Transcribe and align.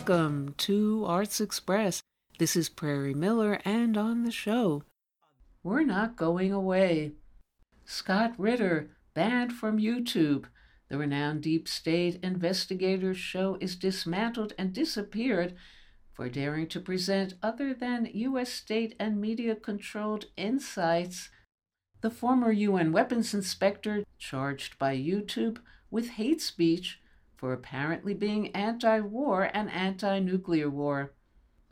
welcome 0.00 0.54
to 0.56 1.04
Arts 1.06 1.42
Express. 1.42 2.02
This 2.38 2.56
is 2.56 2.70
Prairie 2.70 3.12
Miller, 3.12 3.60
and 3.66 3.98
on 3.98 4.22
the 4.22 4.30
show, 4.30 4.82
we're 5.62 5.82
not 5.82 6.16
going 6.16 6.54
away. 6.54 7.12
Scott 7.84 8.32
Ritter, 8.38 8.96
banned 9.12 9.52
from 9.52 9.78
YouTube. 9.78 10.46
The 10.88 10.96
renowned 10.96 11.42
Deep 11.42 11.68
State 11.68 12.18
Investigators 12.22 13.18
show 13.18 13.58
is 13.60 13.76
dismantled 13.76 14.54
and 14.56 14.72
disappeared 14.72 15.54
for 16.14 16.30
daring 16.30 16.66
to 16.68 16.80
present 16.80 17.34
other 17.42 17.74
than 17.74 18.08
U.S. 18.10 18.50
state 18.50 18.94
and 18.98 19.20
media 19.20 19.54
controlled 19.54 20.24
insights. 20.34 21.28
The 22.00 22.10
former 22.10 22.52
UN 22.52 22.92
weapons 22.92 23.34
inspector, 23.34 24.04
charged 24.18 24.78
by 24.78 24.96
YouTube 24.96 25.58
with 25.90 26.12
hate 26.12 26.40
speech 26.40 26.99
for 27.40 27.54
apparently 27.54 28.12
being 28.12 28.54
anti 28.54 29.00
war 29.00 29.50
and 29.54 29.70
anti 29.70 30.18
nuclear 30.18 30.68
war, 30.68 31.14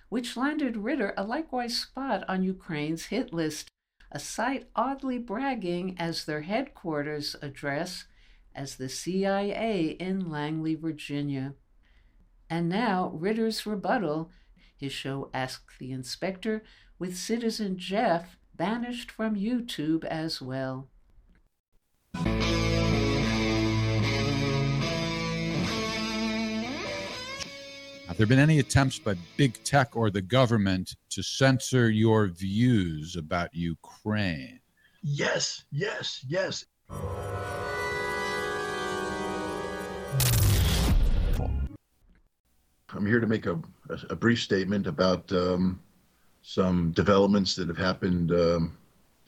which 0.09 0.35
landed 0.35 0.79
Ritter 0.79 1.13
a 1.15 1.25
likewise 1.25 1.77
spot 1.77 2.25
on 2.27 2.43
Ukraine's 2.43 3.07
hit 3.07 3.35
list 3.35 3.69
a 4.11 4.19
site 4.19 4.71
oddly 4.75 5.19
bragging 5.19 5.95
as 5.99 6.25
their 6.25 6.41
headquarters 6.41 7.37
address 7.43 8.07
as 8.55 8.77
the 8.77 8.89
CIA 8.89 9.91
in 10.01 10.31
Langley, 10.31 10.75
Virginia. 10.75 11.53
And 12.49 12.71
now, 12.71 13.11
Ritter's 13.13 13.67
rebuttal, 13.67 14.31
his 14.75 14.93
show 14.93 15.29
Ask 15.35 15.77
the 15.79 15.93
Inspector, 15.93 16.63
with 16.99 17.15
citizen 17.15 17.77
Jeff 17.77 18.39
banished 18.57 19.11
from 19.11 19.37
YouTube 19.37 20.05
as 20.05 20.41
well. 20.41 20.89
Have 28.09 28.17
there 28.17 28.27
been 28.27 28.39
any 28.39 28.59
attempts 28.59 28.99
by 28.99 29.17
big 29.37 29.63
tech 29.65 29.95
or 29.95 30.11
the 30.11 30.23
government 30.23 30.97
to 31.11 31.23
censor 31.23 31.91
your 31.91 32.27
views 32.29 33.17
about 33.17 33.55
Ukraine? 33.55 34.61
Yes, 35.03 35.65
yes, 35.71 36.25
yes. 36.27 36.65
I'm 42.89 43.05
here 43.05 43.21
to 43.21 43.27
make 43.27 43.45
a, 43.45 43.61
a, 43.91 43.99
a 44.09 44.17
brief 44.17 44.41
statement 44.41 44.87
about 44.87 45.31
um, 45.33 45.79
some 46.41 46.93
developments 46.93 47.55
that 47.57 47.69
have 47.69 47.77
happened. 47.77 48.33
Um, 48.33 48.79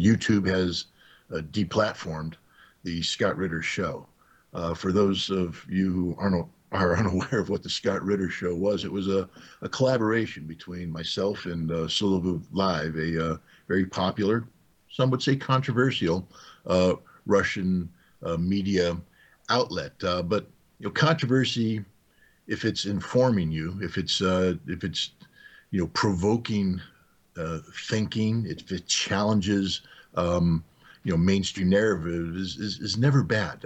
YouTube 0.00 0.46
has 0.46 0.86
uh, 1.30 1.42
deplatformed 1.50 2.36
the 2.84 3.02
Scott 3.02 3.36
Ritter 3.36 3.60
show. 3.60 4.06
Uh, 4.54 4.72
for 4.72 4.90
those 4.90 5.28
of 5.28 5.66
you 5.68 5.92
who 5.92 6.16
aren't 6.18 6.46
are 6.72 6.96
unaware 6.98 7.40
of 7.40 7.48
what 7.48 7.62
the 7.62 7.70
Scott 7.70 8.02
Ritter 8.02 8.28
show 8.28 8.54
was, 8.54 8.84
it 8.84 8.92
was 8.92 9.08
a, 9.08 9.28
a 9.62 9.68
collaboration 9.68 10.44
between 10.46 10.90
myself 10.90 11.46
and 11.46 11.70
uh, 11.70 11.88
Live, 12.52 12.96
a 12.96 13.32
uh, 13.32 13.36
very 13.68 13.86
popular, 13.86 14.44
some 14.90 15.10
would 15.10 15.22
say 15.22 15.36
controversial, 15.36 16.28
uh, 16.66 16.94
Russian 17.26 17.88
uh, 18.24 18.36
media 18.36 18.96
outlet. 19.48 19.92
Uh, 20.02 20.22
but 20.22 20.46
you 20.78 20.86
know, 20.86 20.90
controversy, 20.90 21.84
if 22.48 22.64
it's 22.64 22.86
informing 22.86 23.50
you, 23.50 23.78
if 23.80 23.98
it's 23.98 24.20
uh, 24.20 24.54
if 24.66 24.82
it's 24.82 25.12
you 25.70 25.80
know 25.80 25.86
provoking 25.88 26.80
thinking, 27.88 28.44
if 28.46 28.70
it 28.70 28.86
challenges 28.86 29.82
um, 30.16 30.64
you 31.04 31.12
know 31.12 31.16
mainstream 31.16 31.70
narrative, 31.70 32.36
is 32.36 32.56
is, 32.58 32.80
is 32.80 32.98
never 32.98 33.22
bad. 33.22 33.64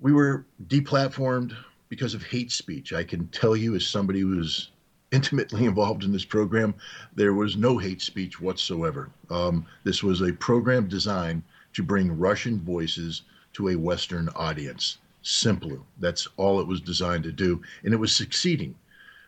we 0.00 0.12
were 0.12 0.46
deplatformed 0.68 1.56
because 1.88 2.14
of 2.14 2.22
hate 2.22 2.50
speech. 2.50 2.92
I 2.92 3.04
can 3.04 3.28
tell 3.28 3.56
you, 3.56 3.74
as 3.74 3.86
somebody 3.86 4.20
who 4.20 4.36
was 4.36 4.70
intimately 5.12 5.64
involved 5.72 6.04
in 6.04 6.12
this 6.12 6.24
program, 6.24 6.74
there 7.14 7.34
was 7.34 7.56
no 7.56 7.78
hate 7.78 8.02
speech 8.02 8.40
whatsoever. 8.40 9.10
Um, 9.30 9.66
this 9.84 10.02
was 10.02 10.20
a 10.20 10.32
program 10.32 10.88
designed 10.88 11.42
to 11.74 11.82
bring 11.82 12.18
Russian 12.18 12.60
voices 12.60 13.22
to 13.54 13.68
a 13.68 13.76
Western 13.76 14.28
audience. 14.30 14.98
Simpler. 15.22 15.78
That's 15.98 16.28
all 16.36 16.60
it 16.60 16.66
was 16.66 16.80
designed 16.80 17.24
to 17.24 17.32
do, 17.32 17.62
and 17.82 17.94
it 17.94 17.96
was 17.96 18.14
succeeding. 18.14 18.74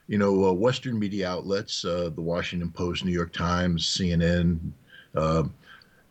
You 0.08 0.18
know, 0.18 0.44
uh, 0.46 0.52
Western 0.52 0.98
media 0.98 1.28
outlets, 1.28 1.84
uh, 1.84 2.10
the 2.14 2.20
Washington 2.20 2.70
Post, 2.70 3.04
New 3.04 3.12
York 3.12 3.32
Times, 3.32 3.86
CNN, 3.86 4.58
uh, 5.14 5.44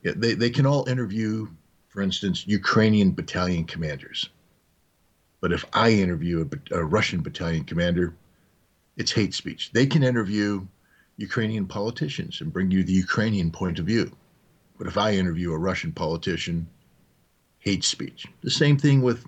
they, 0.03 0.33
they 0.33 0.49
can 0.49 0.65
all 0.65 0.89
interview, 0.89 1.47
for 1.87 2.01
instance, 2.01 2.45
Ukrainian 2.47 3.11
battalion 3.11 3.63
commanders. 3.63 4.29
But 5.45 5.53
if 5.53 5.63
I 5.73 5.91
interview 5.91 6.49
a, 6.71 6.77
a 6.77 6.83
Russian 6.83 7.21
battalion 7.21 7.65
commander, 7.65 8.15
it's 8.97 9.11
hate 9.11 9.35
speech. 9.35 9.69
They 9.73 9.85
can 9.85 10.01
interview 10.01 10.65
Ukrainian 11.17 11.67
politicians 11.67 12.41
and 12.41 12.51
bring 12.51 12.71
you 12.71 12.83
the 12.83 12.91
Ukrainian 12.91 13.51
point 13.51 13.77
of 13.77 13.85
view. 13.85 14.11
But 14.79 14.87
if 14.87 14.97
I 14.97 15.13
interview 15.13 15.51
a 15.51 15.59
Russian 15.59 15.91
politician, 15.91 16.65
hate 17.59 17.83
speech. 17.83 18.25
The 18.41 18.49
same 18.49 18.75
thing 18.75 19.03
with 19.03 19.23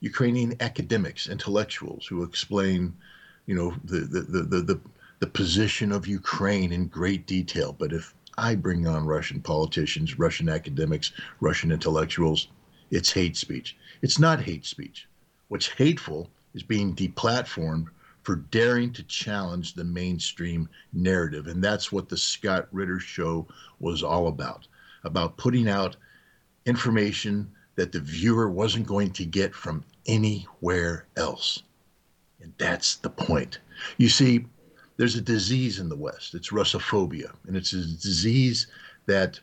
Ukrainian 0.00 0.56
academics, 0.58 1.28
intellectuals 1.28 2.06
who 2.08 2.24
explain, 2.24 2.92
you 3.46 3.54
know, 3.54 3.72
the 3.84 4.00
the, 4.00 4.20
the, 4.22 4.42
the, 4.42 4.60
the, 4.62 4.80
the 5.20 5.28
position 5.28 5.92
of 5.92 6.08
Ukraine 6.08 6.72
in 6.72 6.88
great 6.88 7.24
detail. 7.24 7.72
But 7.72 7.92
if 7.92 8.12
I 8.36 8.56
bring 8.56 8.88
on 8.88 9.06
Russian 9.06 9.40
politicians, 9.40 10.18
Russian 10.18 10.48
academics, 10.48 11.12
Russian 11.38 11.70
intellectuals, 11.70 12.48
it's 12.90 13.12
hate 13.12 13.36
speech. 13.36 13.76
It's 14.02 14.18
not 14.18 14.42
hate 14.42 14.66
speech. 14.66 15.06
What's 15.52 15.68
hateful 15.68 16.30
is 16.54 16.62
being 16.62 16.94
deplatformed 16.96 17.88
for 18.22 18.36
daring 18.36 18.90
to 18.94 19.02
challenge 19.02 19.74
the 19.74 19.84
mainstream 19.84 20.66
narrative. 20.94 21.46
And 21.46 21.62
that's 21.62 21.92
what 21.92 22.08
the 22.08 22.16
Scott 22.16 22.68
Ritter 22.72 22.98
show 22.98 23.46
was 23.78 24.02
all 24.02 24.28
about 24.28 24.66
about 25.04 25.36
putting 25.36 25.68
out 25.68 25.96
information 26.64 27.52
that 27.74 27.92
the 27.92 28.00
viewer 28.00 28.48
wasn't 28.48 28.86
going 28.86 29.10
to 29.10 29.26
get 29.26 29.54
from 29.54 29.84
anywhere 30.06 31.04
else. 31.18 31.62
And 32.40 32.54
that's 32.56 32.94
the 32.94 33.10
point. 33.10 33.58
You 33.98 34.08
see, 34.08 34.46
there's 34.96 35.16
a 35.16 35.20
disease 35.20 35.80
in 35.80 35.90
the 35.90 35.96
West. 35.96 36.34
It's 36.34 36.48
Russophobia. 36.48 37.30
And 37.46 37.58
it's 37.58 37.74
a 37.74 37.82
disease 37.82 38.68
that 39.04 39.38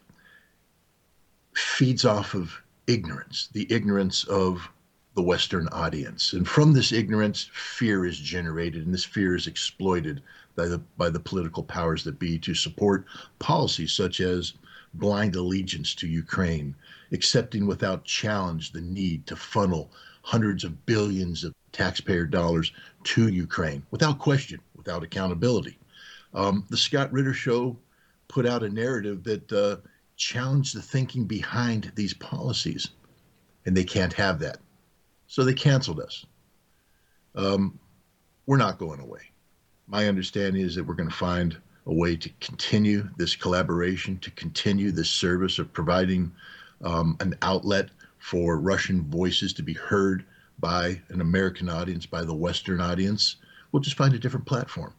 feeds 1.53 2.03
off 2.03 2.34
of 2.34 2.59
ignorance, 2.88 3.50
the 3.53 3.72
ignorance 3.72 4.24
of 4.24 4.68
the 5.16 5.22
Western 5.22 5.68
audience. 5.70 6.34
And 6.34 6.47
from 6.47 6.74
this 6.74 6.92
ignorance, 6.92 7.50
fear 7.53 8.06
is 8.06 8.18
generated, 8.18 8.86
and 8.86 8.94
this 8.94 9.03
fear 9.03 9.36
is 9.36 9.47
exploited 9.47 10.22
by 10.56 10.68
the, 10.68 10.80
by 10.97 11.09
the 11.09 11.20
political 11.20 11.64
powers 11.64 12.03
that 12.03 12.20
be 12.20 12.38
to 12.40 12.53
support 12.53 13.06
policies 13.40 13.92
such 13.92 14.22
as 14.22 14.53
blind 14.94 15.36
allegiance 15.36 15.94
to 15.96 16.08
Ukraine, 16.08 16.75
accepting 17.12 17.68
without 17.68 18.06
challenge 18.06 18.72
the 18.72 18.81
need 18.81 19.25
to 19.28 19.36
funnel 19.36 19.92
hundreds 20.22 20.64
of 20.64 20.86
billions 20.86 21.44
of 21.44 21.53
taxpayer 21.72 22.25
dollars 22.25 22.72
to 23.03 23.30
Ukraine 23.30 23.84
without 23.92 24.19
question, 24.19 24.59
without 24.75 25.03
accountability. 25.03 25.78
Um, 26.34 26.66
the 26.69 26.78
Scott 26.78 27.12
Ritter 27.12 27.34
Show 27.34 27.78
put 28.28 28.46
out 28.46 28.64
a 28.64 28.69
narrative 28.69 29.24
that 29.24 29.52
uh, 29.52 29.78
challenged 30.18 30.75
the 30.75 30.81
thinking 30.81 31.25
behind 31.25 31.92
these 31.96 32.14
policies, 32.14 32.90
and 33.66 33.75
they 33.75 33.84
can't 33.84 34.14
have 34.14 34.40
that. 34.40 34.59
So 35.30 35.44
they 35.44 35.54
canceled 35.54 36.00
us. 36.00 36.26
Um, 37.36 37.78
we're 38.48 38.58
not 38.58 38.80
going 38.80 39.00
away. 39.00 39.22
My 39.86 40.08
understanding 40.08 40.64
is 40.64 40.74
that 40.74 40.84
we're 40.84 40.96
going 40.96 41.10
to 41.10 41.16
find 41.16 41.56
a 41.86 41.94
way 41.94 42.16
to 42.16 42.30
continue 42.42 43.08
this 43.18 43.36
collaboration, 43.36 44.18
to 44.20 44.31
continue 44.31 44.92
this 44.92 45.10
service 45.10 45.60
of 45.60 45.72
providing 45.72 46.31
um, 46.84 47.16
an 47.20 47.36
outlet 47.44 47.90
for 48.18 48.58
Russian 48.58 49.04
voices 49.04 49.54
to 49.54 49.62
be 49.62 49.74
heard 49.74 50.26
by 50.58 51.00
an 51.10 51.22
American 51.22 51.70
audience, 51.70 52.08
by 52.08 52.24
the 52.24 52.34
Western 52.34 52.82
audience. 52.82 53.36
We'll 53.72 53.84
just 53.84 53.98
find 53.98 54.16
a 54.16 54.20
different 54.20 54.48
platform. 54.48 54.96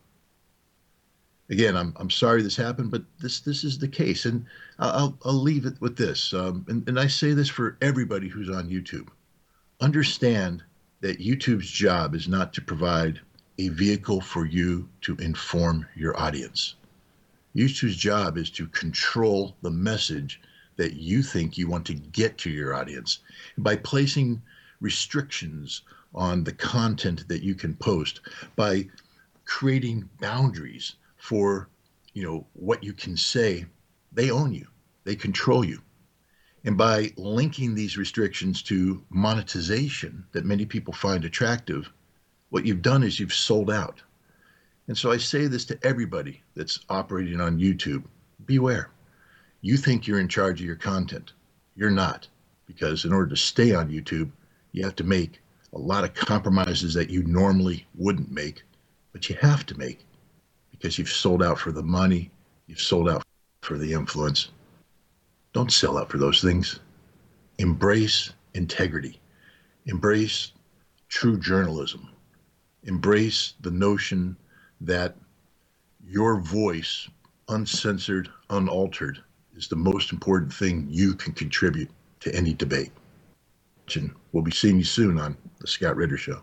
Again, 1.51 1.77
I'm, 1.77 1.93
I'm 1.97 2.11
sorry 2.11 2.43
this 2.43 2.55
happened, 2.55 2.93
but 2.93 3.03
this 3.19 3.41
this 3.41 3.65
is 3.65 3.79
the 3.79 3.89
case, 3.89 4.25
and 4.27 4.47
I'll 4.79 5.19
I'll 5.25 5.33
leave 5.33 5.67
it 5.67 5.81
with 5.81 5.97
this. 5.97 6.33
Um, 6.33 6.65
and, 6.69 6.89
and 6.89 7.01
I 7.01 7.09
say 7.09 7.33
this 7.33 7.49
for 7.49 7.77
everybody 7.81 8.29
who's 8.29 8.49
on 8.49 8.71
YouTube 8.71 9.09
understand 9.81 10.63
that 11.01 11.19
YouTube's 11.19 11.71
job 11.71 12.15
is 12.15 12.29
not 12.29 12.53
to 12.55 12.61
provide 12.61 13.21
a 13.59 13.69
vehicle 13.69 14.21
for 14.21 14.47
you 14.47 14.89
to 15.03 15.17
inform 15.17 15.87
your 15.95 16.19
audience. 16.19 16.75
YouTube's 17.55 17.97
job 17.97 18.39
is 18.39 18.51
to 18.51 18.67
control 18.69 19.57
the 19.63 19.71
message 19.71 20.41
that 20.77 20.95
you 20.95 21.23
think 21.23 21.59
you 21.59 21.69
want 21.69 21.85
to 21.87 21.95
get 21.95 22.39
to 22.39 22.51
your 22.51 22.75
audience. 22.75 23.19
By 23.59 23.77
placing 23.77 24.41
restrictions 24.81 25.83
on 26.15 26.45
the 26.45 26.53
content 26.53 27.29
that 27.29 27.43
you 27.43 27.55
can 27.55 27.75
post, 27.75 28.21
by 28.57 28.89
creating 29.45 30.09
boundaries 30.21 30.95
for, 31.17 31.69
you 32.15 32.23
know, 32.23 32.47
what 32.55 32.83
you 32.83 32.93
can 32.93 33.17
say, 33.17 33.67
they 34.13 34.31
own 34.31 34.53
you. 34.53 34.67
They 35.05 35.17
control 35.17 35.65
you. 35.65 35.83
And 36.65 36.77
by 36.77 37.13
linking 37.17 37.75
these 37.75 37.97
restrictions 37.97 38.63
to 38.65 39.03
monetization 39.09 40.25
that 40.33 40.45
many 40.45 40.67
people 40.67 40.93
find 40.93 41.25
attractive, 41.25 41.91
what 42.51 42.67
you've 42.67 42.83
done 42.83 43.03
is 43.03 43.19
you've 43.19 43.33
sold 43.33 43.71
out. 43.71 44.03
And 44.87 44.99
so 44.99 45.11
I 45.11 45.17
say 45.17 45.47
this 45.47 45.65
to 45.67 45.79
everybody 45.83 46.43
that's 46.55 46.81
operating 46.91 47.41
on 47.41 47.59
YouTube 47.59 48.05
beware. 48.45 48.91
You 49.63 49.77
think 49.77 50.07
you're 50.07 50.21
in 50.21 50.29
charge 50.29 50.61
of 50.61 50.67
your 50.67 50.77
content. 50.77 51.33
You're 51.77 51.91
not, 51.91 52.27
because 52.67 53.05
in 53.05 53.13
order 53.13 53.31
to 53.31 53.37
stay 53.37 53.73
on 53.73 53.91
YouTube, 53.91 54.31
you 54.73 54.85
have 54.85 54.97
to 54.97 55.05
make 55.05 55.41
a 55.73 55.79
lot 55.79 56.05
of 56.05 56.15
compromises 56.15 56.93
that 56.95 57.11
you 57.11 57.23
normally 57.23 57.87
wouldn't 57.95 58.31
make, 58.31 58.63
but 59.13 59.29
you 59.29 59.37
have 59.37 59.65
to 59.67 59.79
make 59.79 60.05
because 60.71 60.99
you've 60.99 61.11
sold 61.11 61.43
out 61.43 61.59
for 61.59 61.73
the 61.73 61.83
money, 61.83 62.31
you've 62.67 62.81
sold 62.81 63.09
out 63.09 63.23
for 63.63 63.79
the 63.79 63.93
influence. 63.93 64.51
Don't 65.53 65.73
sell 65.73 65.99
out 65.99 66.11
for 66.11 66.19
those 66.19 66.41
things. 66.41 66.81
Embrace 67.59 68.33
integrity, 68.55 69.21
embrace 69.87 70.53
true 71.09 71.39
journalism, 71.39 72.09
embrace 72.85 73.55
the 73.61 73.71
notion 73.71 74.37
that 74.81 75.17
your 76.07 76.41
voice, 76.41 77.09
uncensored, 77.49 78.31
unaltered, 78.49 79.23
is 79.57 79.69
the 79.69 79.77
most 79.77 80.13
important 80.13 80.53
thing 80.53 80.87
you 80.89 81.15
can 81.15 81.33
contribute 81.33 81.91
to 82.21 82.35
any 82.35 82.55
debate. 82.55 82.93
We'll 84.33 84.45
be 84.45 84.53
seeing 84.53 84.79
you 84.79 84.85
soon 84.85 85.19
on 85.19 85.37
The 85.59 85.67
Scott 85.67 85.97
Ritter 85.97 86.17
Show. 86.17 86.43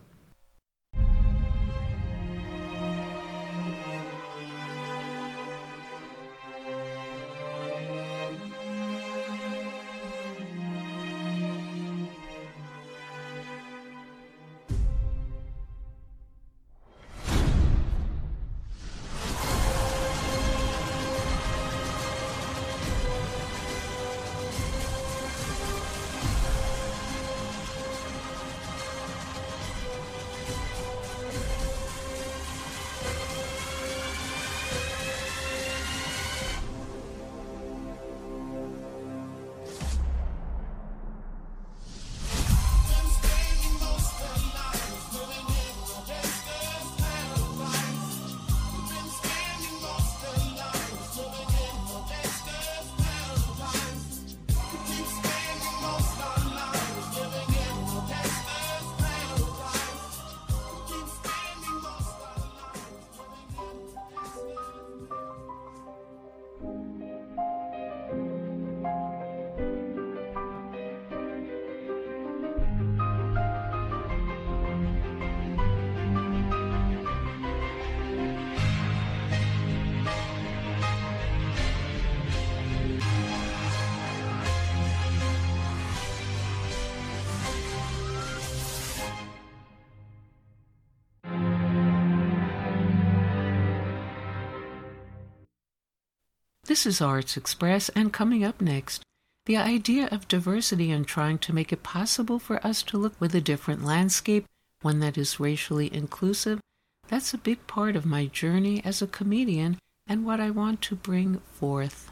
This 96.78 96.86
is 96.86 97.02
Arts 97.02 97.36
Express, 97.36 97.90
and 97.96 98.14
coming 98.14 98.44
up 98.44 98.62
next, 98.62 99.02
the 99.48 99.58
idea 99.58 100.10
of 100.12 100.28
diversity 100.28 100.92
and 100.92 101.08
trying 101.08 101.40
to 101.40 101.52
make 101.52 101.74
it 101.74 101.82
possible 101.82 102.38
for 102.38 102.64
us 102.64 102.84
to 102.84 103.00
look 103.00 103.20
with 103.20 103.34
a 103.34 103.42
different 103.42 103.84
landscape, 103.84 104.46
one 104.84 105.00
that 105.00 105.18
is 105.18 105.40
racially 105.40 105.92
inclusive. 105.92 106.60
That's 107.08 107.34
a 107.34 107.40
big 107.40 107.66
part 107.66 107.96
of 107.96 108.06
my 108.06 108.28
journey 108.28 108.86
as 108.86 109.02
a 109.02 109.08
comedian 109.08 109.80
and 110.06 110.24
what 110.24 110.40
I 110.40 110.52
want 110.52 110.84
to 110.84 110.96
bring 110.96 111.40
forth. 111.52 112.12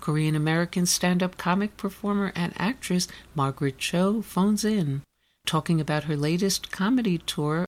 Korean 0.00 0.34
American 0.34 0.86
stand 0.86 1.22
up 1.22 1.36
comic 1.36 1.76
performer 1.76 2.32
and 2.34 2.54
actress 2.58 3.08
Margaret 3.34 3.76
Cho 3.76 4.22
phones 4.22 4.64
in, 4.64 5.02
talking 5.44 5.82
about 5.82 6.04
her 6.04 6.16
latest 6.16 6.72
comedy 6.72 7.18
tour. 7.18 7.66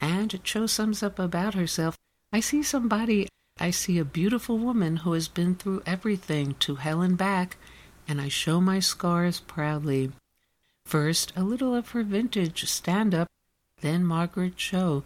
And 0.00 0.44
Cho 0.44 0.68
sums 0.68 1.02
up 1.02 1.18
about 1.18 1.54
herself 1.54 1.96
I 2.32 2.38
see 2.38 2.62
somebody 2.62 3.26
I 3.58 3.70
see 3.70 3.98
a 3.98 4.04
beautiful 4.04 4.58
woman 4.58 4.98
who 4.98 5.12
has 5.12 5.28
been 5.28 5.54
through 5.54 5.82
everything 5.86 6.54
to 6.60 6.76
hell 6.76 7.02
and 7.02 7.16
back, 7.16 7.56
and 8.08 8.20
I 8.20 8.28
show 8.28 8.60
my 8.60 8.80
scars 8.80 9.40
proudly. 9.40 10.10
First, 10.84 11.32
a 11.36 11.44
little 11.44 11.74
of 11.74 11.90
her 11.90 12.02
vintage 12.02 12.64
stand 12.64 13.14
up, 13.14 13.28
then 13.80 14.04
Margaret 14.04 14.56
Cho. 14.56 15.04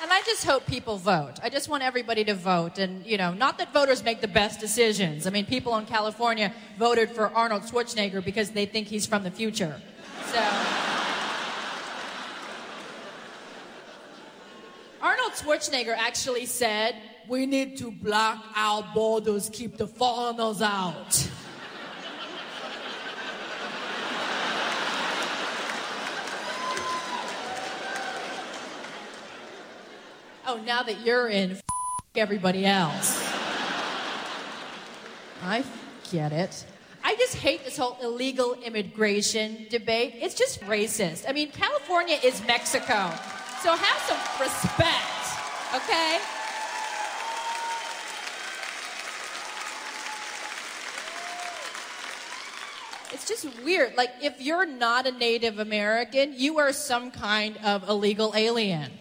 And 0.00 0.12
I 0.12 0.22
just 0.24 0.44
hope 0.44 0.64
people 0.66 0.96
vote. 0.96 1.34
I 1.42 1.50
just 1.50 1.68
want 1.68 1.82
everybody 1.82 2.24
to 2.24 2.34
vote. 2.34 2.78
And, 2.78 3.04
you 3.04 3.18
know, 3.18 3.34
not 3.34 3.58
that 3.58 3.74
voters 3.74 4.02
make 4.02 4.20
the 4.20 4.28
best 4.28 4.58
decisions. 4.58 5.26
I 5.26 5.30
mean, 5.30 5.44
people 5.44 5.76
in 5.76 5.86
California 5.86 6.52
voted 6.78 7.10
for 7.10 7.28
Arnold 7.34 7.62
Schwarzenegger 7.64 8.24
because 8.24 8.50
they 8.50 8.64
think 8.64 8.88
he's 8.88 9.06
from 9.06 9.22
the 9.24 9.30
future. 9.30 9.80
So. 10.32 10.97
Arnold 15.28 15.60
Schwarzenegger 15.60 15.94
actually 15.94 16.46
said, 16.46 16.94
We 17.28 17.44
need 17.44 17.76
to 17.78 17.90
block 17.90 18.42
our 18.56 18.82
borders, 18.94 19.50
keep 19.52 19.76
the 19.76 19.86
foreigners 19.86 20.62
out. 20.62 21.28
oh, 30.46 30.60
now 30.64 30.82
that 30.82 31.04
you're 31.04 31.28
in, 31.28 31.52
f- 31.52 31.62
everybody 32.16 32.64
else. 32.64 33.22
I 35.42 35.62
get 36.10 36.32
it. 36.32 36.64
I 37.04 37.14
just 37.16 37.36
hate 37.36 37.64
this 37.66 37.76
whole 37.76 37.98
illegal 38.02 38.54
immigration 38.54 39.66
debate. 39.68 40.14
It's 40.16 40.34
just 40.34 40.62
racist. 40.62 41.26
I 41.28 41.32
mean, 41.32 41.50
California 41.50 42.18
is 42.24 42.42
Mexico. 42.46 43.12
So 43.62 43.74
have 43.74 44.00
some 44.02 44.46
respect, 44.46 45.17
okay? 45.74 46.18
It's 53.10 53.26
just 53.26 53.46
weird. 53.64 53.96
Like, 53.96 54.10
if 54.22 54.40
you're 54.40 54.66
not 54.66 55.06
a 55.06 55.12
Native 55.12 55.58
American, 55.58 56.34
you 56.36 56.58
are 56.58 56.72
some 56.72 57.10
kind 57.10 57.56
of 57.64 57.88
illegal 57.88 58.32
alien. 58.36 58.92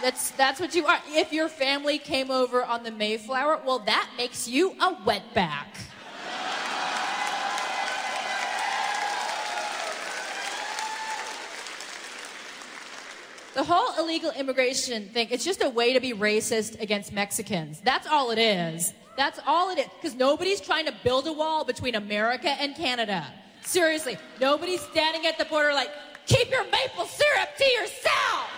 That's, 0.00 0.30
that's 0.30 0.60
what 0.60 0.74
you 0.74 0.86
are. 0.86 1.00
If 1.08 1.32
your 1.32 1.48
family 1.48 1.98
came 1.98 2.30
over 2.30 2.64
on 2.64 2.84
the 2.84 2.92
Mayflower, 2.92 3.60
well, 3.66 3.80
that 3.80 4.08
makes 4.16 4.46
you 4.46 4.70
a 4.80 4.94
wetback. 4.94 5.66
The 13.58 13.64
whole 13.64 13.92
illegal 13.98 14.30
immigration 14.38 15.08
thing, 15.08 15.26
it's 15.32 15.44
just 15.44 15.64
a 15.64 15.68
way 15.68 15.92
to 15.92 15.98
be 15.98 16.12
racist 16.12 16.80
against 16.80 17.12
Mexicans. 17.12 17.80
That's 17.80 18.06
all 18.06 18.30
it 18.30 18.38
is. 18.38 18.94
That's 19.16 19.40
all 19.48 19.70
it 19.70 19.80
is. 19.80 19.88
Because 20.00 20.14
nobody's 20.14 20.60
trying 20.60 20.86
to 20.86 20.94
build 21.02 21.26
a 21.26 21.32
wall 21.32 21.64
between 21.64 21.96
America 21.96 22.50
and 22.50 22.76
Canada. 22.76 23.26
Seriously, 23.62 24.16
nobody's 24.40 24.80
standing 24.82 25.26
at 25.26 25.38
the 25.38 25.44
border 25.46 25.72
like, 25.72 25.90
keep 26.26 26.48
your 26.52 26.62
maple 26.70 27.04
syrup 27.06 27.48
to 27.58 27.64
yourself. 27.64 28.48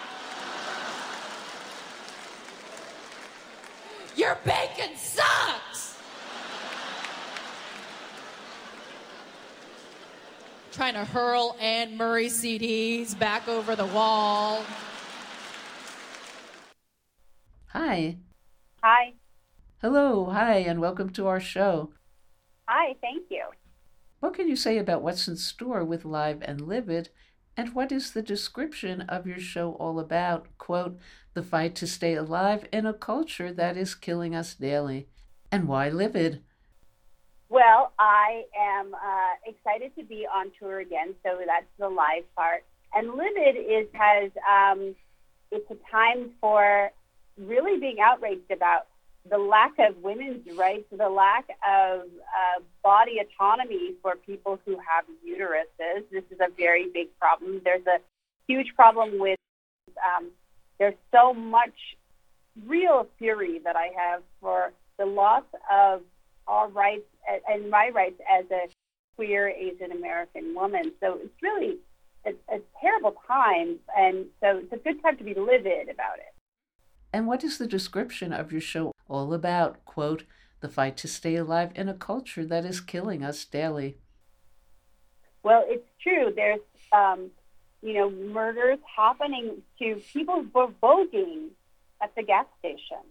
Your 4.17 4.37
bacon 4.45 4.95
sucks. 4.99 5.97
Trying 10.73 10.93
to 10.93 11.07
hurl 11.07 11.57
Anne 11.59 11.97
Murray 11.97 12.27
CDs 12.27 13.19
back 13.19 13.49
over 13.49 13.75
the 13.75 13.87
wall. 13.87 14.63
Hi. 17.83 18.19
Hi. 18.83 19.15
Hello, 19.81 20.27
hi, 20.27 20.57
and 20.57 20.83
welcome 20.83 21.09
to 21.15 21.27
our 21.27 21.41
show. 21.41 21.95
Hi, 22.69 22.95
thank 23.01 23.31
you. 23.31 23.43
What 24.21 24.35
can 24.35 24.49
you 24.49 24.55
say 24.55 24.77
about 24.77 25.01
what's 25.01 25.27
in 25.27 25.37
store 25.37 25.83
with 25.83 26.05
Live 26.05 26.43
and 26.43 26.61
Livid 26.61 27.09
And 27.57 27.75
what 27.75 27.91
is 27.91 28.13
the 28.13 28.21
description 28.21 29.01
of 29.09 29.27
your 29.27 29.39
show 29.39 29.73
all 29.73 29.99
about? 29.99 30.47
Quote, 30.59 30.99
the 31.33 31.43
fight 31.43 31.75
to 31.77 31.87
stay 31.87 32.13
alive 32.13 32.69
in 32.71 32.85
a 32.85 32.93
culture 32.93 33.51
that 33.51 33.79
is 33.79 33.95
killing 33.95 34.35
us 34.35 34.53
daily. 34.53 35.09
And 35.51 35.67
why 35.67 35.89
Livid? 35.89 36.43
Well, 37.49 37.95
I 37.99 38.45
am 38.61 38.93
uh, 38.93 39.33
excited 39.47 39.97
to 39.97 40.05
be 40.05 40.27
on 40.27 40.53
tour 40.59 40.81
again, 40.81 41.15
so 41.25 41.41
that's 41.47 41.73
the 41.79 41.89
live 41.89 42.25
part. 42.37 42.63
And 42.93 43.15
Livid 43.15 43.57
is 43.57 43.87
has 43.95 44.31
um, 44.47 44.95
it's 45.51 45.71
a 45.71 45.79
time 45.91 46.33
for 46.43 46.93
really 47.41 47.79
being 47.79 47.99
outraged 48.01 48.51
about 48.51 48.87
the 49.29 49.39
lack 49.39 49.79
of 49.79 49.97
women's 50.03 50.47
rights, 50.57 50.85
the 50.91 51.09
lack 51.09 51.49
of 51.67 52.01
uh, 52.01 52.61
body 52.83 53.21
autonomy 53.21 53.95
for 54.03 54.17
people 54.17 54.59
who 54.65 54.73
have 54.73 55.05
uteruses. 55.27 56.05
This 56.11 56.25
is 56.31 56.39
a 56.41 56.51
very 56.57 56.89
big 56.89 57.09
problem. 57.19 57.61
There's 57.63 57.87
a 57.87 57.99
huge 58.47 58.75
problem 58.75 59.19
with, 59.19 59.39
um, 60.17 60.31
there's 60.79 60.95
so 61.13 61.35
much 61.35 61.75
real 62.67 63.07
fury 63.19 63.61
that 63.65 63.77
I 63.77 63.91
have 63.97 64.23
for 64.41 64.73
the 64.99 65.07
loss 65.07 65.45
of 65.71 66.03
our 66.47 66.69
rights 66.69 67.05
and 67.49 67.71
my 67.71 67.91
rights 67.91 68.21
as 68.29 68.45
a 68.51 68.69
queer 69.17 69.49
Asian 69.49 69.93
American 69.93 70.55
woman. 70.55 70.93
So 71.01 71.19
it's 71.23 71.43
really 71.43 71.77
a, 72.25 72.31
a 72.53 72.61
terrible 72.81 73.15
time. 73.29 73.79
And 73.97 74.27
so 74.41 74.59
it's 74.59 74.73
a 74.73 74.77
good 74.77 75.03
time 75.03 75.19
to 75.19 75.25
be 75.25 75.35
livid 75.35 75.89
about 75.91 76.19
it. 76.19 76.35
And 77.13 77.27
what 77.27 77.43
is 77.43 77.59
the 77.59 77.67
description 77.67 78.33
of 78.33 78.53
your 78.53 78.61
show 78.61 78.93
all 79.09 79.33
about? 79.35 79.85
Quote, 79.85 80.25
the 80.61 80.69
fight 80.69 80.97
to 80.99 81.09
stay 81.09 81.37
alive 81.37 81.73
in 81.75 81.89
a 81.89 81.95
culture 81.95 82.45
that 82.45 82.65
is 82.65 82.81
killing 82.81 83.25
us 83.25 83.45
daily. 83.45 83.99
Well, 85.43 85.65
it's 85.67 85.89
true. 86.03 86.33
There's, 86.35 86.61
um, 86.93 87.31
you 87.83 87.95
know, 87.95 88.11
murders 88.11 88.79
happening 88.97 89.63
to 89.79 90.01
people 90.13 90.45
voting 90.81 91.51
at 92.03 92.15
the 92.15 92.23
gas 92.23 92.47
station 92.59 93.05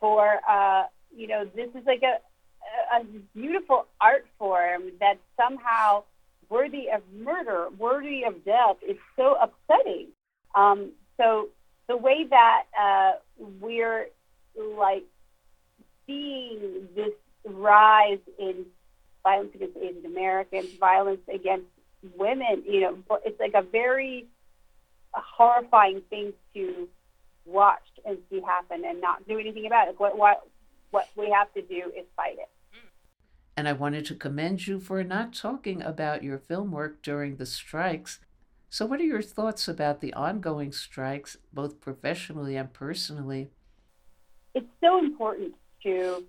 for, 0.00 0.40
uh, 0.48 0.84
you 1.16 1.28
know, 1.28 1.44
this 1.54 1.70
is 1.74 1.86
like 1.86 2.02
a, 2.02 2.18
a 2.96 3.04
beautiful 3.34 3.86
art 4.00 4.26
form 4.38 4.90
that's 5.00 5.20
somehow 5.36 6.02
worthy 6.48 6.88
of 6.90 7.02
murder, 7.14 7.68
worthy 7.78 8.24
of 8.24 8.44
death. 8.44 8.76
It's 8.82 9.00
so 9.16 9.36
upsetting. 9.40 10.08
Um, 10.54 10.90
so 11.16 11.48
the 11.88 11.96
way 11.96 12.26
that 12.28 12.64
uh, 12.78 13.12
we're 13.60 14.08
like 14.56 15.04
seeing 16.06 16.88
this 16.94 17.12
rise 17.44 18.18
in 18.38 18.66
violence 19.22 19.54
against 19.54 19.76
Asian 19.76 20.06
Americans, 20.06 20.68
violence 20.78 21.20
against 21.32 21.66
women, 22.16 22.62
you 22.66 22.80
know, 22.80 22.98
it's 23.24 23.40
like 23.40 23.54
a 23.54 23.62
very 23.62 24.26
horrifying 25.12 26.02
thing 26.10 26.32
to 26.54 26.88
watch 27.44 27.82
and 28.04 28.18
see 28.30 28.40
happen 28.40 28.84
and 28.84 29.00
not 29.00 29.26
do 29.26 29.38
anything 29.38 29.66
about 29.66 29.88
it. 29.88 29.98
What 29.98 30.16
what 30.18 30.46
what 30.90 31.08
we 31.16 31.30
have 31.30 31.52
to 31.54 31.62
do 31.62 31.92
is 31.96 32.04
fight 32.16 32.36
it. 32.38 32.48
And 33.56 33.66
I 33.66 33.72
wanted 33.72 34.04
to 34.06 34.14
commend 34.14 34.66
you 34.66 34.78
for 34.78 35.02
not 35.02 35.32
talking 35.32 35.80
about 35.80 36.22
your 36.22 36.38
film 36.38 36.70
work 36.70 37.02
during 37.02 37.36
the 37.36 37.46
strikes 37.46 38.20
so, 38.68 38.84
what 38.84 39.00
are 39.00 39.04
your 39.04 39.22
thoughts 39.22 39.68
about 39.68 40.00
the 40.00 40.12
ongoing 40.14 40.72
strikes, 40.72 41.36
both 41.52 41.80
professionally 41.80 42.56
and 42.56 42.72
personally? 42.72 43.50
It's 44.54 44.66
so 44.82 44.98
important 44.98 45.54
to 45.84 46.24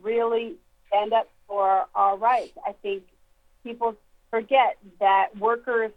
really 0.00 0.56
stand 0.88 1.12
up 1.12 1.30
for 1.46 1.86
our 1.94 2.16
rights. 2.16 2.52
I 2.66 2.72
think 2.82 3.04
people 3.64 3.94
forget 4.30 4.76
that 5.00 5.28
workers 5.38 5.92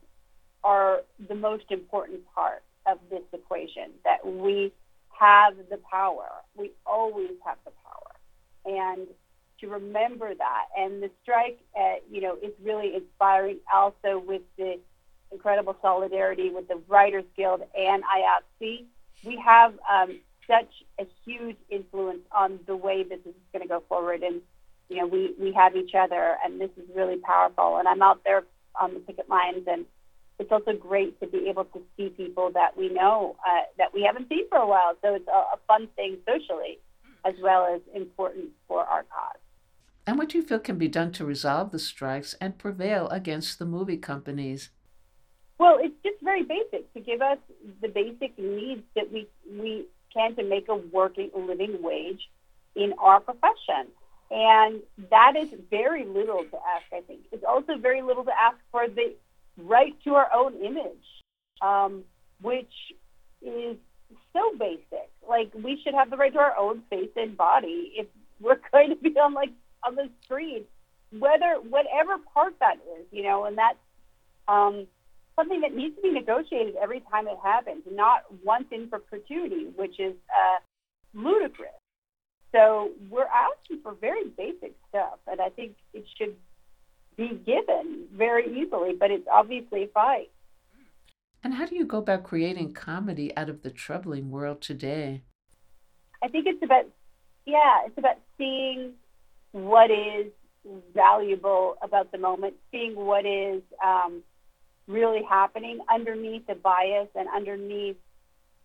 are 0.63 1.01
the 1.27 1.35
most 1.35 1.65
important 1.69 2.21
part 2.33 2.63
of 2.85 2.99
this 3.09 3.23
equation, 3.33 3.91
that 4.05 4.25
we 4.25 4.71
have 5.09 5.55
the 5.69 5.79
power. 5.91 6.29
We 6.55 6.71
always 6.85 7.31
have 7.45 7.57
the 7.65 7.71
power. 7.83 8.15
And 8.65 9.07
to 9.59 9.67
remember 9.67 10.33
that. 10.33 10.65
And 10.77 11.03
the 11.03 11.11
strike, 11.21 11.59
uh, 11.77 11.95
you 12.09 12.21
know, 12.21 12.35
is 12.41 12.53
really 12.63 12.95
inspiring 12.95 13.57
also 13.73 14.23
with 14.25 14.41
the 14.57 14.79
incredible 15.31 15.75
solidarity 15.81 16.49
with 16.49 16.67
the 16.67 16.81
Writers 16.87 17.25
Guild 17.35 17.61
and 17.77 18.03
IATSE. 18.03 18.85
We 19.23 19.41
have 19.45 19.73
um, 19.91 20.19
such 20.47 20.71
a 20.99 21.07
huge 21.25 21.57
influence 21.69 22.21
on 22.31 22.59
the 22.65 22.75
way 22.75 23.03
this 23.03 23.19
is 23.25 23.35
going 23.53 23.61
to 23.61 23.67
go 23.67 23.83
forward. 23.87 24.23
And, 24.23 24.41
you 24.89 24.97
know, 24.97 25.07
we, 25.07 25.33
we 25.39 25.53
have 25.53 25.75
each 25.75 25.93
other, 25.93 26.35
and 26.43 26.59
this 26.59 26.71
is 26.77 26.85
really 26.95 27.17
powerful. 27.17 27.77
And 27.77 27.87
I'm 27.87 28.01
out 28.01 28.21
there 28.23 28.43
on 28.79 28.93
the 28.93 28.99
picket 29.01 29.29
lines, 29.29 29.65
and 29.67 29.85
it's 30.39 30.51
also 30.51 30.73
great 30.73 31.19
to 31.19 31.27
be 31.27 31.49
able 31.49 31.65
to 31.65 31.81
see 31.95 32.09
people 32.09 32.51
that 32.53 32.77
we 32.77 32.89
know 32.89 33.35
uh, 33.45 33.61
that 33.77 33.93
we 33.93 34.03
haven't 34.03 34.29
seen 34.29 34.47
for 34.49 34.57
a 34.57 34.67
while. 34.67 34.95
So 35.01 35.15
it's 35.15 35.27
a, 35.27 35.31
a 35.31 35.59
fun 35.67 35.87
thing 35.95 36.17
socially 36.25 36.79
as 37.25 37.35
well 37.41 37.67
as 37.75 37.81
important 37.93 38.49
for 38.67 38.83
our 38.85 39.03
cause. 39.03 39.41
And 40.07 40.17
what 40.17 40.29
do 40.29 40.37
you 40.37 40.43
feel 40.43 40.59
can 40.59 40.77
be 40.77 40.87
done 40.87 41.11
to 41.13 41.25
resolve 41.25 41.71
the 41.71 41.77
strikes 41.77 42.33
and 42.41 42.57
prevail 42.57 43.09
against 43.09 43.59
the 43.59 43.65
movie 43.65 43.97
companies? 43.97 44.69
Well, 45.59 45.77
it's 45.81 45.95
just 46.03 46.21
very 46.23 46.43
basic 46.43 46.91
to 46.93 47.01
give 47.01 47.21
us 47.21 47.37
the 47.81 47.89
basic 47.89 48.39
needs 48.39 48.81
that 48.95 49.11
we 49.11 49.27
we 49.51 49.85
can 50.13 50.35
to 50.37 50.43
make 50.43 50.69
a 50.69 50.75
working 50.75 51.29
living 51.35 51.81
wage 51.81 52.29
in 52.75 52.93
our 52.97 53.19
profession. 53.19 53.91
And 54.31 54.81
that 55.09 55.33
is 55.35 55.49
very 55.69 56.05
little 56.05 56.43
to 56.43 56.57
ask, 56.75 56.85
I 56.93 57.01
think. 57.01 57.21
It's 57.31 57.43
also 57.43 57.77
very 57.77 58.01
little 58.01 58.23
to 58.23 58.31
ask 58.31 58.57
for 58.71 58.87
the 58.87 59.15
right 59.57 59.95
to 60.03 60.15
our 60.15 60.29
own 60.33 60.53
image, 60.63 61.05
um, 61.61 62.03
which 62.41 62.71
is 63.41 63.75
so 64.33 64.53
basic. 64.57 65.09
Like 65.27 65.51
we 65.53 65.81
should 65.83 65.93
have 65.93 66.09
the 66.09 66.17
right 66.17 66.31
to 66.31 66.39
our 66.39 66.57
own 66.57 66.83
face 66.89 67.09
and 67.17 67.35
body 67.35 67.91
if 67.95 68.07
we're 68.39 68.59
going 68.71 68.89
to 68.89 68.95
be 68.95 69.09
on 69.19 69.33
like 69.33 69.51
on 69.85 69.95
the 69.95 70.09
street, 70.23 70.67
whether 71.11 71.55
whatever 71.55 72.17
part 72.33 72.53
that 72.59 72.77
is, 72.97 73.05
you 73.11 73.23
know, 73.23 73.43
and 73.43 73.57
that's 73.57 73.77
um, 74.47 74.87
something 75.39 75.61
that 75.61 75.73
needs 75.73 75.95
to 75.95 76.01
be 76.01 76.11
negotiated 76.11 76.75
every 76.81 77.01
time 77.11 77.27
it 77.27 77.37
happens, 77.41 77.83
not 77.89 78.23
once 78.43 78.65
in 78.71 78.89
perpetuity, 78.89 79.67
which 79.75 79.99
is 79.99 80.13
uh, 80.29 80.57
ludicrous. 81.13 81.71
So 82.53 82.91
we're 83.09 83.27
asking 83.27 83.81
for 83.83 83.93
very 83.93 84.25
basic 84.25 84.73
stuff, 84.89 85.19
and 85.27 85.39
I 85.39 85.49
think 85.49 85.75
it 85.93 86.05
should 86.17 86.35
be 87.15 87.29
given 87.45 88.07
very 88.13 88.45
easily, 88.59 88.93
but 88.99 89.11
it's 89.11 89.27
obviously 89.31 89.83
a 89.83 89.87
fight. 89.87 90.29
And 91.43 91.53
how 91.53 91.65
do 91.65 91.75
you 91.75 91.85
go 91.85 91.99
about 91.99 92.23
creating 92.23 92.73
comedy 92.73 93.35
out 93.37 93.49
of 93.49 93.61
the 93.61 93.69
troubling 93.69 94.29
world 94.29 94.61
today? 94.61 95.23
I 96.21 96.27
think 96.27 96.47
it's 96.47 96.63
about, 96.63 96.85
yeah, 97.45 97.85
it's 97.85 97.97
about 97.97 98.17
seeing 98.37 98.93
what 99.51 99.89
is 99.89 100.31
valuable 100.93 101.75
about 101.81 102.11
the 102.11 102.17
moment, 102.17 102.55
seeing 102.71 102.95
what 102.95 103.25
is 103.25 103.61
um, 103.83 104.21
really 104.89 105.21
happening 105.23 105.79
underneath 105.93 106.47
the 106.47 106.55
bias 106.55 107.07
and 107.15 107.29
underneath 107.33 107.95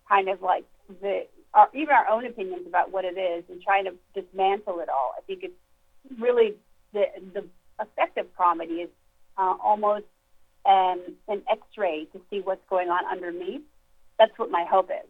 kind 0.09 0.27
of 0.27 0.41
like 0.41 0.65
the 1.01 1.27
our, 1.53 1.69
even 1.73 1.93
our 1.93 2.09
own 2.09 2.25
opinions 2.25 2.67
about 2.67 2.91
what 2.91 3.05
it 3.05 3.17
is 3.17 3.45
and 3.49 3.61
trying 3.61 3.85
to 3.85 3.93
dismantle 4.13 4.79
it 4.81 4.89
all. 4.89 5.13
I 5.17 5.21
think 5.21 5.43
it's 5.43 6.19
really 6.19 6.55
the 6.91 7.05
the 7.33 7.45
effect 7.79 8.17
of 8.17 8.25
comedy 8.35 8.75
is 8.75 8.89
uh, 9.37 9.55
almost 9.63 10.05
um, 10.65 11.01
an 11.27 11.43
X-ray 11.49 12.05
to 12.11 12.21
see 12.29 12.41
what's 12.41 12.67
going 12.69 12.89
on 12.89 13.05
underneath. 13.09 13.61
That's 14.17 14.37
what 14.37 14.49
my 14.49 14.65
hope 14.69 14.89
is. 14.89 15.09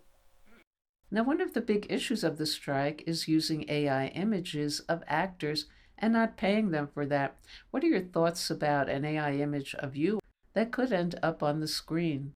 Now, 1.12 1.24
one 1.24 1.40
of 1.40 1.54
the 1.54 1.62
big 1.62 1.86
issues 1.90 2.24
of 2.24 2.38
the 2.38 2.48
strike 2.48 3.04
is 3.06 3.28
using 3.28 3.66
AI 3.70 4.08
images 4.08 4.82
of 4.82 5.04
actors 5.08 5.68
and 5.98 6.14
not 6.14 6.36
paying 6.36 6.72
them 6.72 6.90
for 6.94 7.06
that. 7.06 7.38
What 7.72 7.84
are 7.84 7.88
your 7.88 8.02
thoughts 8.02 8.50
about 8.50 8.90
an 8.90 9.06
AI 9.06 9.36
image 9.36 9.76
of 9.76 9.96
you 9.96 10.20
that 10.56 10.72
could 10.72 10.92
end 10.92 11.20
up 11.22 11.44
on 11.44 11.60
the 11.60 11.68
screen? 11.68 12.34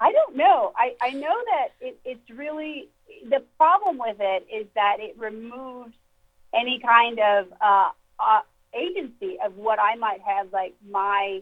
I 0.00 0.12
don't 0.12 0.36
know. 0.36 0.72
I, 0.76 0.94
I 1.00 1.10
know 1.10 1.42
that 1.52 1.68
it, 1.80 1.98
it's 2.04 2.30
really 2.30 2.88
the 3.28 3.42
problem 3.56 3.98
with 3.98 4.16
it 4.20 4.46
is 4.52 4.66
that 4.74 4.98
it 5.00 5.16
removes 5.18 5.94
any 6.54 6.78
kind 6.80 7.18
of 7.18 7.46
uh, 7.60 7.90
uh, 8.20 8.40
agency 8.74 9.38
of 9.44 9.56
what 9.56 9.78
I 9.80 9.96
might 9.96 10.20
have, 10.20 10.52
like 10.52 10.74
my 10.88 11.40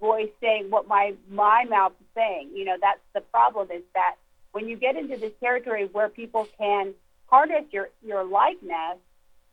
voice 0.00 0.30
saying 0.40 0.70
what 0.70 0.88
my 0.88 1.14
my 1.30 1.64
mouth 1.68 1.92
is 2.00 2.06
saying. 2.14 2.50
You 2.54 2.64
know, 2.64 2.76
that's 2.80 3.00
the 3.14 3.20
problem 3.20 3.68
is 3.70 3.82
that 3.94 4.16
when 4.52 4.68
you 4.68 4.76
get 4.76 4.96
into 4.96 5.16
this 5.16 5.32
territory 5.40 5.88
where 5.92 6.08
people 6.08 6.48
can 6.58 6.94
harness 7.26 7.64
your 7.70 7.90
your 8.04 8.24
likeness 8.24 8.98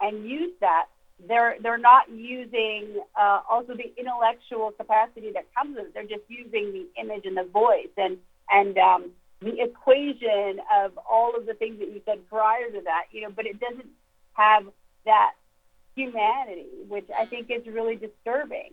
and 0.02 0.28
use 0.28 0.52
that 0.62 0.88
they're 1.28 1.56
they're 1.62 1.78
not 1.78 2.10
using 2.10 3.02
uh, 3.20 3.42
also 3.50 3.74
the 3.74 3.92
intellectual 3.98 4.72
capacity 4.72 5.32
that 5.34 5.46
comes 5.54 5.76
with 5.76 5.88
it. 5.88 5.94
They're 5.94 6.04
just 6.04 6.24
using 6.28 6.72
the 6.72 6.88
image 7.02 7.26
and 7.26 7.38
the 7.38 7.44
voice 7.44 7.94
and 7.98 8.18
and 8.52 8.78
um, 8.78 9.12
the 9.42 9.62
equation 9.62 10.60
of 10.84 10.98
all 11.10 11.36
of 11.36 11.46
the 11.46 11.54
things 11.54 11.80
that 11.80 11.90
you 11.90 12.02
said 12.06 12.28
prior 12.30 12.70
to 12.72 12.82
that. 12.86 13.06
You 13.12 13.22
know, 13.22 13.30
but 13.36 13.46
it 13.46 13.60
doesn't 13.60 13.90
have 14.34 14.64
that 15.06 15.32
humanity, 15.96 16.68
which 16.88 17.08
I 17.18 17.26
think 17.26 17.50
is 17.50 17.66
really 17.68 17.96
disturbing. 17.96 18.72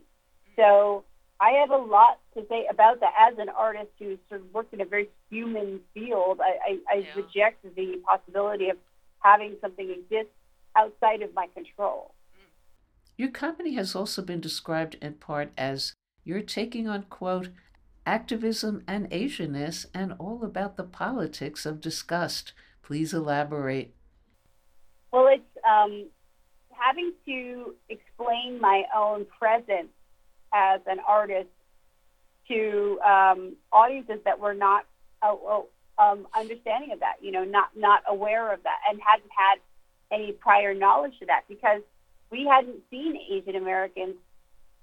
So 0.54 1.04
I 1.40 1.50
have 1.60 1.70
a 1.70 1.76
lot 1.76 2.18
to 2.34 2.46
say 2.48 2.66
about 2.70 3.00
that 3.00 3.12
as 3.18 3.38
an 3.38 3.48
artist 3.48 3.90
who's 3.98 4.18
sort 4.28 4.40
of 4.40 4.54
worked 4.54 4.72
in 4.72 4.80
a 4.80 4.84
very 4.86 5.08
human 5.30 5.80
field. 5.92 6.40
I, 6.40 6.56
I, 6.70 6.78
I 6.90 6.94
yeah. 6.98 7.14
reject 7.14 7.62
the 7.76 8.00
possibility 8.06 8.70
of 8.70 8.78
having 9.20 9.56
something 9.60 9.90
exist 9.90 10.30
outside 10.76 11.22
of 11.22 11.34
my 11.34 11.48
control. 11.54 12.14
Your 13.16 13.30
company 13.30 13.74
has 13.74 13.94
also 13.94 14.22
been 14.22 14.40
described 14.40 14.96
in 15.00 15.14
part 15.14 15.50
as 15.56 15.94
you're 16.24 16.42
taking 16.42 16.86
on, 16.86 17.04
quote, 17.04 17.48
activism 18.04 18.82
and 18.86 19.10
Asianness 19.10 19.86
and 19.94 20.14
all 20.18 20.44
about 20.44 20.76
the 20.76 20.84
politics 20.84 21.64
of 21.64 21.80
disgust. 21.80 22.52
Please 22.82 23.14
elaborate. 23.14 23.94
Well, 25.12 25.28
it's 25.28 25.42
um, 25.68 26.06
having 26.70 27.12
to 27.26 27.74
explain 27.88 28.60
my 28.60 28.84
own 28.94 29.26
presence 29.38 29.88
as 30.52 30.80
an 30.86 30.98
artist 31.06 31.48
to 32.48 33.00
um, 33.04 33.56
audiences 33.72 34.20
that 34.24 34.38
were 34.38 34.54
not 34.54 34.84
uh, 35.22 35.34
um, 35.98 36.26
understanding 36.36 36.92
of 36.92 37.00
that, 37.00 37.14
you 37.20 37.32
know, 37.32 37.44
not 37.44 37.70
not 37.74 38.02
aware 38.06 38.52
of 38.52 38.62
that, 38.62 38.78
and 38.88 39.00
hadn't 39.04 39.30
had 39.36 39.58
any 40.12 40.32
prior 40.32 40.74
knowledge 40.74 41.18
to 41.18 41.26
that 41.26 41.42
because 41.48 41.80
we 42.30 42.46
hadn't 42.46 42.82
seen 42.90 43.16
Asian 43.30 43.56
Americans 43.56 44.16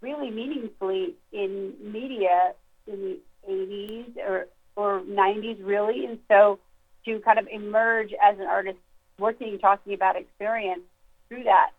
really 0.02 0.30
meaningfully 0.30 1.16
in 1.32 1.74
media 1.82 2.54
in 2.88 3.02
the 3.02 3.20
80s 3.50 4.18
or, 4.18 4.48
or 4.76 5.02
90s, 5.02 5.58
really. 5.66 6.06
And 6.06 6.20
so 6.28 6.60
to 7.06 7.20
kind 7.20 7.40
of 7.40 7.48
emerge 7.48 8.12
as 8.22 8.38
an 8.40 8.46
artist 8.46 8.78
working, 9.18 9.60
talking 9.60 9.94
about 9.94 10.16
experience 10.16 10.84
through 11.30 11.44
that 11.44 11.72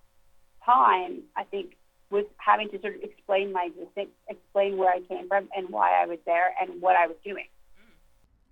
time, 0.64 1.22
I 1.36 1.44
think 1.44 1.76
was 2.10 2.24
having 2.36 2.68
to 2.70 2.80
sort 2.80 2.96
of 2.96 3.02
explain 3.02 3.52
my 3.52 3.68
existence, 3.74 4.10
explain 4.28 4.76
where 4.76 4.90
I 4.90 5.00
came 5.00 5.28
from 5.28 5.48
and 5.56 5.68
why 5.70 6.02
I 6.02 6.06
was 6.06 6.18
there 6.26 6.54
and 6.60 6.80
what 6.80 6.96
I 6.96 7.06
was 7.06 7.16
doing. 7.24 7.46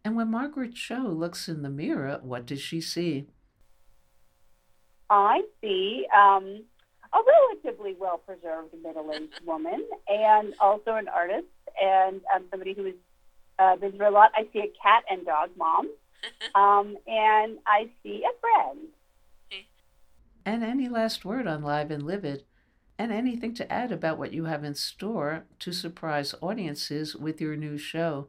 And 0.04 0.16
when 0.16 0.30
Margaret 0.30 0.74
Cho 0.74 0.98
looks 0.98 1.48
in 1.48 1.62
the 1.62 1.70
mirror, 1.70 2.18
what 2.22 2.44
does 2.44 2.60
she 2.60 2.80
see? 2.80 3.26
I 5.08 5.42
see 5.60 6.06
um, 6.16 6.64
a 7.22 7.64
relatively 7.64 7.96
well 7.98 8.18
preserved 8.18 8.74
middle 8.82 9.12
aged 9.12 9.44
woman 9.44 9.86
and 10.08 10.54
also 10.60 10.94
an 10.94 11.08
artist 11.08 11.46
and 11.80 12.20
um, 12.34 12.44
somebody 12.50 12.74
who 12.74 12.84
has 12.84 12.94
uh, 13.58 13.76
been 13.76 13.92
through 13.92 14.08
a 14.08 14.10
lot. 14.10 14.32
I 14.34 14.46
see 14.52 14.60
a 14.60 14.72
cat 14.82 15.04
and 15.10 15.24
dog 15.24 15.50
mom, 15.56 15.90
um, 16.54 16.96
and 17.06 17.58
I 17.66 17.90
see 18.02 18.24
a 18.24 18.40
friend. 18.40 18.88
And 20.44 20.64
any 20.64 20.88
last 20.88 21.24
word 21.24 21.46
on 21.46 21.62
Live 21.62 21.90
and 21.90 22.02
Livid? 22.02 22.44
And 22.98 23.10
anything 23.10 23.54
to 23.54 23.72
add 23.72 23.90
about 23.90 24.18
what 24.18 24.32
you 24.32 24.44
have 24.44 24.64
in 24.64 24.74
store 24.74 25.44
to 25.60 25.72
surprise 25.72 26.34
audiences 26.40 27.16
with 27.16 27.40
your 27.40 27.56
new 27.56 27.78
show? 27.78 28.28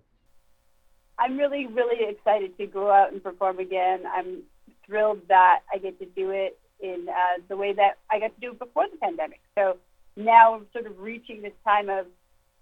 I'm 1.20 1.38
really, 1.38 1.68
really 1.68 2.10
excited 2.10 2.58
to 2.58 2.66
go 2.68 2.92
out 2.92 3.12
and 3.12 3.22
perform 3.22 3.60
again. 3.60 4.02
I'm 4.12 4.44
thrilled 4.86 5.22
that 5.28 5.62
I 5.72 5.78
get 5.78 6.00
to 6.00 6.06
do 6.06 6.32
it 6.32 6.60
in 6.84 7.08
uh, 7.10 7.42
the 7.48 7.56
way 7.56 7.74
that 7.74 7.98
I 8.12 8.20
got 8.20 8.36
to 8.36 8.42
do 8.42 8.54
before 8.54 8.86
the 8.92 8.98
pandemic. 8.98 9.40
So 9.56 9.78
now 10.16 10.56
I'm 10.56 10.68
sort 10.74 10.86
of 10.86 11.00
reaching 11.00 11.42
this 11.42 11.54
time 11.64 11.90
of, 11.90 12.06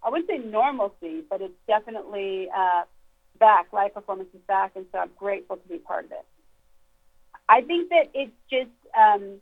I 0.04 0.10
wouldn't 0.10 0.30
say 0.30 0.38
normalcy, 0.38 1.24
but 1.30 1.42
it's 1.42 1.58
definitely 1.68 2.48
uh, 2.56 2.84
back. 3.40 3.74
Live 3.74 3.94
performance 3.94 4.30
is 4.34 4.40
back, 4.48 4.74
and 4.76 4.86
so 4.92 5.00
I'm 5.00 5.10
grateful 5.18 5.58
to 5.58 5.68
be 5.68 5.80
part 5.80 6.06
of 6.06 6.12
it. 6.12 6.26
I 7.50 7.62
think 7.62 7.90
that 7.90 8.12
it's 8.14 8.32
just 8.50 8.72
um, 8.98 9.42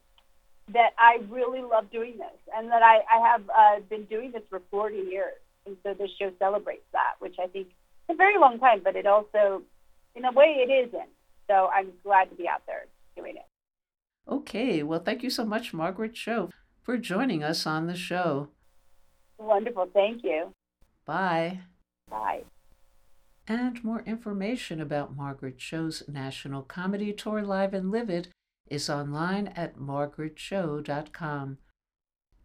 that 0.73 0.91
I 0.97 1.19
really 1.29 1.61
love 1.61 1.91
doing 1.91 2.17
this, 2.17 2.39
and 2.55 2.71
that 2.71 2.81
I, 2.81 3.01
I 3.11 3.29
have 3.31 3.41
uh, 3.49 3.79
been 3.89 4.05
doing 4.05 4.31
this 4.31 4.43
for 4.49 4.61
40 4.71 4.95
years, 4.95 5.35
and 5.65 5.75
so 5.83 5.93
this 5.93 6.09
show 6.17 6.31
celebrates 6.39 6.85
that, 6.93 7.15
which 7.19 7.35
I 7.37 7.47
think 7.47 7.67
is 7.67 7.73
a 8.09 8.15
very 8.15 8.39
long 8.39 8.59
time, 8.59 8.81
but 8.83 8.95
it 8.95 9.05
also, 9.05 9.61
in 10.15 10.25
a 10.25 10.31
way, 10.31 10.65
it 10.65 10.87
isn't. 10.87 11.09
So 11.47 11.69
I'm 11.73 11.91
glad 12.03 12.29
to 12.29 12.35
be 12.35 12.47
out 12.47 12.61
there 12.65 12.85
doing 13.15 13.35
it. 13.35 13.48
Okay, 14.29 14.83
well, 14.83 14.99
thank 14.99 15.23
you 15.23 15.31
so 15.31 15.43
much, 15.43 15.73
Margaret 15.73 16.13
Cho, 16.13 16.51
for 16.83 16.97
joining 16.97 17.43
us 17.43 17.65
on 17.65 17.87
the 17.87 17.95
show. 17.95 18.49
Wonderful. 19.39 19.89
Thank 19.91 20.23
you. 20.23 20.53
Bye. 21.05 21.61
Bye. 22.09 22.43
And 23.47 23.83
more 23.83 24.01
information 24.01 24.79
about 24.79 25.15
Margaret 25.15 25.57
Cho's 25.57 26.03
National 26.07 26.61
Comedy 26.61 27.11
Tour 27.11 27.41
Live 27.41 27.73
and 27.73 27.89
Livid 27.89 28.27
is 28.69 28.87
online 28.87 29.47
at 29.55 29.77
margaretcho.com. 29.77 31.57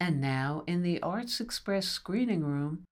And 0.01 0.21
now, 0.21 0.65
in 0.67 0.83
the 0.83 1.03
Arts 1.03 1.41
Express 1.41 1.87
screening 1.87 2.43
room, 2.43 2.85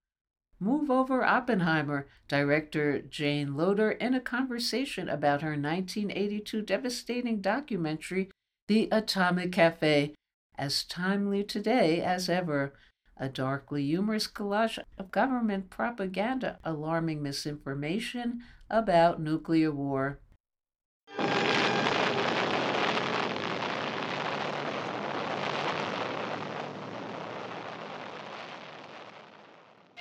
Move 0.59 0.91
Over 0.91 1.23
Oppenheimer, 1.23 2.07
director 2.27 3.01
Jayne 3.01 3.57
Loader, 3.57 3.91
in 3.91 4.13
a 4.13 4.21
conversation 4.21 5.09
about 5.09 5.41
her 5.41 5.57
1982 5.57 6.61
devastating 6.61 7.41
documentary 7.41 8.29
the 8.67 8.87
Atomic 8.91 9.51
Cafe, 9.51 10.13
as 10.57 10.83
timely 10.83 11.43
today 11.43 12.01
as 12.01 12.29
ever. 12.29 12.73
A 13.17 13.29
darkly 13.29 13.85
humorous 13.85 14.27
collage 14.27 14.79
of 14.97 15.11
government 15.11 15.69
propaganda 15.69 16.57
alarming 16.63 17.21
misinformation 17.21 18.41
about 18.69 19.21
nuclear 19.21 19.71
war. 19.71 20.19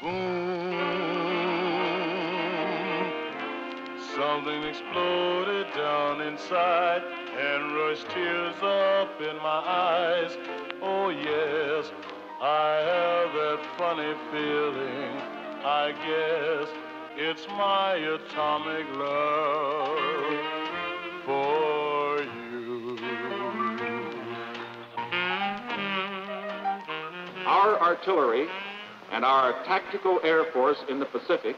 Boom. 0.01 0.33
Something 4.17 4.63
exploded 4.65 5.67
down 5.75 6.23
inside 6.23 7.22
and 7.39 7.75
rushed 7.75 8.09
tears 8.11 8.55
up 8.63 9.21
in 9.21 9.37
my 9.37 9.63
eyes. 9.65 10.37
Oh, 10.83 11.09
yes, 11.09 11.91
I 12.41 12.83
have 12.85 13.33
that 13.33 13.61
funny 13.79 14.15
feeling. 14.31 15.23
I 15.65 15.93
guess 15.93 16.69
it's 17.17 17.47
my 17.49 17.95
atomic 17.95 18.87
love 18.97 19.99
for 21.25 22.23
you. 22.23 22.99
Our 27.47 27.81
artillery 27.81 28.49
and 29.11 29.25
our 29.25 29.53
tactical 29.65 30.21
air 30.25 30.45
force 30.53 30.79
in 30.89 30.99
the 30.99 31.07
Pacific 31.07 31.57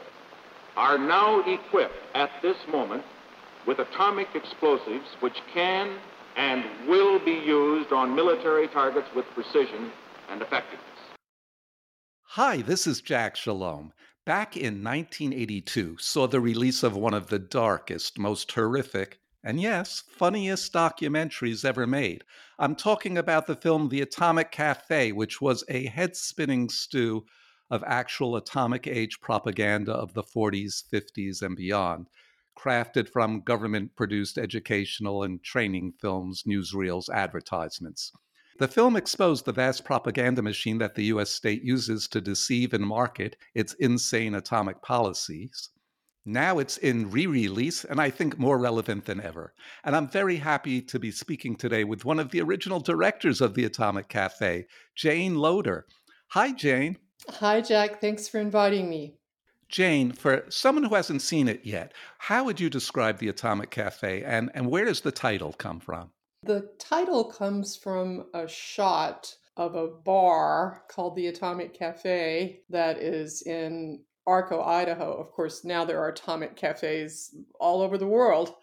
are 0.77 0.97
now 0.97 1.39
equipped 1.49 1.95
at 2.13 2.29
this 2.41 2.57
moment 2.71 3.03
with 3.67 3.79
atomic 3.79 4.27
explosives 4.35 5.07
which 5.19 5.37
can 5.53 5.97
and 6.37 6.63
will 6.87 7.19
be 7.19 7.31
used 7.31 7.91
on 7.91 8.15
military 8.15 8.67
targets 8.67 9.07
with 9.15 9.25
precision 9.33 9.91
and 10.29 10.41
effectiveness. 10.41 10.81
Hi, 12.23 12.61
this 12.61 12.85
is 12.85 13.01
Jack 13.01 13.35
Shalom. 13.35 13.93
Back 14.25 14.57
in 14.57 14.83
1982, 14.83 15.97
saw 15.99 16.27
the 16.27 16.41
release 16.41 16.83
of 16.83 16.97
one 16.97 17.13
of 17.13 17.27
the 17.27 17.39
darkest, 17.39 18.17
most 18.17 18.51
horrific, 18.51 19.19
and 19.43 19.61
yes, 19.61 20.03
funniest 20.09 20.73
documentaries 20.73 21.63
ever 21.63 21.85
made. 21.85 22.23
I'm 22.57 22.75
talking 22.75 23.17
about 23.17 23.45
the 23.45 23.55
film 23.55 23.89
The 23.89 24.01
Atomic 24.01 24.51
Cafe, 24.51 25.11
which 25.11 25.39
was 25.39 25.63
a 25.69 25.85
head 25.85 26.15
spinning 26.15 26.69
stew 26.69 27.25
of 27.69 27.83
actual 27.85 28.35
atomic 28.35 28.87
age 28.87 29.21
propaganda 29.21 29.93
of 29.93 30.13
the 30.13 30.23
40s, 30.23 30.83
50s, 30.91 31.41
and 31.41 31.55
beyond 31.55 32.07
crafted 32.55 33.09
from 33.09 33.41
government 33.41 33.95
produced 33.95 34.37
educational 34.37 35.23
and 35.23 35.43
training 35.43 35.93
films, 35.99 36.43
newsreels, 36.43 37.09
advertisements. 37.09 38.11
The 38.57 38.67
film 38.67 38.95
exposed 38.95 39.43
the 39.43 39.51
vast 39.51 39.83
propaganda 39.83 40.41
machine 40.41 40.77
that 40.77 40.95
the 40.95 41.05
US 41.05 41.29
state 41.29 41.61
uses 41.61 42.07
to 42.07 42.21
deceive 42.21 42.73
and 42.73 42.85
market 42.85 43.35
its 43.53 43.73
insane 43.73 44.33
atomic 44.33 44.81
policies. 44.81 45.69
Now 46.25 46.57
it's 46.57 46.77
in 46.77 47.11
re 47.11 47.27
release, 47.27 47.83
and 47.83 48.01
I 48.01 48.09
think 48.09 48.39
more 48.39 48.57
relevant 48.57 49.05
than 49.05 49.21
ever. 49.21 49.53
And 49.83 49.95
I'm 49.95 50.07
very 50.07 50.37
happy 50.37 50.81
to 50.81 50.97
be 50.97 51.11
speaking 51.11 51.55
today 51.55 51.83
with 51.83 52.05
one 52.05 52.19
of 52.19 52.31
the 52.31 52.41
original 52.41 52.79
directors 52.79 53.41
of 53.41 53.53
the 53.53 53.65
Atomic 53.65 54.07
Cafe, 54.07 54.65
Jayne 54.95 55.35
Loader. 55.35 55.85
Hi, 56.29 56.51
Jayne. 56.51 56.97
Hi, 57.29 57.61
Jack. 57.61 58.01
Thanks 58.01 58.27
for 58.27 58.39
inviting 58.39 58.89
me. 58.89 59.17
Jayne, 59.69 60.11
for 60.11 60.45
someone 60.49 60.83
who 60.83 60.95
hasn't 60.95 61.21
seen 61.21 61.47
it 61.47 61.61
yet, 61.63 61.93
how 62.17 62.43
would 62.43 62.59
you 62.59 62.69
describe 62.69 63.17
the 63.17 63.29
Atomic 63.29 63.71
Cafe 63.71 64.23
and, 64.23 64.51
and 64.53 64.69
where 64.69 64.85
does 64.85 65.01
the 65.01 65.11
title 65.11 65.53
come 65.53 65.79
from? 65.79 66.11
The 66.43 66.69
title 66.77 67.25
comes 67.25 67.75
from 67.75 68.25
a 68.33 68.47
shot 68.47 69.35
of 69.57 69.75
a 69.75 69.87
bar 69.87 70.83
called 70.89 71.15
the 71.15 71.27
Atomic 71.27 71.73
Cafe 71.73 72.61
that 72.69 72.97
is 72.97 73.41
in 73.43 74.03
Arco, 74.27 74.61
Idaho. 74.61 75.13
Of 75.13 75.31
course, 75.31 75.63
now 75.63 75.85
there 75.85 75.99
are 75.99 76.09
atomic 76.09 76.55
cafes 76.55 77.35
all 77.59 77.81
over 77.81 77.97
the 77.97 78.07
world. 78.07 78.55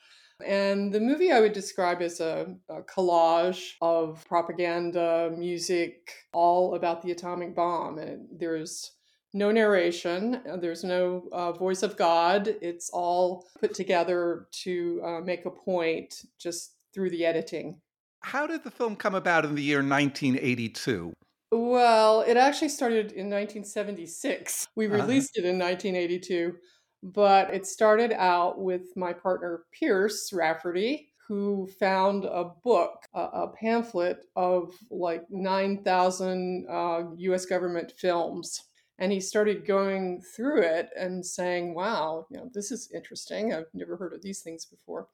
And 0.44 0.92
the 0.92 1.00
movie 1.00 1.30
I 1.30 1.40
would 1.40 1.52
describe 1.52 2.02
as 2.02 2.20
a, 2.20 2.54
a, 2.68 2.82
collage 2.82 3.74
of 3.80 4.24
propaganda, 4.26 5.32
music, 5.36 6.12
all 6.32 6.74
about 6.74 7.02
the 7.02 7.12
atomic 7.12 7.54
bomb. 7.54 7.98
And 7.98 8.26
there's 8.32 8.92
no 9.32 9.50
narration, 9.50 10.40
uh, 10.50 10.56
there's 10.56 10.84
no 10.84 11.28
uh, 11.32 11.52
voice 11.52 11.82
of 11.82 11.96
God. 11.96 12.48
It's 12.60 12.90
all 12.90 13.46
put 13.60 13.74
together 13.74 14.46
to 14.64 15.00
uh, 15.04 15.20
make 15.20 15.46
a 15.46 15.50
point 15.50 16.14
just 16.38 16.76
through 16.94 17.10
the 17.10 17.24
editing. 17.24 17.80
How 18.20 18.46
did 18.46 18.62
the 18.62 18.70
film 18.70 18.94
come 18.96 19.14
about 19.14 19.44
in 19.44 19.54
the 19.54 19.62
year 19.62 19.78
1982? 19.78 21.12
Well, 21.50 22.20
it 22.22 22.36
actually 22.36 22.68
started 22.70 23.12
in 23.12 23.28
1976. 23.28 24.68
We 24.76 24.86
Uh-huh. 24.86 24.96
released 24.96 25.36
it 25.38 25.44
in 25.44 25.58
1982, 25.58 26.56
but 27.02 27.52
it 27.52 27.66
started 27.66 28.12
out 28.12 28.60
with 28.60 28.96
my 28.96 29.12
partner 29.12 29.64
Pierce 29.72 30.32
Rafferty, 30.32 31.12
who 31.28 31.68
found 31.80 32.24
a 32.24 32.44
book, 32.62 33.06
a, 33.14 33.20
a 33.20 33.48
pamphlet 33.58 34.24
of 34.36 34.72
like 34.90 35.24
9,000 35.30 36.66
uh, 36.68 37.02
US 37.16 37.46
government 37.46 37.92
films. 37.96 38.60
And 39.02 39.10
he 39.10 39.18
started 39.18 39.66
going 39.66 40.22
through 40.22 40.62
it 40.62 40.90
and 40.96 41.26
saying, 41.26 41.74
wow, 41.74 42.24
you 42.30 42.36
know, 42.36 42.48
this 42.54 42.70
is 42.70 42.88
interesting. 42.94 43.52
I've 43.52 43.66
never 43.74 43.96
heard 43.96 44.12
of 44.12 44.22
these 44.22 44.42
things 44.42 44.64
before. 44.64 45.08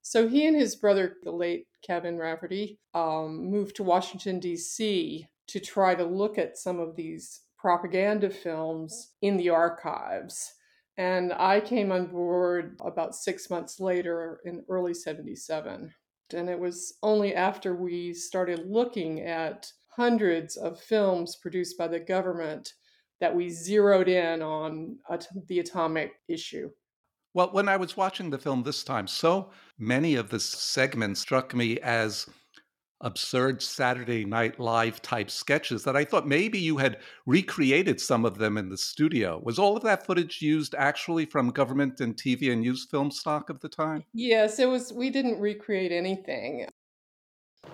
So 0.00 0.26
he 0.26 0.46
and 0.46 0.56
his 0.56 0.74
brother, 0.74 1.16
the 1.22 1.32
late 1.32 1.66
Kevin 1.86 2.16
Rafferty, 2.16 2.78
um, 2.94 3.50
moved 3.50 3.76
to 3.76 3.82
Washington, 3.82 4.40
D.C. 4.40 5.28
to 5.48 5.60
try 5.60 5.94
to 5.94 6.02
look 6.02 6.38
at 6.38 6.56
some 6.56 6.80
of 6.80 6.96
these 6.96 7.42
propaganda 7.58 8.30
films 8.30 9.10
in 9.20 9.36
the 9.36 9.50
archives. 9.50 10.54
And 10.96 11.34
I 11.34 11.60
came 11.60 11.92
on 11.92 12.06
board 12.06 12.78
about 12.82 13.14
six 13.14 13.50
months 13.50 13.78
later 13.80 14.40
in 14.46 14.64
early 14.70 14.94
77. 14.94 15.92
And 16.32 16.48
it 16.48 16.58
was 16.58 16.94
only 17.02 17.34
after 17.34 17.76
we 17.76 18.14
started 18.14 18.66
looking 18.66 19.20
at 19.20 19.70
hundreds 19.94 20.56
of 20.56 20.80
films 20.80 21.36
produced 21.36 21.76
by 21.76 21.88
the 21.88 22.00
government 22.00 22.72
that 23.20 23.34
we 23.34 23.48
zeroed 23.48 24.08
in 24.08 24.42
on 24.42 24.98
at- 25.10 25.28
the 25.48 25.60
atomic 25.60 26.12
issue. 26.28 26.70
Well, 27.34 27.50
when 27.52 27.68
I 27.68 27.76
was 27.76 27.96
watching 27.96 28.30
the 28.30 28.38
film 28.38 28.62
this 28.62 28.82
time, 28.82 29.06
so 29.06 29.50
many 29.78 30.14
of 30.14 30.30
the 30.30 30.40
segments 30.40 31.20
struck 31.20 31.54
me 31.54 31.78
as 31.80 32.26
absurd 33.02 33.62
Saturday 33.62 34.24
Night 34.24 34.58
Live 34.58 35.02
type 35.02 35.30
sketches 35.30 35.84
that 35.84 35.96
I 35.96 36.04
thought 36.04 36.26
maybe 36.26 36.58
you 36.58 36.78
had 36.78 36.98
recreated 37.26 38.00
some 38.00 38.24
of 38.24 38.38
them 38.38 38.56
in 38.56 38.70
the 38.70 38.78
studio. 38.78 39.38
Was 39.44 39.58
all 39.58 39.76
of 39.76 39.82
that 39.82 40.06
footage 40.06 40.40
used 40.40 40.74
actually 40.74 41.26
from 41.26 41.50
government 41.50 42.00
and 42.00 42.16
TV 42.16 42.52
and 42.52 42.62
news 42.62 42.86
film 42.90 43.10
stock 43.10 43.50
of 43.50 43.60
the 43.60 43.68
time? 43.68 44.02
Yes, 44.14 44.58
it 44.58 44.66
was. 44.66 44.94
We 44.94 45.10
didn't 45.10 45.38
recreate 45.38 45.92
anything. 45.92 46.68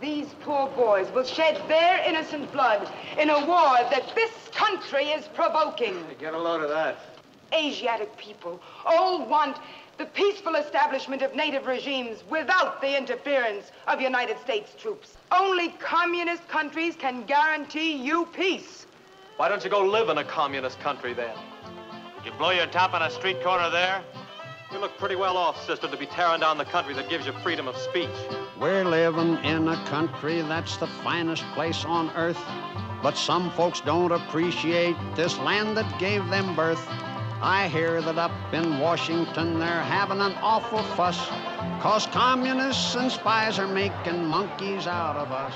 These 0.02 0.34
poor 0.40 0.68
boys 0.70 1.08
will 1.12 1.22
shed 1.22 1.62
their 1.68 2.02
innocent 2.04 2.50
blood 2.50 2.90
in 3.20 3.30
a 3.30 3.46
war 3.46 3.78
that 3.88 4.12
this 4.16 4.32
country 4.52 5.04
is 5.04 5.28
provoking. 5.28 6.04
Get 6.18 6.34
a 6.34 6.38
load 6.38 6.60
of 6.60 6.70
that. 6.70 6.96
Asiatic 7.54 8.16
people 8.16 8.60
all 8.84 9.24
want 9.24 9.58
the 9.98 10.06
peaceful 10.06 10.56
establishment 10.56 11.22
of 11.22 11.36
native 11.36 11.66
regimes 11.66 12.24
without 12.28 12.80
the 12.80 12.98
interference 12.98 13.70
of 13.86 14.00
United 14.00 14.40
States 14.40 14.74
troops. 14.76 15.16
Only 15.30 15.68
communist 15.78 16.48
countries 16.48 16.96
can 16.96 17.24
guarantee 17.24 17.92
you 17.92 18.26
peace. 18.32 18.86
Why 19.36 19.48
don't 19.48 19.62
you 19.62 19.70
go 19.70 19.84
live 19.84 20.08
in 20.08 20.18
a 20.18 20.24
communist 20.24 20.80
country 20.80 21.14
then? 21.14 21.36
Did 22.16 22.32
you 22.32 22.38
blow 22.38 22.50
your 22.50 22.66
top 22.66 22.92
on 22.92 23.02
a 23.02 23.10
street 23.10 23.40
corner 23.44 23.70
there? 23.70 24.02
You 24.72 24.80
look 24.80 24.98
pretty 24.98 25.16
well 25.16 25.36
off, 25.36 25.64
sister, 25.64 25.86
to 25.86 25.96
be 25.96 26.06
tearing 26.06 26.40
down 26.40 26.58
the 26.58 26.64
country 26.64 26.92
that 26.94 27.08
gives 27.08 27.24
you 27.24 27.32
freedom 27.44 27.68
of 27.68 27.76
speech. 27.76 28.08
We're 28.62 28.84
living 28.84 29.38
in 29.42 29.66
a 29.66 29.84
country 29.86 30.40
that's 30.42 30.76
the 30.76 30.86
finest 30.86 31.42
place 31.54 31.84
on 31.84 32.10
earth. 32.10 32.40
But 33.02 33.16
some 33.16 33.50
folks 33.50 33.80
don't 33.80 34.12
appreciate 34.12 34.94
this 35.16 35.36
land 35.38 35.76
that 35.76 35.98
gave 35.98 36.24
them 36.28 36.54
birth. 36.54 36.80
I 37.42 37.66
hear 37.66 38.00
that 38.00 38.18
up 38.18 38.30
in 38.54 38.78
Washington 38.78 39.58
they're 39.58 39.82
having 39.82 40.20
an 40.20 40.34
awful 40.34 40.80
fuss. 40.94 41.18
Cause 41.82 42.06
communists 42.06 42.94
and 42.94 43.10
spies 43.10 43.58
are 43.58 43.66
making 43.66 44.24
monkeys 44.26 44.86
out 44.86 45.16
of 45.16 45.32
us. 45.32 45.54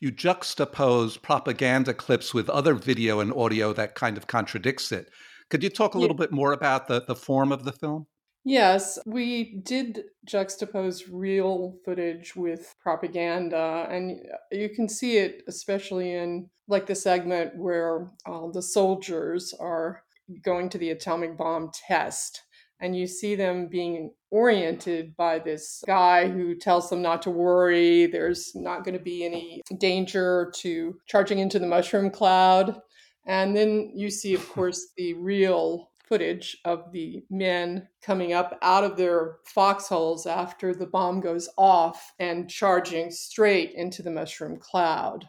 You 0.00 0.12
juxtapose 0.12 1.22
propaganda 1.22 1.94
clips 1.94 2.34
with 2.34 2.50
other 2.50 2.74
video 2.74 3.20
and 3.20 3.32
audio 3.32 3.72
that 3.72 3.94
kind 3.94 4.18
of 4.18 4.26
contradicts 4.26 4.92
it. 4.92 5.08
Could 5.48 5.62
you 5.62 5.70
talk 5.70 5.94
a 5.94 5.98
Yeah. 5.98 6.02
little 6.02 6.16
bit 6.16 6.30
more 6.30 6.52
about 6.52 6.88
the, 6.88 7.00
the 7.00 7.16
form 7.16 7.52
of 7.52 7.64
the 7.64 7.72
film? 7.72 8.06
Yes, 8.48 8.98
we 9.04 9.60
did 9.62 10.04
juxtapose 10.26 11.02
real 11.12 11.76
footage 11.84 12.34
with 12.34 12.74
propaganda, 12.82 13.86
and 13.90 14.22
you 14.50 14.70
can 14.70 14.88
see 14.88 15.18
it 15.18 15.42
especially 15.48 16.14
in 16.14 16.48
like 16.66 16.86
the 16.86 16.94
segment 16.94 17.54
where 17.58 18.06
uh, 18.24 18.46
the 18.50 18.62
soldiers 18.62 19.52
are 19.60 20.02
going 20.42 20.70
to 20.70 20.78
the 20.78 20.92
atomic 20.92 21.36
bomb 21.36 21.70
test, 21.74 22.44
and 22.80 22.96
you 22.96 23.06
see 23.06 23.34
them 23.34 23.68
being 23.68 24.14
oriented 24.30 25.14
by 25.18 25.38
this 25.38 25.84
guy 25.86 26.26
who 26.26 26.54
tells 26.54 26.88
them 26.88 27.02
not 27.02 27.20
to 27.24 27.30
worry. 27.30 28.06
There's 28.06 28.52
not 28.54 28.82
going 28.82 28.96
to 28.96 29.04
be 29.04 29.26
any 29.26 29.60
danger 29.78 30.50
to 30.60 30.98
charging 31.04 31.38
into 31.38 31.58
the 31.58 31.66
mushroom 31.66 32.10
cloud. 32.10 32.80
And 33.26 33.54
then 33.54 33.92
you 33.94 34.08
see, 34.08 34.32
of 34.32 34.48
course, 34.54 34.92
the 34.96 35.12
real 35.12 35.90
footage 36.08 36.56
of 36.64 36.90
the 36.92 37.22
men 37.30 37.86
coming 38.02 38.32
up 38.32 38.58
out 38.62 38.84
of 38.84 38.96
their 38.96 39.36
foxholes 39.44 40.26
after 40.26 40.74
the 40.74 40.86
bomb 40.86 41.20
goes 41.20 41.48
off 41.58 42.12
and 42.18 42.48
charging 42.48 43.10
straight 43.10 43.72
into 43.74 44.02
the 44.02 44.10
mushroom 44.10 44.58
cloud. 44.58 45.26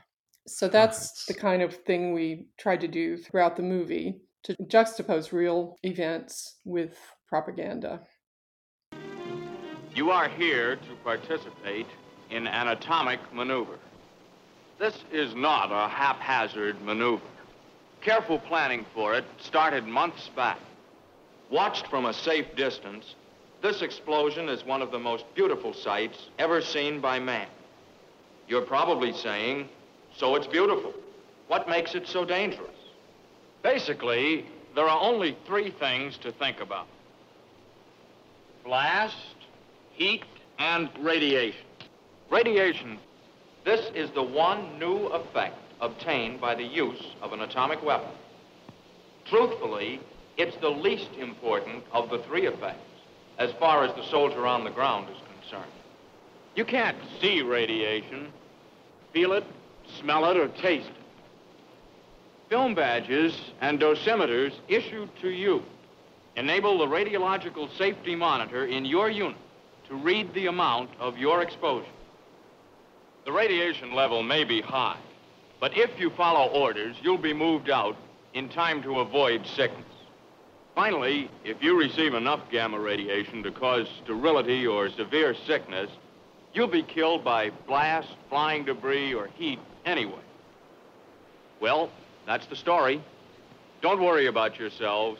So 0.47 0.67
that's 0.67 1.25
the 1.25 1.33
kind 1.33 1.61
of 1.61 1.75
thing 1.75 2.13
we 2.13 2.47
tried 2.57 2.81
to 2.81 2.87
do 2.87 3.17
throughout 3.17 3.55
the 3.55 3.61
movie 3.61 4.21
to 4.43 4.55
juxtapose 4.55 5.31
real 5.31 5.75
events 5.83 6.55
with 6.65 6.97
propaganda. 7.27 8.01
You 9.93 10.11
are 10.11 10.29
here 10.29 10.77
to 10.77 10.95
participate 11.03 11.87
in 12.29 12.47
an 12.47 12.69
atomic 12.69 13.19
maneuver. 13.33 13.77
This 14.79 15.03
is 15.11 15.35
not 15.35 15.71
a 15.71 15.89
haphazard 15.89 16.81
maneuver. 16.81 17.25
Careful 18.01 18.39
planning 18.39 18.85
for 18.93 19.13
it 19.13 19.25
started 19.39 19.85
months 19.85 20.29
back. 20.35 20.59
Watched 21.51 21.87
from 21.87 22.05
a 22.05 22.13
safe 22.13 22.55
distance, 22.55 23.15
this 23.61 23.81
explosion 23.81 24.49
is 24.49 24.63
one 24.63 24.81
of 24.81 24.91
the 24.91 24.99
most 24.99 25.25
beautiful 25.33 25.73
sights 25.73 26.17
ever 26.37 26.61
seen 26.61 27.01
by 27.01 27.19
man. 27.19 27.47
You're 28.47 28.61
probably 28.61 29.13
saying, 29.13 29.67
so 30.15 30.35
it's 30.35 30.47
beautiful. 30.47 30.93
What 31.47 31.67
makes 31.67 31.95
it 31.95 32.07
so 32.07 32.23
dangerous? 32.23 32.69
Basically, 33.63 34.45
there 34.75 34.87
are 34.87 35.01
only 35.01 35.35
three 35.45 35.71
things 35.71 36.17
to 36.19 36.31
think 36.31 36.59
about 36.61 36.87
blast, 38.63 39.15
heat, 39.93 40.23
and 40.59 40.89
radiation. 40.99 41.65
Radiation, 42.29 42.99
this 43.65 43.89
is 43.95 44.11
the 44.11 44.21
one 44.21 44.77
new 44.77 45.07
effect 45.07 45.57
obtained 45.81 46.39
by 46.39 46.53
the 46.53 46.63
use 46.63 47.03
of 47.21 47.33
an 47.33 47.41
atomic 47.41 47.81
weapon. 47.83 48.11
Truthfully, 49.25 49.99
it's 50.39 50.55
the 50.57 50.69
least 50.69 51.09
important 51.19 51.83
of 51.91 52.09
the 52.09 52.19
three 52.19 52.47
effects 52.47 52.79
as 53.37 53.51
far 53.59 53.83
as 53.83 53.93
the 53.95 54.09
soldier 54.09 54.47
on 54.47 54.63
the 54.63 54.69
ground 54.69 55.09
is 55.09 55.17
concerned. 55.41 55.71
You 56.55 56.63
can't 56.63 56.97
see 57.19 57.41
radiation, 57.41 58.31
feel 59.11 59.33
it, 59.33 59.43
smell 59.99 60.25
it, 60.31 60.37
or 60.37 60.47
taste 60.47 60.87
it. 60.87 60.95
Film 62.49 62.73
badges 62.73 63.37
and 63.59 63.79
dosimeters 63.79 64.53
issued 64.69 65.09
to 65.21 65.29
you 65.29 65.61
enable 66.37 66.77
the 66.77 66.85
radiological 66.85 67.69
safety 67.77 68.15
monitor 68.15 68.65
in 68.65 68.85
your 68.85 69.09
unit 69.09 69.37
to 69.89 69.95
read 69.95 70.33
the 70.33 70.47
amount 70.47 70.89
of 70.97 71.17
your 71.17 71.41
exposure. 71.41 71.85
The 73.25 73.31
radiation 73.33 73.93
level 73.93 74.23
may 74.23 74.45
be 74.45 74.61
high, 74.61 74.99
but 75.59 75.77
if 75.77 75.99
you 75.99 76.09
follow 76.11 76.49
orders, 76.51 76.95
you'll 77.01 77.17
be 77.17 77.33
moved 77.33 77.69
out 77.69 77.97
in 78.33 78.47
time 78.47 78.81
to 78.83 79.01
avoid 79.01 79.45
sickness. 79.45 79.88
Finally, 80.79 81.29
if 81.43 81.61
you 81.61 81.77
receive 81.77 82.13
enough 82.13 82.39
gamma 82.49 82.79
radiation 82.79 83.43
to 83.43 83.51
cause 83.51 83.85
sterility 84.01 84.65
or 84.65 84.89
severe 84.89 85.35
sickness, 85.45 85.89
you'll 86.53 86.67
be 86.67 86.83
killed 86.83 87.21
by 87.21 87.49
blast, 87.67 88.07
flying 88.29 88.63
debris, 88.63 89.13
or 89.13 89.27
heat 89.35 89.59
anyway. 89.85 90.21
Well, 91.59 91.91
that's 92.25 92.45
the 92.45 92.55
story. 92.55 93.03
Don't 93.81 94.01
worry 94.01 94.27
about 94.27 94.57
yourselves. 94.57 95.19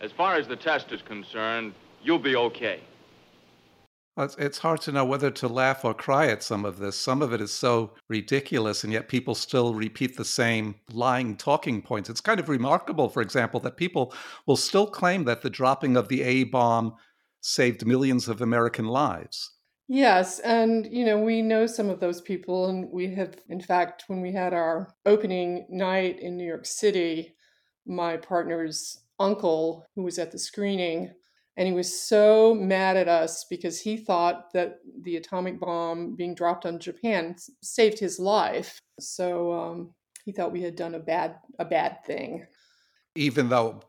As 0.00 0.12
far 0.12 0.36
as 0.36 0.46
the 0.46 0.54
test 0.54 0.92
is 0.92 1.02
concerned, 1.02 1.74
you'll 2.04 2.20
be 2.20 2.36
okay. 2.36 2.78
It's 4.16 4.58
hard 4.58 4.82
to 4.82 4.92
know 4.92 5.06
whether 5.06 5.30
to 5.30 5.48
laugh 5.48 5.86
or 5.86 5.94
cry 5.94 6.26
at 6.26 6.42
some 6.42 6.66
of 6.66 6.78
this. 6.78 6.98
Some 6.98 7.22
of 7.22 7.32
it 7.32 7.40
is 7.40 7.50
so 7.50 7.94
ridiculous, 8.08 8.84
and 8.84 8.92
yet 8.92 9.08
people 9.08 9.34
still 9.34 9.74
repeat 9.74 10.16
the 10.18 10.24
same 10.24 10.74
lying 10.90 11.34
talking 11.34 11.80
points. 11.80 12.10
It's 12.10 12.20
kind 12.20 12.38
of 12.38 12.50
remarkable, 12.50 13.08
for 13.08 13.22
example, 13.22 13.58
that 13.60 13.78
people 13.78 14.12
will 14.46 14.56
still 14.56 14.86
claim 14.86 15.24
that 15.24 15.40
the 15.40 15.48
dropping 15.48 15.96
of 15.96 16.08
the 16.08 16.22
A 16.22 16.44
bomb 16.44 16.94
saved 17.40 17.86
millions 17.86 18.28
of 18.28 18.42
American 18.42 18.84
lives. 18.84 19.52
Yes, 19.88 20.40
and 20.40 20.86
you 20.86 21.06
know, 21.06 21.18
we 21.18 21.40
know 21.40 21.66
some 21.66 21.88
of 21.88 22.00
those 22.00 22.20
people, 22.20 22.68
and 22.68 22.90
we 22.92 23.14
have, 23.14 23.34
in 23.48 23.60
fact, 23.60 24.04
when 24.08 24.20
we 24.20 24.32
had 24.32 24.52
our 24.52 24.94
opening 25.06 25.66
night 25.70 26.20
in 26.20 26.36
New 26.36 26.46
York 26.46 26.66
City, 26.66 27.34
my 27.86 28.18
partner's 28.18 28.98
uncle, 29.18 29.86
who 29.94 30.02
was 30.02 30.18
at 30.18 30.32
the 30.32 30.38
screening, 30.38 31.12
and 31.56 31.66
he 31.66 31.74
was 31.74 32.02
so 32.02 32.54
mad 32.54 32.96
at 32.96 33.08
us 33.08 33.44
because 33.44 33.80
he 33.80 33.96
thought 33.96 34.52
that 34.52 34.78
the 35.02 35.16
atomic 35.16 35.60
bomb 35.60 36.16
being 36.16 36.34
dropped 36.34 36.64
on 36.64 36.78
Japan 36.78 37.36
saved 37.62 37.98
his 37.98 38.18
life. 38.18 38.78
So 38.98 39.52
um, 39.52 39.94
he 40.24 40.32
thought 40.32 40.52
we 40.52 40.62
had 40.62 40.76
done 40.76 40.94
a 40.94 40.98
bad 40.98 41.36
a 41.58 41.64
bad 41.64 42.04
thing. 42.04 42.46
Even 43.14 43.50
though 43.50 43.82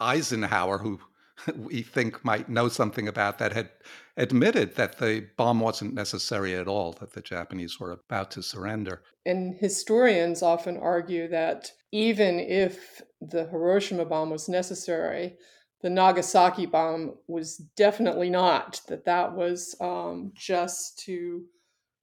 Eisenhower, 0.00 0.78
who 0.78 0.98
we 1.56 1.82
think 1.82 2.24
might 2.24 2.48
know 2.48 2.68
something 2.68 3.08
about 3.08 3.38
that, 3.38 3.52
had 3.52 3.70
admitted 4.16 4.74
that 4.76 4.98
the 4.98 5.26
bomb 5.36 5.60
wasn't 5.60 5.94
necessary 5.94 6.54
at 6.54 6.68
all, 6.68 6.92
that 6.94 7.12
the 7.12 7.20
Japanese 7.20 7.78
were 7.78 7.92
about 7.92 8.30
to 8.30 8.42
surrender. 8.42 9.02
And 9.26 9.54
historians 9.54 10.42
often 10.42 10.78
argue 10.78 11.28
that 11.28 11.72
even 11.92 12.40
if 12.40 13.02
the 13.20 13.46
Hiroshima 13.46 14.04
bomb 14.04 14.30
was 14.30 14.48
necessary, 14.48 15.36
the 15.82 15.90
Nagasaki 15.90 16.66
bomb 16.66 17.14
was 17.26 17.56
definitely 17.76 18.30
not. 18.30 18.80
That 18.88 19.04
that 19.04 19.34
was 19.34 19.74
um, 19.80 20.32
just 20.34 21.00
to 21.00 21.44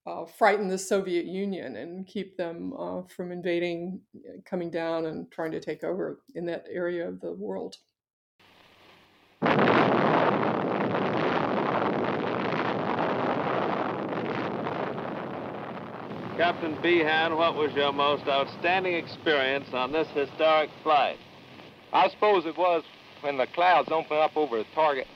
uh, 0.06 0.26
frighten 0.26 0.68
the 0.68 0.78
Soviet 0.78 1.26
Union 1.26 1.78
and 1.78 2.06
keep 2.06 2.36
them 2.36 2.74
uh, 2.78 3.04
from 3.04 3.32
invading, 3.32 4.02
coming 4.46 4.70
down, 4.70 5.06
and 5.06 5.32
trying 5.32 5.52
to 5.52 5.62
take 5.62 5.84
over 5.84 6.22
in 6.36 6.46
that 6.48 6.66
area 6.70 7.08
of 7.08 7.22
the 7.22 7.32
world. 7.32 7.78
Captain 16.36 16.76
Beahan, 16.78 17.36
what 17.38 17.56
was 17.56 17.72
your 17.76 17.92
most 17.92 18.24
outstanding 18.28 18.94
experience 18.96 19.68
on 19.74 19.92
this 19.92 20.08
historic 20.14 20.70
flight? 20.84 21.18
I 21.92 22.10
suppose 22.10 22.46
it 22.46 22.58
was 22.58 22.84
when 23.22 23.38
the 23.38 23.48
clouds 23.48 23.90
opened 23.92 24.20
up 24.20 24.36
over 24.36 24.58
the 24.58 24.66
target 24.76 25.08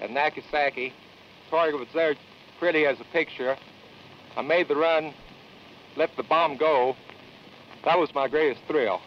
at 0.00 0.10
Nagasaki. 0.10 0.92
Target 1.50 1.80
was 1.80 1.88
there 1.94 2.14
pretty 2.58 2.86
as 2.86 3.00
a 3.00 3.04
picture. 3.12 3.56
I 4.36 4.42
made 4.42 4.68
the 4.68 4.76
run, 4.76 5.14
let 5.96 6.16
the 6.16 6.22
bomb 6.22 6.56
go. 6.56 6.96
That 7.84 7.98
was 7.98 8.14
my 8.14 8.28
greatest 8.28 8.62
thrill. 8.66 9.00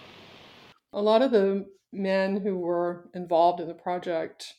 A 0.93 1.01
lot 1.01 1.21
of 1.21 1.31
the 1.31 1.65
men 1.91 2.41
who 2.41 2.57
were 2.57 3.09
involved 3.13 3.59
in 3.59 3.67
the 3.67 3.73
project 3.73 4.53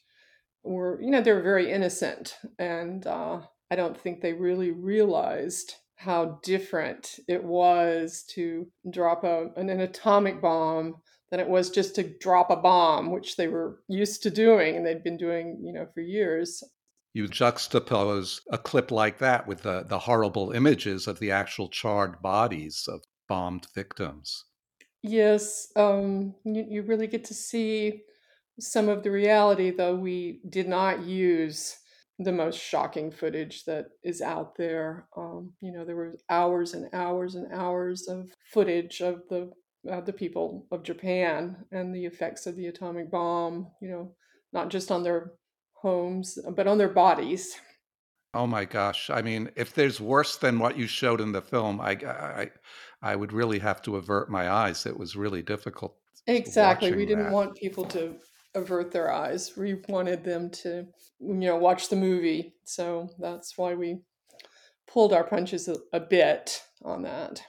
were, 0.63 1.01
you 1.01 1.11
know, 1.11 1.21
they 1.21 1.33
were 1.33 1.43
very 1.43 1.71
innocent. 1.71 2.37
And 2.59 3.07
uh, 3.07 3.41
I 3.71 3.77
don't 3.77 3.99
think 3.99 4.21
they 4.21 4.33
really 4.33 4.73
realized 4.73 5.75
how 5.97 6.39
different 6.43 7.19
it 7.27 7.43
was 7.43 8.25
to 8.35 8.67
drop 8.91 9.25
a, 9.25 9.49
an, 9.57 9.69
an 9.69 9.81
atomic 9.81 10.41
bomb 10.41 10.97
than 11.31 11.41
it 11.41 11.49
was 11.49 11.71
just 11.71 11.95
to 11.97 12.03
drop 12.19 12.51
a 12.51 12.57
bomb, 12.57 13.11
which 13.11 13.37
they 13.37 13.49
were 13.49 13.81
used 13.89 14.23
to 14.23 14.31
doing 14.31 14.77
and 14.77 14.87
they'd 14.87 15.05
been 15.05 15.17
doing, 15.17 15.61
you 15.63 15.73
know, 15.73 15.87
for 15.93 16.01
years. 16.01 16.63
You 17.15 17.27
juxtapose 17.27 18.41
a 18.51 18.59
clip 18.59 18.91
like 18.91 19.19
that 19.19 19.47
with 19.47 19.63
the, 19.63 19.85
the 19.87 19.99
horrible 19.99 20.53
images 20.53 21.07
of 21.07 21.19
the 21.19 21.31
actual 21.31 21.69
charred 21.69 22.23
bodies 22.23 22.89
of 22.89 23.03
bombed 23.29 23.67
victims. 23.75 24.45
Yes, 25.03 25.69
um, 25.77 26.35
you, 26.45 26.67
you 26.69 26.83
really 26.83 27.07
get 27.07 27.25
to 27.27 27.35
see 27.35 28.03
some 28.61 28.89
of 28.89 29.03
the 29.03 29.11
reality, 29.11 29.71
though 29.71 29.95
we 29.95 30.41
did 30.49 30.69
not 30.69 31.05
use 31.05 31.77
the 32.19 32.33
most 32.33 32.59
shocking 32.59 33.11
footage 33.11 33.65
that 33.65 33.87
is 34.03 34.21
out 34.21 34.57
there. 34.57 35.07
Um, 35.17 35.53
you 35.61 35.73
know, 35.73 35.85
there 35.85 35.95
were 35.95 36.17
hours 36.29 36.75
and 36.75 36.93
hours 36.93 37.37
and 37.37 37.53
hours 37.53 38.09
of 38.09 38.31
footage 38.53 39.01
of 39.01 39.23
the 39.31 39.53
uh, 39.91 40.01
the 40.01 40.13
people 40.13 40.67
of 40.71 40.83
Japan 40.83 41.57
and 41.73 41.95
the 41.95 42.05
effects 42.05 42.47
of 42.47 42.57
the 42.57 42.67
atomic 42.67 43.11
bomb. 43.11 43.69
You 43.81 43.91
know, 43.91 44.13
not 44.53 44.69
just 44.71 44.91
on 44.91 45.03
their 45.03 45.33
homes, 45.75 46.39
but 46.55 46.67
on 46.67 46.79
their 46.79 46.89
bodies. 46.89 47.57
Oh 48.35 48.47
my 48.47 48.65
gosh! 48.65 49.11
I 49.11 49.23
mean, 49.23 49.51
if 49.57 49.75
there's 49.75 50.01
worse 50.01 50.37
than 50.37 50.59
what 50.59 50.77
you 50.77 50.87
showed 50.87 51.21
in 51.21 51.33
the 51.33 51.43
film, 51.43 51.81
I 51.81 51.93
I, 51.93 52.51
I 53.03 53.17
would 53.17 53.33
really 53.33 53.59
have 53.59 53.83
to 53.83 53.97
avert 53.97 54.31
my 54.31 54.51
eyes. 54.51 54.87
It 54.87 54.99
was 54.99 55.17
really 55.17 55.43
difficult. 55.43 55.97
Exactly, 56.27 56.93
we 56.93 57.07
didn't 57.07 57.25
that. 57.25 57.33
want 57.33 57.57
people 57.57 57.85
to 57.87 58.17
avert 58.55 58.93
their 58.93 59.11
eyes. 59.11 59.53
We 59.57 59.81
wanted 59.89 60.25
them 60.25 60.51
to, 60.51 60.87
you 61.21 61.35
know, 61.35 61.57
watch 61.57 61.89
the 61.89 61.97
movie. 61.97 62.55
So 62.65 63.09
that's 63.19 63.57
why 63.57 63.75
we 63.75 64.01
pulled 64.87 65.13
our 65.13 65.25
punches 65.25 65.69
a, 65.69 65.77
a 65.93 66.01
bit 66.01 66.63
on 66.83 67.03
that. 67.03 67.43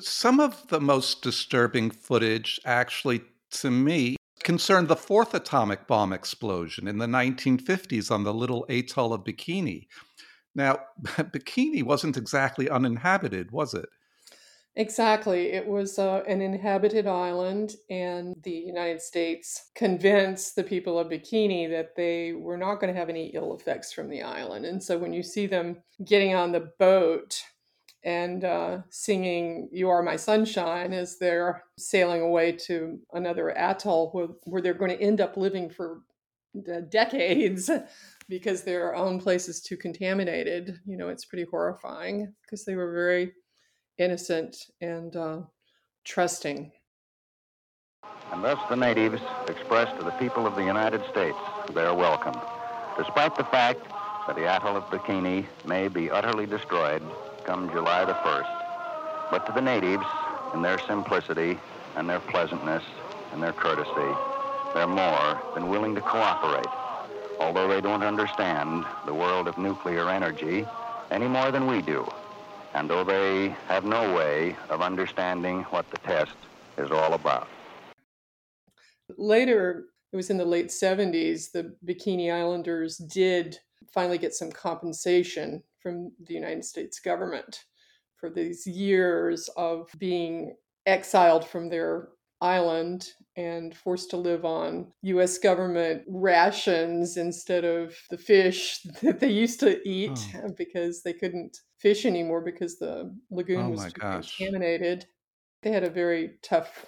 Some 0.00 0.40
of 0.40 0.68
the 0.68 0.80
most 0.80 1.22
disturbing 1.22 1.90
footage, 1.90 2.60
actually, 2.64 3.22
to 3.52 3.70
me, 3.70 4.16
concerned 4.42 4.88
the 4.88 4.96
fourth 4.96 5.34
atomic 5.34 5.86
bomb 5.86 6.12
explosion 6.12 6.88
in 6.88 6.98
the 6.98 7.06
1950s 7.06 8.10
on 8.10 8.24
the 8.24 8.34
little 8.34 8.64
atoll 8.68 9.12
of 9.12 9.24
Bikini. 9.24 9.86
Now, 10.54 10.78
Bikini 11.04 11.82
wasn't 11.82 12.16
exactly 12.16 12.68
uninhabited, 12.68 13.50
was 13.50 13.74
it? 13.74 13.88
Exactly. 14.74 15.52
It 15.52 15.66
was 15.66 15.98
uh, 15.98 16.22
an 16.26 16.40
inhabited 16.40 17.06
island, 17.06 17.74
and 17.90 18.34
the 18.42 18.50
United 18.50 19.02
States 19.02 19.70
convinced 19.74 20.56
the 20.56 20.64
people 20.64 20.98
of 20.98 21.08
Bikini 21.08 21.68
that 21.70 21.94
they 21.94 22.32
were 22.32 22.56
not 22.56 22.80
going 22.80 22.92
to 22.92 22.98
have 22.98 23.10
any 23.10 23.26
ill 23.34 23.54
effects 23.54 23.92
from 23.92 24.08
the 24.08 24.22
island. 24.22 24.64
And 24.64 24.82
so 24.82 24.96
when 24.96 25.12
you 25.12 25.22
see 25.22 25.46
them 25.46 25.82
getting 26.04 26.34
on 26.34 26.52
the 26.52 26.72
boat 26.78 27.42
and 28.04 28.44
uh, 28.44 28.78
singing 28.90 29.68
You 29.72 29.88
Are 29.88 30.02
My 30.02 30.16
Sunshine 30.16 30.92
as 30.92 31.18
they're 31.18 31.64
sailing 31.78 32.20
away 32.20 32.52
to 32.66 32.98
another 33.12 33.56
atoll 33.56 34.10
where, 34.10 34.28
where 34.44 34.62
they're 34.62 34.74
going 34.74 34.90
to 34.90 35.02
end 35.02 35.20
up 35.20 35.36
living 35.36 35.70
for 35.70 36.02
uh, 36.56 36.80
decades 36.88 37.70
because 38.28 38.62
their 38.62 38.94
own 38.94 39.20
place 39.20 39.48
is 39.48 39.60
too 39.60 39.76
contaminated, 39.76 40.78
you 40.86 40.96
know, 40.96 41.08
it's 41.08 41.24
pretty 41.24 41.46
horrifying 41.50 42.32
because 42.42 42.64
they 42.64 42.74
were 42.74 42.92
very 42.92 43.32
innocent 43.98 44.56
and 44.80 45.14
uh, 45.16 45.40
trusting. 46.04 46.72
And 48.32 48.42
thus 48.42 48.58
the 48.68 48.76
natives 48.76 49.20
expressed 49.46 49.96
to 49.98 50.04
the 50.04 50.10
people 50.12 50.46
of 50.46 50.56
the 50.56 50.64
United 50.64 51.02
States 51.10 51.38
their 51.72 51.94
welcome, 51.94 52.34
despite 52.98 53.36
the 53.36 53.44
fact 53.44 53.80
that 54.26 54.36
the 54.36 54.46
atoll 54.46 54.76
of 54.76 54.84
Bikini 54.84 55.46
may 55.66 55.88
be 55.88 56.10
utterly 56.10 56.46
destroyed 56.46 57.02
come 57.44 57.70
July 57.70 58.04
the 58.04 58.14
1st. 58.14 59.30
But 59.30 59.46
to 59.46 59.52
the 59.52 59.60
natives, 59.60 60.06
in 60.54 60.62
their 60.62 60.78
simplicity 60.78 61.58
and 61.96 62.08
their 62.08 62.20
pleasantness 62.20 62.84
and 63.32 63.42
their 63.42 63.52
courtesy, 63.52 64.16
they're 64.74 64.86
more 64.86 65.40
than 65.54 65.68
willing 65.68 65.94
to 65.94 66.00
cooperate, 66.00 66.66
although 67.40 67.68
they 67.68 67.80
don't 67.80 68.02
understand 68.02 68.84
the 69.06 69.14
world 69.14 69.48
of 69.48 69.58
nuclear 69.58 70.08
energy 70.08 70.66
any 71.10 71.28
more 71.28 71.50
than 71.50 71.66
we 71.66 71.82
do 71.82 72.06
and 72.74 72.88
though 72.88 73.04
they 73.04 73.54
have 73.68 73.84
no 73.84 74.14
way 74.14 74.56
of 74.70 74.80
understanding 74.80 75.62
what 75.64 75.88
the 75.90 75.98
test 75.98 76.34
is 76.78 76.90
all 76.90 77.14
about. 77.14 77.48
Later, 79.18 79.86
it 80.12 80.16
was 80.16 80.30
in 80.30 80.38
the 80.38 80.44
late 80.44 80.68
70s, 80.68 81.52
the 81.52 81.74
Bikini 81.86 82.32
Islanders 82.32 82.96
did 82.96 83.58
finally 83.92 84.18
get 84.18 84.34
some 84.34 84.50
compensation 84.50 85.62
from 85.82 86.12
the 86.26 86.34
United 86.34 86.64
States 86.64 87.00
government 87.00 87.64
for 88.16 88.30
these 88.30 88.66
years 88.66 89.48
of 89.56 89.90
being 89.98 90.54
exiled 90.86 91.46
from 91.46 91.68
their 91.68 92.08
island 92.40 93.08
and 93.36 93.74
forced 93.74 94.10
to 94.10 94.16
live 94.16 94.44
on 94.44 94.92
US 95.02 95.38
government 95.38 96.02
rations 96.08 97.16
instead 97.16 97.64
of 97.64 97.96
the 98.10 98.18
fish 98.18 98.82
that 99.02 99.20
they 99.20 99.30
used 99.30 99.60
to 99.60 99.80
eat 99.88 100.18
oh. 100.36 100.50
because 100.58 101.02
they 101.02 101.12
couldn't 101.12 101.56
fish 101.78 102.04
anymore 102.04 102.40
because 102.40 102.78
the 102.78 103.14
lagoon 103.30 103.66
oh 103.66 103.70
was 103.70 103.84
too 103.84 104.00
gosh. 104.00 104.36
contaminated. 104.36 105.06
They 105.62 105.70
had 105.70 105.84
a 105.84 105.90
very 105.90 106.32
tough 106.42 106.86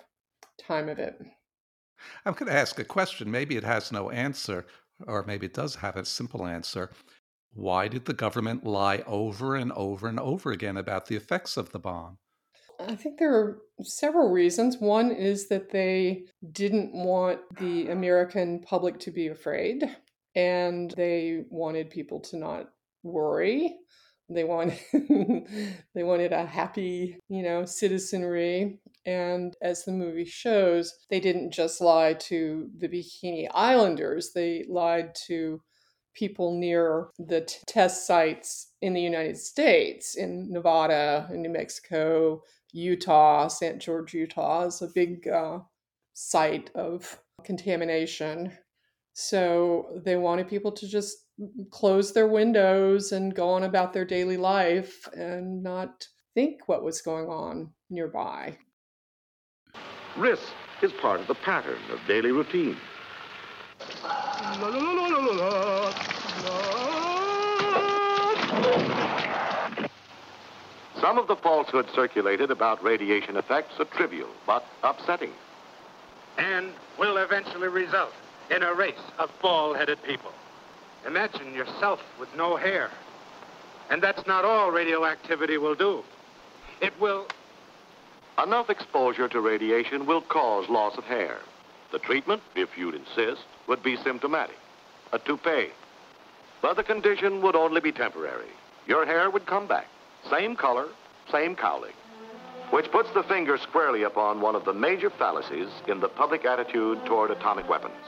time 0.59 0.89
of 0.89 0.99
it. 0.99 1.17
I'm 2.25 2.35
going 2.35 2.51
to 2.51 2.59
ask 2.59 2.79
a 2.79 2.85
question. 2.85 3.31
Maybe 3.31 3.57
it 3.57 3.65
has 3.65 3.93
no 3.93 4.11
answer, 4.11 4.67
or 5.07 5.25
maybe 5.25 5.47
it 5.47 5.55
does 5.55 5.75
have 5.77 5.97
a 5.97 6.05
simple 6.05 6.47
answer. 6.47 6.91
Why 7.55 7.89
did 7.89 8.05
the 8.05 8.15
government 8.15 8.65
lie 8.65 9.05
over 9.07 9.55
and 9.55 9.73
over 9.73 10.09
and 10.09 10.19
over 10.19 10.51
again 10.51 10.77
about 10.77 11.07
the 11.07 11.17
effects 11.17 11.57
of 11.57 11.71
the 11.71 11.79
bomb? 11.79 12.19
I 12.81 12.97
think 12.97 13.19
there 13.19 13.35
are 13.35 13.59
several 13.83 14.31
reasons. 14.31 14.79
One 14.79 15.13
is 15.13 15.49
that 15.49 15.71
they 15.71 16.25
didn't 16.51 16.93
want 16.93 17.41
the 17.59 17.89
American 17.89 18.61
public 18.61 18.99
to 19.01 19.13
be 19.13 19.29
afraid, 19.29 19.85
and 20.35 20.91
they 20.97 21.45
wanted 21.49 21.91
people 21.91 22.21
to 22.21 22.37
not 22.37 22.71
worry. 23.05 23.77
They 24.29 24.43
want 24.43 24.75
they 24.93 26.03
wanted 26.03 26.33
a 26.33 26.45
happy, 26.45 27.19
you 27.29 27.43
know, 27.43 27.65
citizenry. 27.65 28.81
And 29.07 29.55
as 29.63 29.85
the 29.85 29.93
movie 29.93 30.25
shows, 30.25 30.93
they 31.11 31.21
didn't 31.21 31.53
just 31.53 31.81
lie 31.81 32.15
to 32.15 32.71
the 32.79 32.89
Bikini 32.89 33.49
Islanders, 33.53 34.33
they 34.35 34.65
lied 34.69 35.15
to 35.27 35.61
people 36.15 36.59
near 36.59 37.09
the 37.19 37.43
t- 37.43 37.59
test 37.67 38.07
sites 38.07 38.73
in 38.83 38.95
the 38.95 39.01
United 39.01 39.37
States, 39.37 40.15
in 40.15 40.51
Nevada, 40.51 41.29
in 41.33 41.43
New 41.43 41.51
Mexico, 41.51 42.43
Utah, 42.73 43.49
St. 43.49 43.81
George, 43.81 44.15
Utah 44.15 44.67
is 44.67 44.83
a 44.83 44.89
big 44.95 45.29
uh, 45.29 45.61
site 46.15 46.71
of 46.75 47.21
contamination. 47.45 48.53
So 49.13 50.01
they 50.05 50.17
wanted 50.17 50.49
people 50.49 50.73
to 50.73 50.89
just 50.89 51.19
close 51.71 52.13
their 52.13 52.29
windows 52.29 53.13
and 53.13 53.35
go 53.35 53.49
on 53.49 53.65
about 53.65 53.93
their 53.93 54.05
daily 54.05 54.37
life 54.37 55.09
and 55.17 55.63
not 55.63 56.07
think 56.35 56.69
what 56.69 56.83
was 56.83 57.01
going 57.01 57.27
on 57.27 57.71
nearby. 57.91 58.57
Risk 60.17 60.43
is 60.83 60.93
part 60.93 61.21
of 61.21 61.27
the 61.27 61.35
pattern 61.35 61.79
of 61.91 62.01
daily 62.07 62.33
routine. 62.33 62.77
Some 71.01 71.19
of 71.19 71.27
the 71.27 71.37
falsehoods 71.37 71.93
circulated 71.95 72.51
about 72.51 72.83
radiation 72.83 73.37
effects 73.37 73.79
are 73.79 73.85
trivial 73.85 74.31
but 74.47 74.65
upsetting. 74.83 75.33
And 76.39 76.73
will 76.99 77.19
eventually 77.19 77.69
result 77.69 78.13
in 78.51 78.63
a 78.63 78.73
race 78.75 78.95
of 79.19 79.31
bald-headed 79.43 80.03
people. 80.03 80.33
Imagine 81.07 81.55
yourself 81.55 82.01
with 82.19 82.35
no 82.35 82.57
hair. 82.57 82.91
And 83.91 84.03
that's 84.03 84.27
not 84.27 84.45
all 84.45 84.71
radioactivity 84.71 85.59
will 85.59 85.75
do. 85.75 86.03
It 86.81 86.99
will... 86.99 87.27
Enough 88.43 88.71
exposure 88.71 89.29
to 89.29 89.41
radiation 89.41 90.07
will 90.07 90.23
cause 90.23 90.69
loss 90.69 90.97
of 90.97 91.05
hair. 91.05 91.39
The 91.93 91.99
treatment, 91.99 92.43
if 92.57 92.77
you'd 92.77 92.95
insist, 92.95 93.45
would 93.69 93.83
be 93.83 93.97
symptomatic. 93.99 94.57
A 95.13 95.19
toupee. 95.19 95.69
But 96.65 96.77
the 96.77 96.83
condition 96.83 97.43
would 97.43 97.57
only 97.57 97.83
be 97.83 97.93
temporary. 97.93 98.49
Your 98.87 99.05
hair 99.05 99.29
would 99.29 99.45
come 99.45 99.67
back. 99.67 99.87
Same 100.31 100.57
color, 100.57 100.87
same 101.31 101.55
cowling. 101.55 101.93
Which 102.71 102.91
puts 102.91 103.11
the 103.11 103.23
finger 103.25 103.59
squarely 103.59 104.05
upon 104.05 104.41
one 104.41 104.55
of 104.55 104.65
the 104.65 104.73
major 104.73 105.11
fallacies 105.11 105.69
in 105.89 106.01
the 106.01 106.09
public 106.09 106.47
attitude 106.47 107.05
toward 107.05 107.31
atomic 107.31 107.69
weapons. 107.69 108.07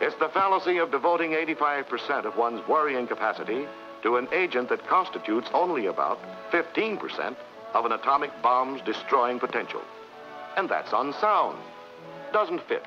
It's 0.00 0.14
the 0.20 0.28
fallacy 0.28 0.78
of 0.78 0.92
devoting 0.92 1.32
85% 1.32 2.26
of 2.26 2.36
one's 2.36 2.64
worrying 2.68 3.08
capacity 3.08 3.66
to 4.04 4.16
an 4.16 4.28
agent 4.32 4.68
that 4.68 4.86
constitutes 4.86 5.50
only 5.52 5.86
about 5.86 6.20
15% 6.52 7.34
of 7.74 7.86
an 7.86 7.90
atomic 7.90 8.30
bomb's 8.40 8.82
destroying 8.82 9.40
potential. 9.40 9.82
And 10.56 10.68
that's 10.68 10.92
unsound. 10.92 11.58
Doesn't 12.32 12.62
fit. 12.68 12.84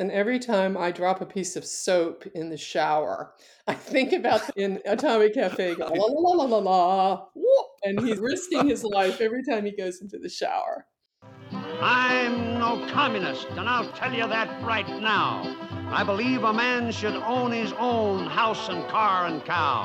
And 0.00 0.10
every 0.12 0.38
time 0.38 0.78
I 0.78 0.92
drop 0.92 1.20
a 1.20 1.26
piece 1.26 1.56
of 1.56 1.64
soap 1.66 2.24
in 2.34 2.48
the 2.48 2.56
shower, 2.56 3.34
I 3.66 3.74
think 3.74 4.14
about 4.14 4.40
in 4.56 4.80
Atomic 4.86 5.34
Cafe, 5.34 5.74
la 5.74 5.88
la 5.88 6.06
la 6.06 6.44
la 6.44 6.44
la 6.44 6.56
la, 6.56 7.26
and 7.82 8.00
he's 8.00 8.16
risking 8.18 8.66
his 8.66 8.82
life 8.82 9.20
every 9.20 9.44
time 9.44 9.66
he 9.66 9.76
goes 9.76 10.00
into 10.00 10.18
the 10.18 10.30
shower. 10.30 10.86
I'm 11.52 12.58
no 12.58 12.88
communist, 12.90 13.46
and 13.50 13.68
I'll 13.68 13.92
tell 13.92 14.14
you 14.14 14.26
that 14.26 14.62
right 14.62 14.88
now. 15.02 15.42
I 15.90 16.02
believe 16.02 16.44
a 16.44 16.52
man 16.54 16.92
should 16.92 17.16
own 17.16 17.52
his 17.52 17.74
own 17.74 18.24
house 18.24 18.70
and 18.70 18.88
car 18.88 19.26
and 19.26 19.44
cow. 19.44 19.82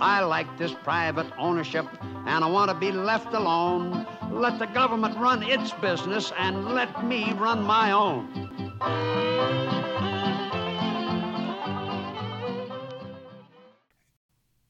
I 0.00 0.20
like 0.20 0.46
this 0.58 0.74
private 0.84 1.26
ownership, 1.38 1.86
and 2.02 2.44
I 2.44 2.46
want 2.48 2.70
to 2.70 2.78
be 2.78 2.92
left 2.92 3.34
alone. 3.34 4.06
Let 4.30 4.60
the 4.60 4.66
government 4.66 5.18
run 5.18 5.42
its 5.42 5.72
business, 5.72 6.32
and 6.38 6.66
let 6.66 7.04
me 7.04 7.32
run 7.32 7.64
my 7.64 7.90
own. 7.90 8.55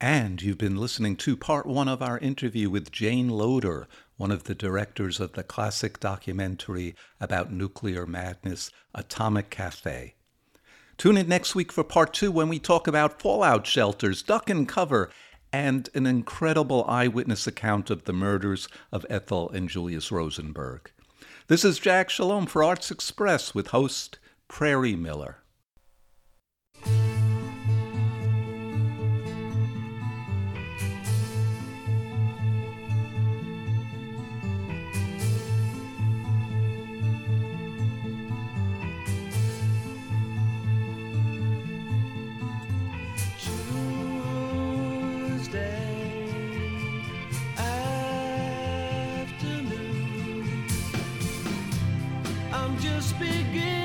And 0.00 0.42
you've 0.42 0.58
been 0.58 0.76
listening 0.76 1.16
to 1.16 1.36
part 1.36 1.66
one 1.66 1.88
of 1.88 2.02
our 2.02 2.18
interview 2.18 2.70
with 2.70 2.92
Jayne 2.92 3.28
Loader, 3.28 3.88
one 4.16 4.30
of 4.30 4.44
the 4.44 4.54
directors 4.54 5.18
of 5.18 5.32
the 5.32 5.42
classic 5.42 5.98
documentary 5.98 6.94
about 7.20 7.52
nuclear 7.52 8.06
madness, 8.06 8.70
Atomic 8.94 9.50
Cafe. 9.50 10.14
Tune 10.98 11.16
in 11.16 11.28
next 11.28 11.54
week 11.54 11.72
for 11.72 11.84
part 11.84 12.14
two 12.14 12.30
when 12.30 12.48
we 12.48 12.58
talk 12.58 12.86
about 12.86 13.20
fallout 13.20 13.66
shelters, 13.66 14.22
duck 14.22 14.48
and 14.48 14.68
cover, 14.68 15.10
and 15.52 15.88
an 15.94 16.06
incredible 16.06 16.84
eyewitness 16.86 17.46
account 17.46 17.90
of 17.90 18.04
the 18.04 18.12
murders 18.12 18.68
of 18.92 19.04
Ethel 19.08 19.50
and 19.50 19.68
Julius 19.68 20.12
Rosenberg. 20.12 20.90
This 21.48 21.64
is 21.64 21.78
Jack 21.78 22.10
Shalom 22.10 22.46
for 22.46 22.64
Arts 22.64 22.90
Express 22.90 23.54
with 23.54 23.68
host 23.68 24.18
Prairie 24.48 24.96
Miller. 24.96 25.44
Just 52.80 53.18
beginning 53.18 53.75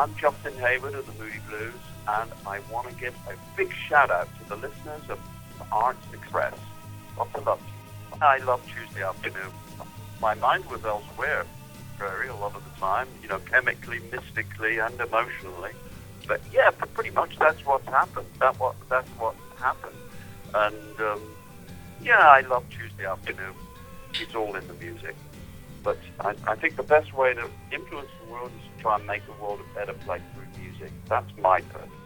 I'm 0.00 0.16
Justin 0.16 0.54
Hayward 0.54 0.94
of 0.94 1.04
the 1.04 1.22
Moody 1.22 1.40
Blues, 1.46 1.74
and 2.08 2.30
I 2.46 2.60
want 2.72 2.88
to 2.88 2.94
give 2.94 3.14
a 3.28 3.34
big 3.54 3.70
shout 3.70 4.10
out 4.10 4.28
to 4.38 4.48
the 4.48 4.56
listeners 4.56 5.02
of 5.10 5.20
Arts 5.70 6.00
Express. 6.14 6.54
Lots 7.18 7.34
of 7.34 7.44
love. 7.44 7.60
I 8.22 8.38
love 8.38 8.66
Tuesday 8.66 9.02
afternoon. 9.02 9.52
My 10.18 10.32
mind 10.36 10.64
was 10.70 10.82
elsewhere, 10.86 11.44
Prairie, 11.98 12.28
a 12.28 12.34
lot 12.36 12.56
of 12.56 12.64
the 12.64 12.80
time, 12.80 13.08
you 13.20 13.28
know, 13.28 13.40
chemically, 13.40 14.00
mystically, 14.10 14.78
and 14.78 14.98
emotionally. 14.98 15.72
But 16.26 16.40
yeah, 16.50 16.70
pretty 16.70 17.10
much 17.10 17.38
that's 17.38 17.66
what's 17.66 17.84
happened. 17.84 18.26
That 18.38 18.58
what 18.58 18.76
that's 18.88 19.10
what 19.18 19.34
happened. 19.58 19.96
And 20.54 21.00
um, 21.00 21.20
yeah, 22.02 22.26
I 22.26 22.40
love 22.40 22.64
Tuesday 22.70 23.04
afternoon. 23.04 23.52
It's 24.14 24.34
all 24.34 24.56
in 24.56 24.66
the 24.66 24.74
music. 24.82 25.14
But 25.84 25.98
I, 26.20 26.34
I 26.46 26.56
think 26.56 26.76
the 26.76 26.84
best 26.84 27.12
way 27.12 27.34
to 27.34 27.50
influence 27.70 28.08
the 28.24 28.32
world 28.32 28.50
is 28.62 28.69
try 28.80 28.96
and 28.96 29.06
make 29.06 29.24
the 29.26 29.32
world 29.32 29.60
a 29.60 29.78
better 29.78 29.92
place 29.92 30.22
through 30.34 30.62
music. 30.62 30.92
That's 31.08 31.30
my 31.38 31.60
purpose. 31.60 31.99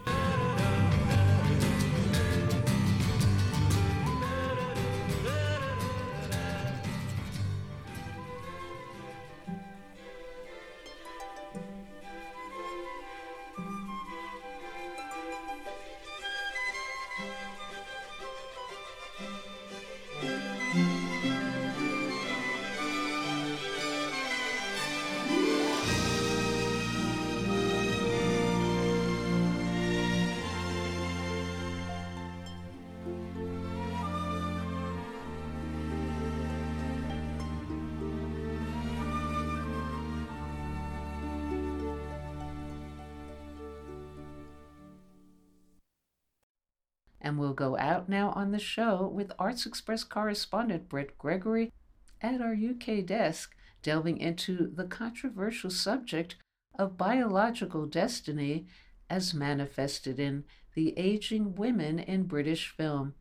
And 47.25 47.39
we'll 47.39 47.53
go 47.53 47.75
out 47.79 48.07
now 48.07 48.29
on 48.35 48.51
the 48.51 48.59
show 48.59 49.07
with 49.07 49.31
Arts 49.39 49.65
Express 49.65 50.03
correspondent 50.03 50.87
Brett 50.87 51.17
Gregory 51.17 51.73
at 52.21 52.39
our 52.39 52.53
UK 52.53 53.03
desk, 53.03 53.55
delving 53.81 54.19
into 54.19 54.71
the 54.71 54.83
controversial 54.83 55.71
subject 55.71 56.35
of 56.77 56.99
biological 56.99 57.87
destiny 57.87 58.67
as 59.09 59.33
manifested 59.33 60.19
in 60.19 60.43
the 60.75 60.93
aging 60.99 61.55
women 61.55 61.97
in 61.97 62.25
British 62.25 62.69
film, 62.69 63.15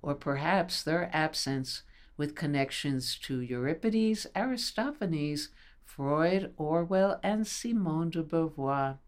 or 0.00 0.14
perhaps 0.14 0.82
their 0.82 1.10
absence, 1.14 1.82
with 2.16 2.34
connections 2.34 3.18
to 3.18 3.40
Euripides, 3.42 4.26
Aristophanes, 4.34 5.50
Freud, 5.84 6.54
Orwell, 6.56 7.20
and 7.22 7.46
Simone 7.46 8.08
de 8.08 8.22
Beauvoir. 8.22 9.00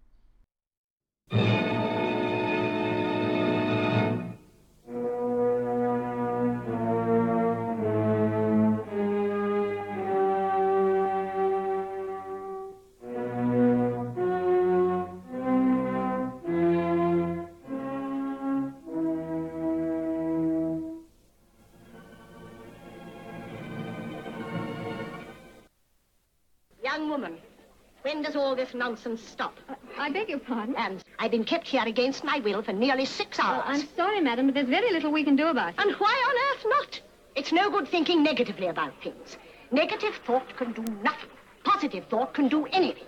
Nonsense 28.76 29.22
stop? 29.22 29.54
I 29.98 30.10
beg 30.10 30.28
your 30.28 30.38
pardon? 30.38 30.74
And 30.76 31.02
I've 31.18 31.30
been 31.30 31.44
kept 31.44 31.66
here 31.66 31.84
against 31.84 32.24
my 32.24 32.38
will 32.40 32.62
for 32.62 32.72
nearly 32.72 33.04
six 33.04 33.38
hours. 33.38 33.62
Oh, 33.64 33.70
I'm 33.70 33.88
sorry, 33.96 34.20
madam, 34.20 34.46
but 34.46 34.54
there's 34.54 34.68
very 34.68 34.92
little 34.92 35.12
we 35.12 35.24
can 35.24 35.36
do 35.36 35.48
about 35.48 35.70
it. 35.70 35.74
And 35.78 35.94
why 35.96 36.12
on 36.28 36.56
earth 36.56 36.66
not? 36.68 37.00
It's 37.34 37.52
no 37.52 37.70
good 37.70 37.88
thinking 37.88 38.22
negatively 38.22 38.68
about 38.68 38.92
things. 39.02 39.36
Negative 39.70 40.14
thought 40.26 40.56
can 40.56 40.72
do 40.72 40.82
nothing. 41.02 41.30
Positive 41.64 42.04
thought 42.06 42.34
can 42.34 42.48
do 42.48 42.66
anything. 42.66 43.06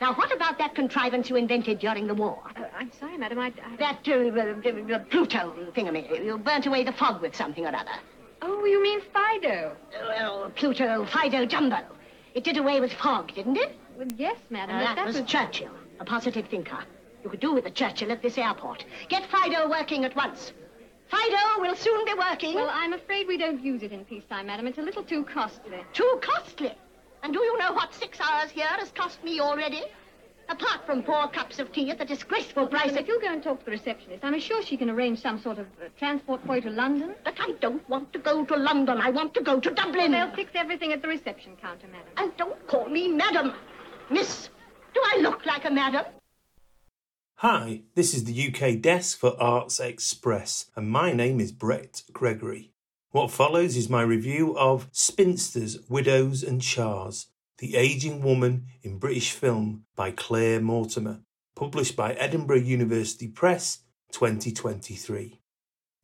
Now, 0.00 0.14
what 0.14 0.32
about 0.32 0.58
that 0.58 0.74
contrivance 0.74 1.30
you 1.30 1.36
invented 1.36 1.78
during 1.78 2.06
the 2.06 2.14
war? 2.14 2.38
Uh, 2.56 2.64
I'm 2.78 2.92
sorry, 2.92 3.16
madam, 3.16 3.38
I... 3.38 3.46
I... 3.46 3.76
That 3.78 4.06
uh, 4.06 4.12
uh, 4.12 4.94
uh, 4.94 4.98
Pluto 5.10 5.54
thingamy. 5.74 6.24
You 6.24 6.38
burnt 6.38 6.66
away 6.66 6.84
the 6.84 6.92
fog 6.92 7.22
with 7.22 7.34
something 7.34 7.64
or 7.64 7.74
other. 7.74 7.90
Oh, 8.42 8.64
you 8.64 8.82
mean 8.82 9.00
Fido? 9.12 9.74
Well, 10.06 10.52
Pluto, 10.54 11.06
Fido, 11.06 11.46
Jumbo. 11.46 11.78
It 12.34 12.44
did 12.44 12.58
away 12.58 12.80
with 12.80 12.92
fog, 12.92 13.34
didn't 13.34 13.56
it? 13.56 13.78
Well, 13.96 14.06
yes, 14.16 14.36
madam. 14.50 14.76
Uh, 14.76 14.84
but 14.84 14.94
that, 14.96 15.06
was, 15.06 15.22
Churchill, 15.22 15.70
a 16.00 16.04
positive 16.04 16.46
thinker. 16.48 16.78
You 17.24 17.30
could 17.30 17.40
do 17.40 17.54
with 17.54 17.66
a 17.66 17.70
Churchill 17.70 18.12
at 18.12 18.22
this 18.22 18.36
airport. 18.36 18.84
Get 19.08 19.24
Fido 19.30 19.68
working 19.68 20.04
at 20.04 20.14
once. 20.14 20.52
Fido 21.08 21.60
will 21.60 21.74
soon 21.74 22.04
be 22.04 22.14
working. 22.14 22.54
Well, 22.54 22.70
I'm 22.70 22.92
afraid 22.92 23.26
we 23.26 23.38
don't 23.38 23.62
use 23.64 23.82
it 23.82 23.92
in 23.92 24.04
peacetime, 24.04 24.46
madam. 24.46 24.66
It's 24.66 24.78
a 24.78 24.82
little 24.82 25.02
too 25.02 25.24
costly. 25.24 25.78
Too 25.92 26.20
costly? 26.20 26.72
And 27.22 27.32
do 27.32 27.40
you 27.40 27.58
know 27.58 27.72
what 27.72 27.94
six 27.94 28.20
hours 28.20 28.50
here 28.50 28.66
has 28.66 28.90
cost 28.90 29.22
me 29.24 29.40
already? 29.40 29.82
Apart 30.48 30.86
from 30.86 31.02
four 31.02 31.26
cups 31.28 31.58
of 31.58 31.72
tea 31.72 31.90
at 31.90 31.98
the 31.98 32.04
disgraceful 32.04 32.68
price 32.68 32.86
Madam, 32.86 32.98
if 33.02 33.08
you'll 33.08 33.20
go 33.20 33.32
and 33.32 33.42
talk 33.42 33.58
to 33.60 33.64
the 33.64 33.72
receptionist, 33.72 34.22
I'm 34.24 34.38
sure 34.38 34.62
she 34.62 34.76
can 34.76 34.88
arrange 34.88 35.20
some 35.20 35.40
sort 35.40 35.58
of 35.58 35.66
uh, 35.82 35.88
transport 35.98 36.40
for 36.46 36.54
you 36.56 36.62
to 36.62 36.70
London. 36.70 37.14
But 37.24 37.34
I 37.40 37.52
don't 37.60 37.88
want 37.88 38.12
to 38.12 38.20
go 38.20 38.44
to 38.44 38.56
London. 38.56 39.00
I 39.00 39.10
want 39.10 39.34
to 39.34 39.42
go 39.42 39.58
to 39.58 39.70
Dublin. 39.70 40.12
They'll 40.12 40.30
fix 40.30 40.52
everything 40.54 40.92
at 40.92 41.02
the 41.02 41.08
reception 41.08 41.56
counter, 41.60 41.88
madam. 41.88 42.06
And 42.16 42.36
don't 42.36 42.64
call 42.68 42.88
me 42.88 43.08
madam. 43.08 43.54
Miss, 44.08 44.50
do 44.94 45.00
I 45.04 45.18
look 45.20 45.44
like 45.44 45.64
a 45.64 45.70
madam? 45.70 46.04
Hi, 47.38 47.82
this 47.96 48.14
is 48.14 48.22
the 48.22 48.48
UK 48.48 48.80
desk 48.80 49.18
for 49.18 49.34
Arts 49.42 49.80
Express, 49.80 50.66
and 50.76 50.88
my 50.88 51.12
name 51.12 51.40
is 51.40 51.50
Brett 51.50 52.02
Gregory. 52.12 52.70
What 53.10 53.32
follows 53.32 53.76
is 53.76 53.90
my 53.90 54.02
review 54.02 54.56
of 54.56 54.88
Spinsters, 54.92 55.78
Widows 55.88 56.44
and 56.44 56.62
Chars, 56.62 57.26
The 57.58 57.74
Aging 57.74 58.22
Woman 58.22 58.66
in 58.80 58.98
British 58.98 59.32
Film 59.32 59.86
by 59.96 60.12
Claire 60.12 60.60
Mortimer, 60.60 61.22
published 61.56 61.96
by 61.96 62.12
Edinburgh 62.12 62.58
University 62.58 63.26
Press 63.26 63.80
2023. 64.12 65.40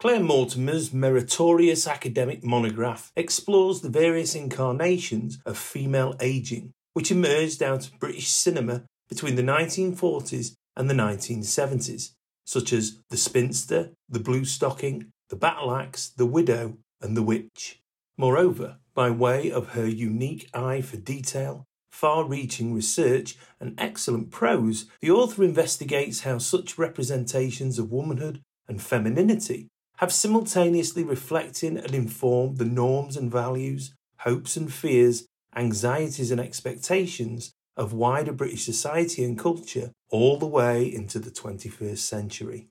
Claire 0.00 0.20
Mortimer's 0.20 0.92
meritorious 0.92 1.86
academic 1.86 2.42
monograph 2.42 3.12
explores 3.14 3.80
the 3.80 3.88
various 3.88 4.34
incarnations 4.34 5.38
of 5.46 5.56
female 5.56 6.16
aging 6.18 6.74
which 6.94 7.10
emerged 7.10 7.62
out 7.62 7.86
of 7.86 7.98
British 7.98 8.28
cinema 8.28 8.84
between 9.08 9.36
the 9.36 9.42
1940s 9.42 10.54
and 10.76 10.88
the 10.88 10.94
1970s, 10.94 12.12
such 12.44 12.72
as 12.72 12.98
The 13.10 13.16
Spinster, 13.16 13.90
The 14.08 14.20
Blue 14.20 14.44
Stocking, 14.44 15.10
The 15.28 15.36
Battle 15.36 15.74
Axe, 15.74 16.08
The 16.08 16.26
Widow, 16.26 16.78
and 17.00 17.16
The 17.16 17.22
Witch. 17.22 17.80
Moreover, 18.16 18.78
by 18.94 19.10
way 19.10 19.50
of 19.50 19.70
her 19.70 19.86
unique 19.86 20.48
eye 20.54 20.80
for 20.80 20.96
detail, 20.96 21.64
far 21.90 22.24
reaching 22.24 22.74
research, 22.74 23.36
and 23.60 23.74
excellent 23.78 24.30
prose, 24.30 24.86
the 25.00 25.10
author 25.10 25.44
investigates 25.44 26.20
how 26.20 26.38
such 26.38 26.78
representations 26.78 27.78
of 27.78 27.92
womanhood 27.92 28.40
and 28.66 28.82
femininity 28.82 29.68
have 29.98 30.12
simultaneously 30.12 31.04
reflected 31.04 31.76
and 31.76 31.94
informed 31.94 32.58
the 32.58 32.64
norms 32.64 33.16
and 33.16 33.30
values, 33.30 33.92
hopes 34.18 34.56
and 34.56 34.72
fears, 34.72 35.26
anxieties 35.56 36.30
and 36.30 36.40
expectations 36.40 37.52
of 37.76 37.92
wider 37.92 38.32
British 38.32 38.64
society 38.64 39.24
and 39.24 39.38
culture 39.38 39.92
all 40.10 40.38
the 40.38 40.46
way 40.46 40.84
into 40.84 41.18
the 41.18 41.30
21st 41.30 41.98
century. 41.98 42.68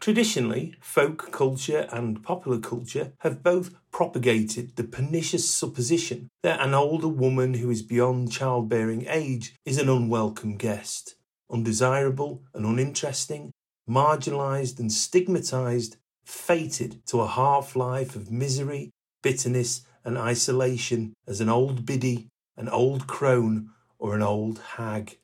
Traditionally, 0.00 0.74
folk 0.80 1.32
culture 1.32 1.88
and 1.90 2.22
popular 2.22 2.58
culture 2.58 3.12
have 3.20 3.42
both 3.42 3.74
propagated 3.90 4.76
the 4.76 4.84
pernicious 4.84 5.48
supposition 5.48 6.28
that 6.42 6.60
an 6.60 6.74
older 6.74 7.08
woman 7.08 7.54
who 7.54 7.70
is 7.70 7.82
beyond 7.82 8.30
childbearing 8.30 9.06
age 9.08 9.54
is 9.64 9.78
an 9.78 9.88
unwelcome 9.88 10.56
guest, 10.56 11.14
undesirable 11.50 12.42
and 12.52 12.66
uninteresting, 12.66 13.52
marginalised 13.88 14.78
and 14.78 14.90
stigmatised, 14.90 15.96
fated 16.24 17.00
to 17.06 17.20
a 17.20 17.28
half 17.28 17.76
life 17.76 18.16
of 18.16 18.30
misery, 18.30 18.90
bitterness, 19.22 19.86
and 20.04 20.18
isolation 20.18 21.14
as 21.26 21.40
an 21.40 21.48
old 21.48 21.86
biddy, 21.86 22.28
an 22.56 22.68
old 22.68 23.06
crone, 23.06 23.70
or 23.98 24.14
an 24.14 24.22
old 24.22 24.58
hag. 24.76 25.18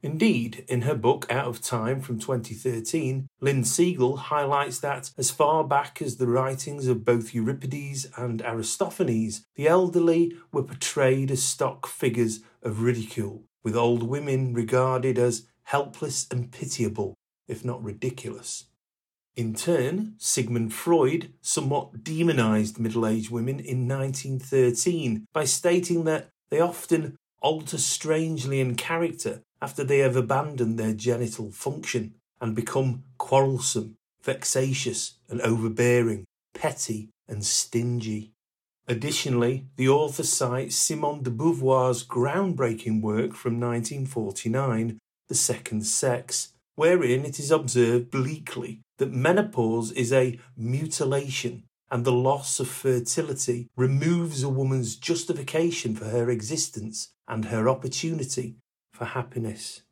Indeed, 0.00 0.64
in 0.68 0.82
her 0.82 0.94
book 0.94 1.26
Out 1.28 1.46
of 1.48 1.60
Time 1.60 2.00
from 2.00 2.20
2013, 2.20 3.26
Lynne 3.40 3.64
Segal 3.64 4.16
highlights 4.16 4.78
that 4.78 5.10
as 5.18 5.32
far 5.32 5.64
back 5.64 6.00
as 6.00 6.16
the 6.16 6.28
writings 6.28 6.86
of 6.86 7.04
both 7.04 7.34
Euripides 7.34 8.06
and 8.16 8.40
Aristophanes, 8.42 9.44
the 9.56 9.66
elderly 9.66 10.36
were 10.52 10.62
portrayed 10.62 11.32
as 11.32 11.42
stock 11.42 11.88
figures 11.88 12.40
of 12.62 12.82
ridicule, 12.82 13.42
with 13.64 13.74
old 13.74 14.04
women 14.04 14.54
regarded 14.54 15.18
as 15.18 15.48
helpless 15.64 16.28
and 16.30 16.52
pitiable, 16.52 17.14
if 17.48 17.64
not 17.64 17.82
ridiculous. 17.82 18.67
In 19.38 19.54
turn, 19.54 20.14
Sigmund 20.18 20.74
Freud 20.74 21.32
somewhat 21.40 22.02
demonized 22.02 22.80
middle 22.80 23.06
aged 23.06 23.30
women 23.30 23.60
in 23.60 23.86
1913 23.86 25.28
by 25.32 25.44
stating 25.44 26.02
that 26.06 26.30
they 26.50 26.58
often 26.58 27.14
alter 27.40 27.78
strangely 27.78 28.58
in 28.58 28.74
character 28.74 29.42
after 29.62 29.84
they 29.84 29.98
have 29.98 30.16
abandoned 30.16 30.76
their 30.76 30.92
genital 30.92 31.52
function 31.52 32.14
and 32.40 32.56
become 32.56 33.04
quarrelsome, 33.16 33.94
vexatious, 34.20 35.18
and 35.28 35.40
overbearing, 35.42 36.24
petty, 36.52 37.10
and 37.28 37.46
stingy. 37.46 38.32
Additionally, 38.88 39.66
the 39.76 39.88
author 39.88 40.24
cites 40.24 40.74
Simone 40.74 41.22
de 41.22 41.30
Beauvoir's 41.30 42.04
groundbreaking 42.04 43.00
work 43.02 43.34
from 43.34 43.60
1949, 43.60 44.98
The 45.28 45.34
Second 45.36 45.86
Sex, 45.86 46.54
wherein 46.78 47.24
it 47.24 47.40
is 47.40 47.50
observed 47.50 48.08
bleakly 48.08 48.80
that 48.98 49.12
menopause 49.12 49.90
is 49.90 50.12
a 50.12 50.38
mutilation 50.56 51.64
and 51.90 52.04
the 52.04 52.12
loss 52.12 52.60
of 52.60 52.68
fertility 52.68 53.66
removes 53.76 54.44
a 54.44 54.48
woman's 54.48 54.94
justification 54.94 55.96
for 55.96 56.04
her 56.04 56.30
existence 56.30 57.08
and 57.26 57.46
her 57.46 57.68
opportunity 57.68 58.54
for 58.92 59.06
happiness. 59.06 59.82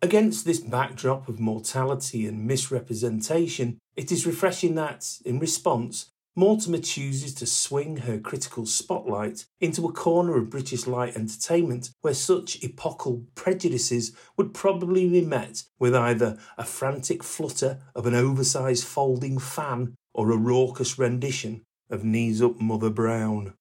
Against 0.00 0.44
this 0.44 0.60
backdrop 0.60 1.28
of 1.28 1.40
mortality 1.40 2.28
and 2.28 2.46
misrepresentation, 2.46 3.78
it 3.96 4.12
is 4.12 4.24
refreshing 4.24 4.76
that, 4.76 5.18
in 5.24 5.40
response, 5.40 6.12
Mortimer 6.36 6.78
chooses 6.78 7.32
to 7.34 7.46
swing 7.46 7.98
her 7.98 8.18
critical 8.18 8.66
spotlight 8.66 9.46
into 9.60 9.86
a 9.86 9.92
corner 9.92 10.36
of 10.36 10.50
British 10.50 10.84
light 10.84 11.16
entertainment 11.16 11.90
where 12.00 12.12
such 12.12 12.60
epochal 12.64 13.24
prejudices 13.36 14.16
would 14.36 14.52
probably 14.52 15.08
be 15.08 15.20
met 15.20 15.62
with 15.78 15.94
either 15.94 16.36
a 16.58 16.64
frantic 16.64 17.22
flutter 17.22 17.78
of 17.94 18.06
an 18.06 18.16
oversized 18.16 18.84
folding 18.84 19.38
fan 19.38 19.94
or 20.12 20.32
a 20.32 20.36
raucous 20.36 20.98
rendition 20.98 21.62
of 21.88 22.02
Knees 22.02 22.42
Up 22.42 22.60
Mother 22.60 22.90
Brown. 22.90 23.54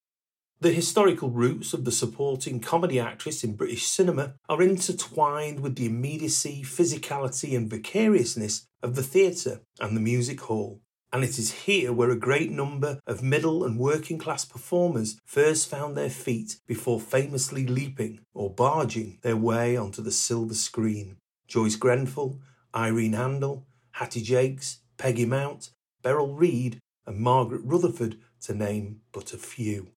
The 0.60 0.72
historical 0.72 1.30
roots 1.30 1.74
of 1.74 1.86
the 1.86 1.92
supporting 1.92 2.60
comedy 2.60 3.00
actress 3.00 3.44
in 3.44 3.56
British 3.56 3.86
cinema 3.86 4.34
are 4.50 4.64
intertwined 4.64 5.60
with 5.60 5.76
the 5.76 5.86
immediacy, 5.86 6.64
physicality, 6.64 7.56
and 7.56 7.70
vicariousness 7.70 8.66
of 8.82 8.96
the 8.96 9.04
theatre 9.04 9.62
and 9.80 9.96
the 9.96 10.02
music 10.02 10.42
hall. 10.42 10.82
And 11.14 11.24
it 11.24 11.38
is 11.38 11.52
here 11.52 11.94
where 11.94 12.10
a 12.10 12.16
great 12.16 12.50
number 12.50 13.00
of 13.06 13.22
middle 13.22 13.64
and 13.64 13.78
working 13.78 14.18
class 14.18 14.46
performers 14.46 15.22
first 15.24 15.70
found 15.70 15.96
their 15.96 16.10
feet 16.10 16.58
before 16.66 17.00
famously 17.00 17.68
leaping 17.68 18.22
or 18.34 18.50
barging 18.50 19.20
their 19.22 19.38
way 19.38 19.78
onto 19.78 20.02
the 20.02 20.12
silver 20.12 20.56
screen. 20.56 21.18
Joyce 21.48 21.76
Grenfell, 21.76 22.40
Irene 22.76 23.14
Handl, 23.14 23.66
Hattie 23.92 24.24
Jacques, 24.24 24.80
Peggy 24.98 25.28
Mount, 25.28 25.70
Beryl 26.02 26.34
Reid, 26.34 26.80
and 27.06 27.20
Margaret 27.20 27.62
Rutherford, 27.64 28.18
to 28.42 28.56
name 28.56 29.02
but 29.12 29.34
a 29.34 29.38
few. 29.38 29.92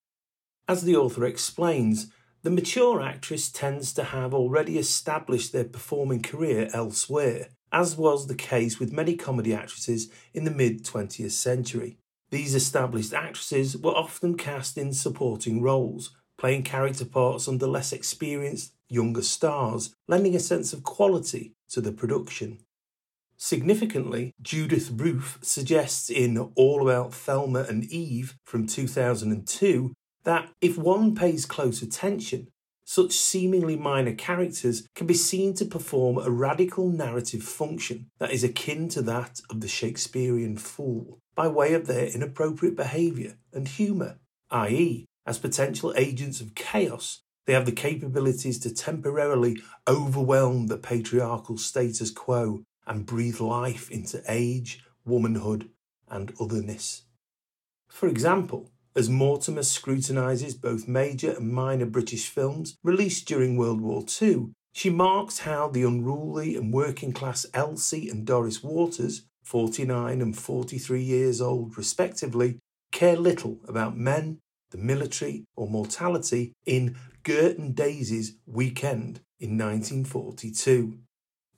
As 0.67 0.83
the 0.83 0.95
author 0.95 1.25
explains, 1.25 2.11
the 2.43 2.51
mature 2.51 3.01
actress 3.01 3.51
tends 3.51 3.91
to 3.93 4.03
have 4.03 4.35
already 4.35 4.77
established 4.77 5.51
their 5.51 5.63
performing 5.63 6.21
career 6.21 6.69
elsewhere, 6.73 7.47
as 7.71 7.97
was 7.97 8.27
the 8.27 8.35
case 8.35 8.79
with 8.79 8.93
many 8.93 9.15
comedy 9.15 9.53
actresses 9.53 10.09
in 10.33 10.43
the 10.43 10.51
mid 10.51 10.83
20th 10.83 11.31
century. 11.31 11.97
These 12.29 12.55
established 12.55 13.13
actresses 13.13 13.77
were 13.77 13.91
often 13.91 14.35
cast 14.35 14.77
in 14.77 14.93
supporting 14.93 15.61
roles, 15.61 16.15
playing 16.37 16.63
character 16.63 17.05
parts 17.05 17.47
under 17.47 17.67
less 17.67 17.93
experienced, 17.93 18.73
younger 18.89 19.21
stars, 19.21 19.95
lending 20.07 20.35
a 20.35 20.39
sense 20.39 20.73
of 20.73 20.83
quality 20.83 21.53
to 21.69 21.81
the 21.81 21.91
production. 21.91 22.59
Significantly, 23.37 24.33
Judith 24.41 24.89
Roof 24.91 25.37
suggests 25.41 26.09
in 26.09 26.37
All 26.55 26.81
About 26.81 27.13
Thelma 27.13 27.65
and 27.69 27.85
Eve 27.85 28.35
from 28.43 28.65
2002 28.65 29.93
that 30.23 30.49
if 30.59 30.77
one 30.77 31.15
pays 31.15 31.45
close 31.45 31.81
attention, 31.81 32.47
such 32.87 33.11
seemingly 33.11 33.75
minor 33.75 34.13
characters 34.13 34.87
can 34.95 35.05
be 35.05 35.13
seen 35.13 35.53
to 35.53 35.65
perform 35.65 36.17
a 36.17 36.31
radical 36.31 36.87
narrative 36.87 37.43
function 37.43 38.09
that 38.17 38.31
is 38.31 38.45
akin 38.45 38.87
to 38.87 39.01
that 39.01 39.41
of 39.49 39.59
the 39.59 39.67
Shakespearean 39.67 40.55
fool 40.55 41.19
by 41.35 41.49
way 41.49 41.73
of 41.73 41.85
their 41.85 42.05
inappropriate 42.05 42.77
behaviour 42.77 43.33
and 43.51 43.67
humour, 43.67 44.19
i.e., 44.51 45.05
as 45.25 45.37
potential 45.37 45.93
agents 45.97 46.39
of 46.39 46.55
chaos, 46.55 47.19
they 47.45 47.51
have 47.51 47.65
the 47.65 47.73
capabilities 47.73 48.57
to 48.59 48.73
temporarily 48.73 49.61
overwhelm 49.85 50.67
the 50.67 50.77
patriarchal 50.77 51.57
status 51.57 52.09
quo 52.09 52.63
and 52.85 53.05
breathe 53.05 53.41
life 53.41 53.91
into 53.91 54.23
age, 54.29 54.81
womanhood, 55.03 55.69
and 56.07 56.33
otherness. 56.39 57.03
For 57.89 58.07
example, 58.07 58.71
as 58.97 59.11
Mortimer 59.11 59.61
scrutinises 59.61 60.59
both 60.59 60.87
major 60.87 61.31
and 61.33 61.53
minor 61.53 61.85
British 61.85 62.29
films 62.29 62.77
released 62.83 63.27
during 63.27 63.55
World 63.55 63.79
War 63.79 64.03
II, 64.19 64.47
she 64.73 64.89
marks 64.89 65.39
how 65.39 65.69
the 65.69 65.83
unruly 65.83 66.55
and 66.55 66.73
working 66.73 67.13
class 67.13 67.45
Elsie 67.53 68.09
and 68.09 68.25
Doris 68.25 68.63
Waters, 68.63 69.21
49 69.43 70.19
and 70.19 70.35
43 70.35 70.99
years 70.99 71.39
old 71.39 71.77
respectively, 71.77 72.57
care 72.91 73.15
little 73.15 73.59
about 73.67 73.95
men, 73.95 74.39
the 74.71 74.79
military, 74.79 75.45
or 75.55 75.69
mortality 75.69 76.53
in 76.65 76.97
Gert 77.21 77.59
and 77.59 77.75
Daisy's 77.75 78.33
Weekend 78.47 79.19
in 79.39 79.59
1942. 79.59 80.97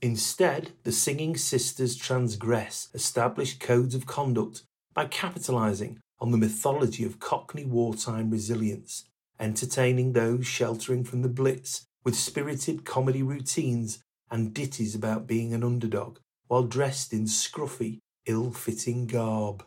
Instead, 0.01 0.73
the 0.83 0.91
singing 0.91 1.37
sisters 1.37 1.95
transgress 1.95 2.89
established 2.93 3.61
codes 3.61 3.95
of 3.95 4.05
conduct 4.05 4.63
by 4.93 5.05
capitalising 5.05 5.99
on 6.21 6.31
the 6.31 6.37
mythology 6.37 7.03
of 7.03 7.19
Cockney 7.19 7.65
wartime 7.65 8.29
resilience, 8.29 9.05
entertaining 9.39 10.13
those 10.13 10.45
sheltering 10.45 11.03
from 11.03 11.21
the 11.21 11.29
Blitz 11.29 11.85
with 12.03 12.15
spirited 12.15 12.85
comedy 12.85 13.23
routines 13.23 14.03
and 14.31 14.53
ditties 14.53 14.95
about 14.95 15.27
being 15.27 15.53
an 15.53 15.63
underdog 15.63 16.17
while 16.47 16.63
dressed 16.63 17.13
in 17.13 17.25
scruffy, 17.25 17.99
ill 18.25 18.51
fitting 18.51 19.07
garb. 19.07 19.63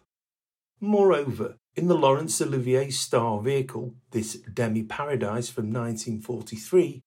Moreover, 0.81 1.57
in 1.75 1.87
the 1.89 1.97
Laurence 1.97 2.41
Olivier 2.43 2.91
star 2.91 3.41
vehicle, 3.41 3.95
this 4.11 4.35
Demi 4.35 4.83
Paradise 4.83 5.49
from 5.49 5.73
1943, 5.73 7.01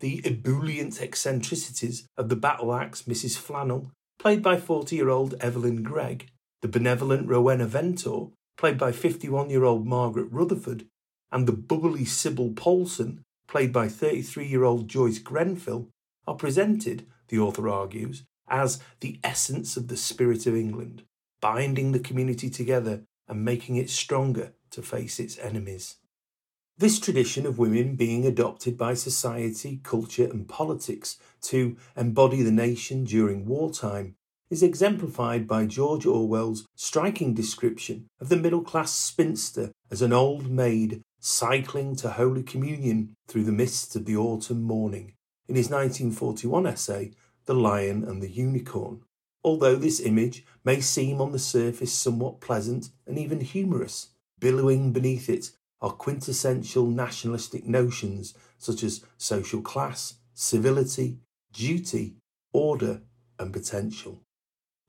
the 0.00 0.20
ebullient 0.24 1.00
eccentricities 1.00 2.06
of 2.16 2.28
the 2.28 2.36
battle 2.36 2.74
axe 2.74 3.02
Mrs. 3.02 3.38
Flannel, 3.38 3.90
played 4.18 4.42
by 4.42 4.58
40 4.58 4.94
year 4.94 5.08
old 5.08 5.34
Evelyn 5.40 5.82
Gregg, 5.82 6.28
the 6.60 6.68
benevolent 6.68 7.28
Rowena 7.28 7.66
Ventnor, 7.66 8.28
played 8.56 8.78
by 8.78 8.92
51 8.92 9.50
year 9.50 9.64
old 9.64 9.86
Margaret 9.86 10.28
Rutherford, 10.30 10.86
and 11.30 11.46
the 11.46 11.52
bubbly 11.52 12.04
Sybil 12.04 12.52
Paulson, 12.54 13.22
played 13.48 13.72
by 13.72 13.88
33 13.88 14.46
year 14.46 14.64
old 14.64 14.88
Joyce 14.88 15.18
Grenfell, 15.18 15.88
are 16.26 16.36
presented, 16.36 17.06
the 17.28 17.38
author 17.38 17.68
argues, 17.68 18.24
as 18.48 18.80
the 19.00 19.18
essence 19.24 19.76
of 19.76 19.88
the 19.88 19.96
spirit 19.96 20.46
of 20.46 20.54
England, 20.54 21.02
binding 21.40 21.92
the 21.92 21.98
community 21.98 22.50
together 22.50 23.02
and 23.26 23.44
making 23.44 23.76
it 23.76 23.90
stronger 23.90 24.52
to 24.70 24.82
face 24.82 25.18
its 25.18 25.38
enemies. 25.38 25.96
This 26.78 26.98
tradition 26.98 27.46
of 27.46 27.58
women 27.58 27.96
being 27.96 28.26
adopted 28.26 28.76
by 28.76 28.94
society, 28.94 29.80
culture, 29.82 30.24
and 30.24 30.48
politics 30.48 31.18
to 31.42 31.76
embody 31.96 32.42
the 32.42 32.50
nation 32.50 33.04
during 33.04 33.46
wartime 33.46 34.16
is 34.52 34.62
exemplified 34.62 35.48
by 35.48 35.64
George 35.64 36.04
Orwell's 36.04 36.66
striking 36.76 37.32
description 37.32 38.06
of 38.20 38.28
the 38.28 38.36
middle 38.36 38.60
class 38.60 38.92
spinster 38.92 39.72
as 39.90 40.02
an 40.02 40.12
old 40.12 40.50
maid 40.50 41.00
cycling 41.20 41.96
to 41.96 42.10
Holy 42.10 42.42
Communion 42.42 43.14
through 43.26 43.44
the 43.44 43.50
mists 43.50 43.96
of 43.96 44.04
the 44.04 44.14
autumn 44.14 44.62
morning 44.62 45.14
in 45.48 45.56
his 45.56 45.70
1941 45.70 46.66
essay, 46.66 47.12
The 47.46 47.54
Lion 47.54 48.04
and 48.04 48.20
the 48.20 48.28
Unicorn. 48.28 49.00
Although 49.42 49.76
this 49.76 50.00
image 50.00 50.44
may 50.64 50.82
seem 50.82 51.22
on 51.22 51.32
the 51.32 51.38
surface 51.38 51.94
somewhat 51.94 52.42
pleasant 52.42 52.90
and 53.06 53.18
even 53.18 53.40
humorous, 53.40 54.08
billowing 54.38 54.92
beneath 54.92 55.30
it 55.30 55.52
are 55.80 55.92
quintessential 55.92 56.84
nationalistic 56.88 57.66
notions 57.66 58.34
such 58.58 58.82
as 58.82 59.02
social 59.16 59.62
class, 59.62 60.16
civility, 60.34 61.20
duty, 61.54 62.16
order, 62.52 63.00
and 63.38 63.50
potential. 63.50 64.20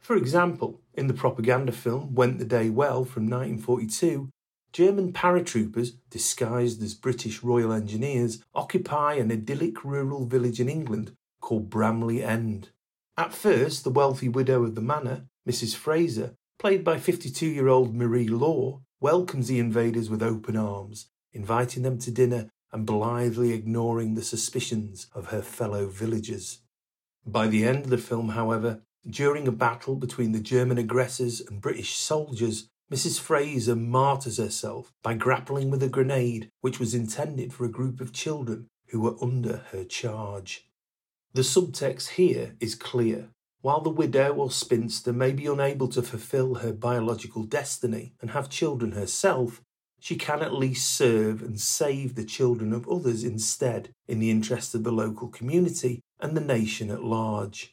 For 0.04 0.18
example, 0.18 0.82
in 0.94 1.08
the 1.08 1.14
propaganda 1.14 1.72
film 1.72 2.14
Went 2.14 2.38
the 2.38 2.44
Day 2.44 2.70
Well 2.70 3.06
from 3.06 3.24
1942, 3.24 4.30
German 4.74 5.14
paratroopers, 5.14 5.92
disguised 6.10 6.84
as 6.84 6.94
British 6.94 7.42
Royal 7.42 7.72
Engineers, 7.72 8.44
occupy 8.54 9.14
an 9.14 9.32
idyllic 9.32 9.86
rural 9.86 10.26
village 10.26 10.60
in 10.60 10.68
England 10.68 11.16
called 11.40 11.70
Bramley 11.70 12.22
End. 12.22 12.72
At 13.16 13.34
first, 13.34 13.86
the 13.86 13.92
wealthy 13.92 14.28
widow 14.28 14.64
of 14.64 14.76
the 14.76 14.82
manor, 14.82 15.28
Mrs. 15.48 15.74
Fraser, 15.74 16.34
played 16.60 16.84
by 16.84 17.00
52 17.00 17.46
year 17.46 17.70
old 17.70 17.96
Marie 17.96 18.28
Lohr, 18.28 18.82
welcomes 19.00 19.48
the 19.48 19.60
invaders 19.60 20.10
with 20.10 20.22
open 20.22 20.58
arms, 20.58 21.08
inviting 21.32 21.84
them 21.84 21.98
to 22.00 22.12
dinner 22.12 22.50
and 22.74 22.86
blithely 22.86 23.54
ignoring 23.54 24.16
the 24.16 24.22
suspicions 24.22 25.08
of 25.16 25.28
her 25.28 25.42
fellow 25.42 25.88
villagers. 25.88 26.60
By 27.26 27.48
the 27.48 27.64
end 27.64 27.86
of 27.86 27.90
the 27.90 27.98
film, 27.98 28.30
however, 28.30 28.82
during 29.10 29.48
a 29.48 29.52
battle 29.52 29.96
between 29.96 30.32
the 30.32 30.40
German 30.40 30.78
aggressors 30.78 31.42
and 31.42 31.62
British 31.62 31.96
soldiers, 31.96 32.70
Mrs. 32.92 33.20
Fraser 33.20 33.76
martyrs 33.76 34.38
herself 34.38 34.92
by 35.02 35.14
grappling 35.14 35.70
with 35.70 35.82
a 35.84 35.90
grenade 35.90 36.50
which 36.62 36.80
was 36.80 36.94
intended 36.94 37.54
for 37.54 37.66
a 37.66 37.72
group 37.72 38.00
of 38.00 38.14
children 38.14 38.68
who 38.90 39.02
were 39.02 39.16
under 39.22 39.64
her 39.72 39.84
charge. 39.84 40.70
The 41.34 41.42
subtext 41.42 42.10
here 42.10 42.56
is 42.60 42.76
clear. 42.76 43.30
While 43.62 43.82
the 43.82 43.90
widow 43.90 44.34
or 44.36 44.52
spinster 44.52 45.12
may 45.12 45.32
be 45.32 45.48
unable 45.48 45.88
to 45.90 46.02
fulfill 46.02 46.56
her 46.56 46.74
biological 46.74 47.44
destiny 47.44 48.14
and 48.22 48.32
have 48.32 48.50
children 48.50 48.92
herself, 48.92 49.62
she 50.00 50.18
can 50.18 50.42
at 50.42 50.54
least 50.54 50.94
serve 50.94 51.42
and 51.42 51.60
save 51.60 52.16
the 52.16 52.26
children 52.26 52.74
of 52.74 52.88
others 52.90 53.24
instead, 53.24 53.90
in 54.06 54.20
the 54.20 54.30
interest 54.30 54.76
of 54.76 54.84
the 54.84 54.92
local 54.92 55.30
community 55.30 56.02
and 56.20 56.36
the 56.36 56.42
nation 56.42 56.92
at 56.92 57.04
large. 57.04 57.73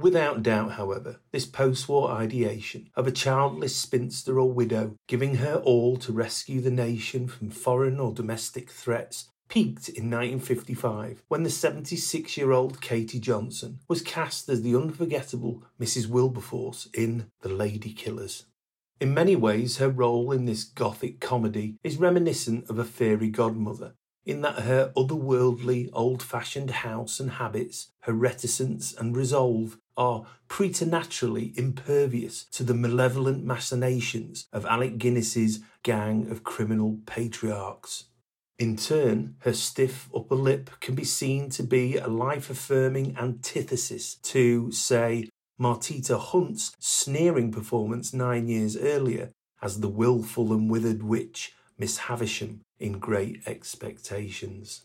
Without 0.00 0.42
doubt, 0.42 0.72
however, 0.72 1.20
this 1.30 1.44
post 1.44 1.86
war 1.86 2.10
ideation 2.10 2.88
of 2.96 3.06
a 3.06 3.12
childless 3.12 3.76
spinster 3.76 4.40
or 4.40 4.50
widow 4.50 4.96
giving 5.06 5.34
her 5.36 5.56
all 5.56 5.98
to 5.98 6.10
rescue 6.10 6.62
the 6.62 6.70
nation 6.70 7.28
from 7.28 7.50
foreign 7.50 8.00
or 8.00 8.14
domestic 8.14 8.70
threats 8.70 9.28
peaked 9.50 9.90
in 9.90 10.04
1955 10.04 11.22
when 11.28 11.42
the 11.42 11.50
76 11.50 12.34
year 12.38 12.50
old 12.50 12.80
Katie 12.80 13.20
Johnson 13.20 13.80
was 13.88 14.00
cast 14.00 14.48
as 14.48 14.62
the 14.62 14.74
unforgettable 14.74 15.64
Mrs. 15.78 16.06
Wilberforce 16.06 16.88
in 16.94 17.26
The 17.42 17.50
Lady 17.50 17.92
Killers. 17.92 18.46
In 19.00 19.12
many 19.12 19.36
ways, 19.36 19.76
her 19.76 19.90
role 19.90 20.32
in 20.32 20.46
this 20.46 20.64
gothic 20.64 21.20
comedy 21.20 21.76
is 21.84 21.98
reminiscent 21.98 22.70
of 22.70 22.78
a 22.78 22.84
fairy 22.84 23.28
godmother, 23.28 23.94
in 24.24 24.42
that 24.42 24.60
her 24.60 24.92
otherworldly, 24.96 25.88
old 25.92 26.22
fashioned 26.22 26.70
house 26.70 27.20
and 27.20 27.32
habits, 27.32 27.92
her 28.00 28.12
reticence 28.12 28.92
and 28.92 29.16
resolve, 29.16 29.78
are 29.96 30.24
preternaturally 30.48 31.52
impervious 31.56 32.44
to 32.52 32.62
the 32.62 32.74
malevolent 32.74 33.44
machinations 33.44 34.46
of 34.52 34.66
Alec 34.66 34.98
Guinness's 34.98 35.60
gang 35.82 36.30
of 36.30 36.44
criminal 36.44 36.98
patriarchs. 37.06 38.04
In 38.58 38.76
turn, 38.76 39.36
her 39.40 39.54
stiff 39.54 40.08
upper 40.14 40.34
lip 40.34 40.70
can 40.80 40.94
be 40.94 41.04
seen 41.04 41.48
to 41.50 41.62
be 41.62 41.96
a 41.96 42.08
life 42.08 42.50
affirming 42.50 43.16
antithesis 43.18 44.16
to, 44.16 44.70
say, 44.70 45.28
Martita 45.58 46.18
Hunt's 46.18 46.74
sneering 46.78 47.50
performance 47.52 48.12
nine 48.12 48.48
years 48.48 48.76
earlier 48.76 49.30
as 49.62 49.80
the 49.80 49.88
wilful 49.88 50.52
and 50.52 50.70
withered 50.70 51.02
witch 51.02 51.52
Miss 51.78 51.98
Havisham 51.98 52.60
in 52.80 52.98
Great 52.98 53.42
Expectations. 53.46 54.82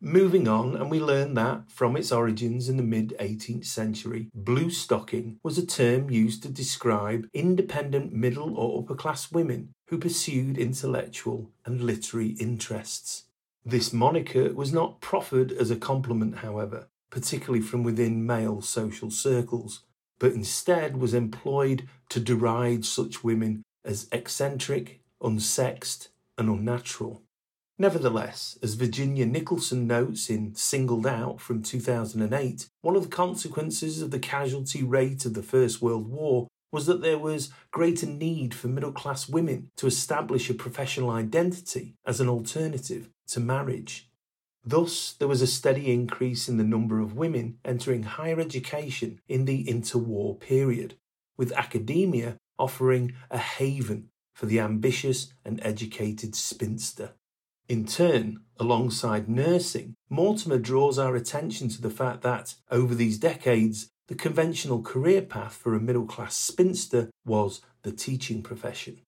Moving 0.00 0.48
on, 0.48 0.74
and 0.74 0.90
we 0.90 0.98
learn 0.98 1.34
that 1.34 1.70
from 1.70 1.96
its 1.96 2.10
origins 2.10 2.68
in 2.68 2.76
the 2.76 2.82
mid 2.82 3.14
18th 3.20 3.66
century, 3.66 4.30
blue 4.34 4.68
stocking 4.68 5.38
was 5.44 5.58
a 5.58 5.64
term 5.64 6.10
used 6.10 6.42
to 6.42 6.48
describe 6.48 7.28
independent 7.32 8.12
middle 8.12 8.58
or 8.58 8.82
upper 8.82 8.96
class 8.96 9.30
women 9.30 9.68
who 9.86 9.98
pursued 9.98 10.58
intellectual 10.58 11.52
and 11.64 11.82
literary 11.82 12.30
interests. 12.40 13.26
This 13.64 13.92
moniker 13.92 14.52
was 14.52 14.72
not 14.72 15.00
proffered 15.00 15.52
as 15.52 15.70
a 15.70 15.76
compliment, 15.76 16.38
however, 16.38 16.88
particularly 17.10 17.62
from 17.62 17.84
within 17.84 18.26
male 18.26 18.60
social 18.60 19.12
circles, 19.12 19.84
but 20.18 20.32
instead 20.32 20.96
was 20.96 21.14
employed 21.14 21.88
to 22.08 22.18
deride 22.18 22.84
such 22.84 23.22
women 23.22 23.62
as 23.84 24.08
eccentric, 24.10 25.00
unsexed, 25.22 26.08
and 26.38 26.48
unnatural. 26.48 27.22
Nevertheless, 27.78 28.58
as 28.62 28.74
Virginia 28.74 29.26
Nicholson 29.26 29.86
notes 29.86 30.30
in 30.30 30.54
Singled 30.54 31.06
Out 31.06 31.40
from 31.40 31.62
2008, 31.62 32.68
one 32.82 32.96
of 32.96 33.02
the 33.02 33.08
consequences 33.08 34.02
of 34.02 34.10
the 34.10 34.18
casualty 34.18 34.82
rate 34.82 35.24
of 35.24 35.34
the 35.34 35.42
First 35.42 35.82
World 35.82 36.08
War 36.08 36.48
was 36.70 36.86
that 36.86 37.02
there 37.02 37.18
was 37.18 37.50
greater 37.70 38.06
need 38.06 38.54
for 38.54 38.68
middle 38.68 38.92
class 38.92 39.28
women 39.28 39.70
to 39.76 39.86
establish 39.86 40.48
a 40.48 40.54
professional 40.54 41.10
identity 41.10 41.94
as 42.06 42.20
an 42.20 42.28
alternative 42.28 43.10
to 43.28 43.40
marriage. 43.40 44.08
Thus, 44.64 45.14
there 45.18 45.28
was 45.28 45.42
a 45.42 45.46
steady 45.46 45.92
increase 45.92 46.48
in 46.48 46.56
the 46.56 46.64
number 46.64 47.00
of 47.00 47.16
women 47.16 47.58
entering 47.64 48.04
higher 48.04 48.38
education 48.38 49.20
in 49.28 49.44
the 49.44 49.64
interwar 49.64 50.38
period, 50.38 50.94
with 51.36 51.52
academia 51.52 52.36
offering 52.58 53.14
a 53.30 53.38
haven 53.38 54.08
for 54.32 54.46
the 54.46 54.60
ambitious 54.60 55.32
and 55.44 55.60
educated 55.62 56.34
spinster. 56.34 57.12
In 57.68 57.86
turn, 57.86 58.40
alongside 58.58 59.28
nursing, 59.28 59.94
Mortimer 60.10 60.58
draws 60.58 60.98
our 60.98 61.16
attention 61.16 61.68
to 61.70 61.80
the 61.80 61.90
fact 61.90 62.22
that, 62.22 62.54
over 62.70 62.94
these 62.94 63.18
decades, 63.18 63.88
the 64.08 64.14
conventional 64.14 64.82
career 64.82 65.22
path 65.22 65.54
for 65.54 65.74
a 65.74 65.80
middle 65.80 66.04
class 66.04 66.36
spinster 66.36 67.08
was 67.24 67.60
the 67.82 67.92
teaching 67.92 68.42
profession. 68.42 69.00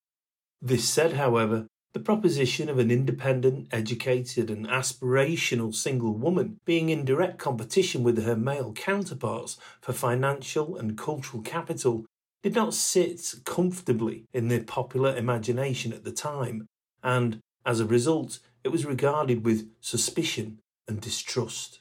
This 0.63 0.89
said, 0.89 1.15
however, 1.15 1.67
the 1.93 2.01
proposition 2.01 2.69
of 2.69 2.79
an 2.79 2.91
independent, 2.91 3.69
educated, 3.71 4.51
and 4.51 4.67
aspirational 4.67 5.75
single 5.75 6.15
woman 6.15 6.59
being 6.65 6.89
in 6.89 7.05
direct 7.05 7.39
competition 7.39 8.03
with 8.03 8.25
her 8.25 8.35
male 8.35 8.73
counterparts 8.73 9.59
for 9.81 9.93
financial 9.93 10.77
and 10.77 10.99
cultural 10.99 11.43
capital 11.43 12.05
did 12.45 12.55
not 12.55 12.75
sit 12.75 13.37
comfortably 13.47 14.27
in 14.35 14.49
the 14.49 14.61
popular 14.61 15.17
imagination 15.17 15.95
at 15.95 16.05
the 16.05 16.13
time, 16.13 16.67
and, 17.03 17.41
as 17.65 17.81
a 17.81 17.87
result, 17.87 18.39
it 18.63 18.69
was 18.69 18.85
regarded 18.85 19.47
with 19.47 19.71
suspicion 19.81 20.61
and 20.87 21.01
distrust. 21.01 21.81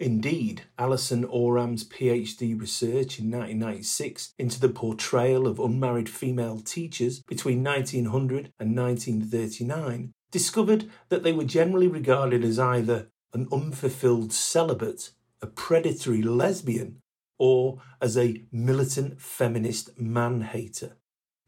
Indeed, 0.00 0.62
Alison 0.76 1.24
Oram's 1.26 1.84
PhD 1.84 2.60
research 2.60 3.20
in 3.20 3.30
1996 3.30 4.34
into 4.36 4.58
the 4.58 4.68
portrayal 4.68 5.46
of 5.46 5.60
unmarried 5.60 6.08
female 6.08 6.58
teachers 6.58 7.20
between 7.20 7.62
1900 7.62 8.52
and 8.58 8.76
1939 8.76 10.10
discovered 10.32 10.90
that 11.08 11.22
they 11.22 11.32
were 11.32 11.44
generally 11.44 11.86
regarded 11.86 12.44
as 12.44 12.58
either 12.58 13.10
an 13.32 13.46
unfulfilled 13.52 14.32
celibate, 14.32 15.12
a 15.40 15.46
predatory 15.46 16.22
lesbian, 16.22 16.99
or 17.40 17.80
as 18.02 18.18
a 18.18 18.44
militant 18.52 19.18
feminist 19.18 19.98
man 19.98 20.42
hater. 20.42 20.98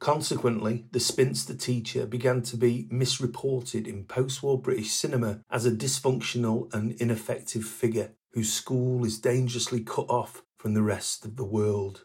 Consequently, 0.01 0.87
the 0.91 0.99
spinster 0.99 1.55
teacher 1.55 2.07
began 2.07 2.43
to 2.43 2.57
be 2.57 2.89
misreported 2.91 3.87
in 3.87 4.05
post 4.05 4.43
war 4.43 4.61
British 4.61 4.91
cinema 4.91 5.41
as 5.51 5.65
a 5.65 5.71
dysfunctional 5.71 6.73
and 6.75 6.93
ineffective 6.93 7.65
figure 7.65 8.13
whose 8.33 8.53
school 8.53 9.05
is 9.05 9.21
dangerously 9.21 9.81
cut 9.81 10.09
off 10.09 10.43
from 10.59 10.73
the 10.73 10.83
rest 10.83 11.27
of 11.27 11.37
the 11.37 11.45
world. 11.45 12.05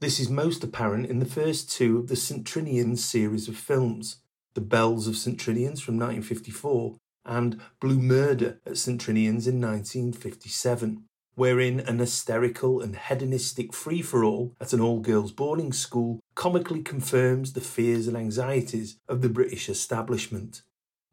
This 0.00 0.18
is 0.18 0.28
most 0.28 0.64
apparent 0.64 1.06
in 1.06 1.20
the 1.20 1.24
first 1.24 1.70
two 1.70 1.98
of 1.98 2.08
the 2.08 2.16
St. 2.16 2.46
Series 2.98 3.48
of 3.48 3.56
films 3.56 4.16
The 4.54 4.60
Bells 4.60 5.06
of 5.06 5.16
St. 5.16 5.38
Trinians 5.38 5.80
from 5.80 5.96
1954 5.96 6.96
and 7.24 7.60
Blue 7.80 8.00
Murder 8.00 8.60
at 8.66 8.78
St. 8.78 9.00
Trinians 9.00 9.46
in 9.46 9.60
1957 9.60 11.04
wherein 11.34 11.80
an 11.80 11.98
hysterical 11.98 12.80
and 12.80 12.96
hedonistic 12.96 13.72
free 13.72 14.02
for 14.02 14.24
all 14.24 14.54
at 14.60 14.72
an 14.72 14.80
all 14.80 15.00
girls 15.00 15.32
boarding 15.32 15.72
school 15.72 16.20
comically 16.34 16.82
confirms 16.82 17.52
the 17.52 17.60
fears 17.60 18.06
and 18.06 18.16
anxieties 18.16 18.96
of 19.08 19.22
the 19.22 19.28
British 19.28 19.68
establishment. 19.68 20.62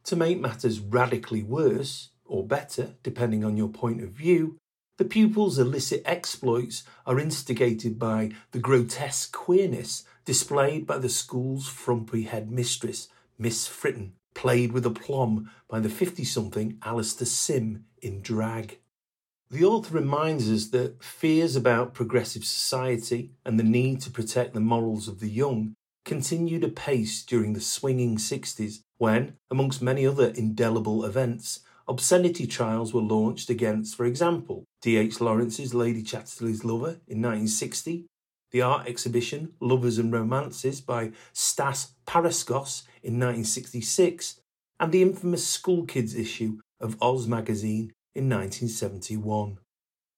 To 0.05 0.15
make 0.15 0.39
matters 0.39 0.79
radically 0.79 1.43
worse, 1.43 2.09
or 2.25 2.45
better, 2.45 2.95
depending 3.03 3.43
on 3.43 3.57
your 3.57 3.69
point 3.69 4.01
of 4.01 4.11
view, 4.11 4.57
the 4.97 5.05
pupils' 5.05 5.57
illicit 5.57 6.01
exploits 6.05 6.83
are 7.05 7.19
instigated 7.19 7.97
by 7.97 8.31
the 8.51 8.59
grotesque 8.59 9.31
queerness 9.31 10.03
displayed 10.25 10.85
by 10.85 10.97
the 10.97 11.09
school's 11.09 11.67
frumpy 11.67 12.23
headmistress, 12.23 13.07
Miss 13.37 13.67
Fritton, 13.67 14.11
played 14.33 14.73
with 14.73 14.85
aplomb 14.85 15.49
by 15.69 15.79
the 15.79 15.89
50 15.89 16.25
something 16.25 16.77
Alastair 16.83 17.25
Sim 17.25 17.85
in 18.01 18.21
drag. 18.21 18.79
The 19.51 19.65
author 19.65 19.95
reminds 19.95 20.47
us 20.51 20.67
that 20.67 21.03
fears 21.03 21.55
about 21.55 21.95
progressive 21.95 22.45
society 22.45 23.31
and 23.43 23.59
the 23.59 23.63
need 23.63 23.99
to 24.01 24.11
protect 24.11 24.53
the 24.53 24.59
morals 24.59 25.07
of 25.07 25.19
the 25.19 25.29
young 25.29 25.73
continued 26.05 26.63
apace 26.63 27.23
during 27.25 27.53
the 27.53 27.61
swinging 27.61 28.17
60s 28.17 28.81
when, 28.99 29.37
amongst 29.49 29.81
many 29.81 30.05
other 30.05 30.27
indelible 30.35 31.03
events, 31.03 31.61
obscenity 31.87 32.45
trials 32.45 32.93
were 32.93 33.01
launched 33.01 33.49
against, 33.49 33.95
for 33.95 34.05
example, 34.05 34.65
D.H. 34.83 35.19
Lawrence's 35.19 35.73
Lady 35.73 36.03
Chatterley's 36.03 36.63
Lover 36.63 36.99
in 37.07 37.19
1960, 37.19 38.05
the 38.51 38.61
art 38.61 38.87
exhibition 38.87 39.53
Lovers 39.59 39.97
and 39.97 40.13
Romances 40.13 40.79
by 40.79 41.11
Stas 41.33 41.93
Paraskos 42.05 42.83
in 43.01 43.13
1966, 43.15 44.41
and 44.79 44.91
the 44.91 45.01
infamous 45.01 45.47
School 45.47 45.85
Kids 45.85 46.13
issue 46.13 46.59
of 46.79 47.01
Oz 47.01 47.27
magazine 47.27 47.91
in 48.15 48.29
1971. 48.29 49.59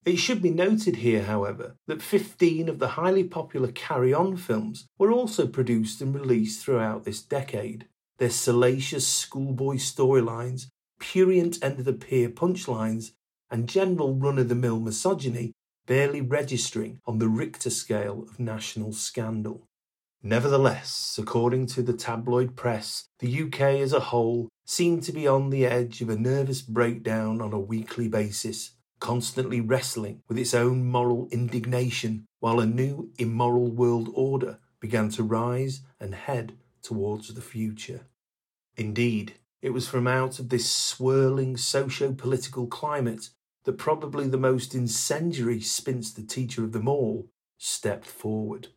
It 0.04 0.18
should 0.18 0.42
be 0.42 0.50
noted 0.50 0.98
here, 0.98 1.24
however, 1.24 1.76
that 1.88 2.02
15 2.02 2.68
of 2.70 2.80
the 2.80 2.90
highly 2.90 3.24
popular 3.24 3.72
Carry 3.72 4.14
On 4.14 4.36
films 4.36 4.88
were 4.98 5.12
also 5.12 5.46
produced 5.46 6.02
and 6.02 6.16
released 6.16 6.64
throughout 6.64 7.04
this 7.04 7.22
decade. 7.22 7.88
Their 8.18 8.32
salacious 8.32 9.08
schoolboy 9.08 9.76
storylines, 9.76 10.68
purient 11.00 11.64
end 11.64 11.80
of 11.80 11.86
the 11.86 11.94
pier 11.94 12.30
punchlines, 12.30 13.12
and 13.52 13.70
general 13.70 14.16
run 14.16 14.40
of 14.40 14.50
the 14.50 14.56
mill 14.56 14.80
misogyny 14.80 15.54
barely 15.86 16.22
registering 16.22 17.00
on 17.06 17.20
the 17.20 17.28
Richter 17.28 17.70
scale 17.70 18.24
of 18.24 18.40
national 18.40 18.94
scandal. 18.94 19.68
Nevertheless, 20.24 21.18
according 21.20 21.66
to 21.68 21.82
the 21.82 21.94
tabloid 21.94 22.56
press, 22.56 23.08
the 23.20 23.44
UK 23.44 23.62
as 23.82 23.92
a 23.92 24.00
whole 24.00 24.50
seemed 24.66 25.02
to 25.04 25.12
be 25.12 25.28
on 25.28 25.50
the 25.50 25.66
edge 25.66 26.02
of 26.02 26.10
a 26.10 26.16
nervous 26.16 26.62
breakdown 26.62 27.42
on 27.42 27.54
a 27.54 27.60
weekly 27.60 28.08
basis, 28.08 28.76
constantly 29.00 29.60
wrestling 29.60 30.22
with 30.28 30.38
its 30.38 30.54
own 30.54 30.86
moral 30.86 31.28
indignation 31.32 32.28
while 32.40 32.60
a 32.60 32.68
new 32.68 33.12
immoral 33.18 33.72
world 33.72 34.10
order 34.14 34.60
began 34.80 35.10
to 35.10 35.24
rise 35.24 35.82
and 36.00 36.14
head 36.14 36.54
towards 36.84 37.34
the 37.34 37.42
future. 37.42 38.02
Indeed, 38.78 39.34
it 39.64 39.72
was 39.72 39.88
from 39.88 40.08
out 40.08 40.38
of 40.38 40.50
this 40.50 40.70
swirling 40.70 41.58
socio 41.58 42.14
political 42.14 42.68
climate 42.68 43.30
that 43.64 43.74
probably 43.74 44.28
the 44.28 44.38
most 44.38 44.76
incendiary 44.76 45.62
spinster 45.62 46.22
teacher 46.22 46.64
of 46.64 46.74
them 46.74 46.88
all 46.88 47.28
stepped 47.58 48.08
forward. 48.08 48.68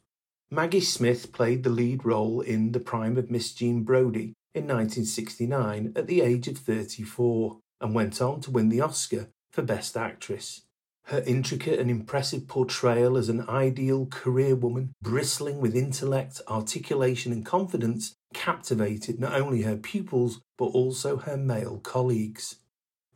Maggie 0.51 0.81
Smith 0.81 1.33
played 1.33 1.63
the 1.63 1.71
lead 1.71 2.05
role 2.05 2.41
in 2.41 2.73
The 2.73 2.81
Prime 2.81 3.17
of 3.17 3.31
Miss 3.31 3.53
Jean 3.53 3.83
Brodie 3.83 4.35
in 4.55 4.65
1969 4.65 5.95
at 5.97 6.07
the 6.07 6.21
age 6.21 6.47
of 6.49 6.59
34 6.59 7.59
and 7.81 7.95
went 7.95 8.21
on 8.21 8.41
to 8.43 8.51
win 8.51 8.69
the 8.69 8.81
Oscar 8.81 9.29
for 9.51 9.63
Best 9.63 9.97
Actress. 9.97 10.63
Her 11.07 11.23
intricate 11.27 11.81
and 11.81 11.91
impressive 11.91 12.47
portrayal 12.47 13.17
as 13.17 13.29
an 13.29 13.49
ideal 13.49 14.07
career 14.07 14.55
woman, 14.55 14.93
bristling 15.03 15.61
with 15.61 15.75
intellect, 15.75 16.41
articulation, 16.49 17.33
and 17.33 17.45
confidence, 17.45 18.15
captivated 18.33 19.21
not 19.21 19.35
only 19.35 19.63
her 19.63 19.77
pupils 19.77 20.41
but 20.57 20.67
also 20.67 21.17
her 21.17 21.37
male 21.37 21.79
colleagues. 21.79 22.57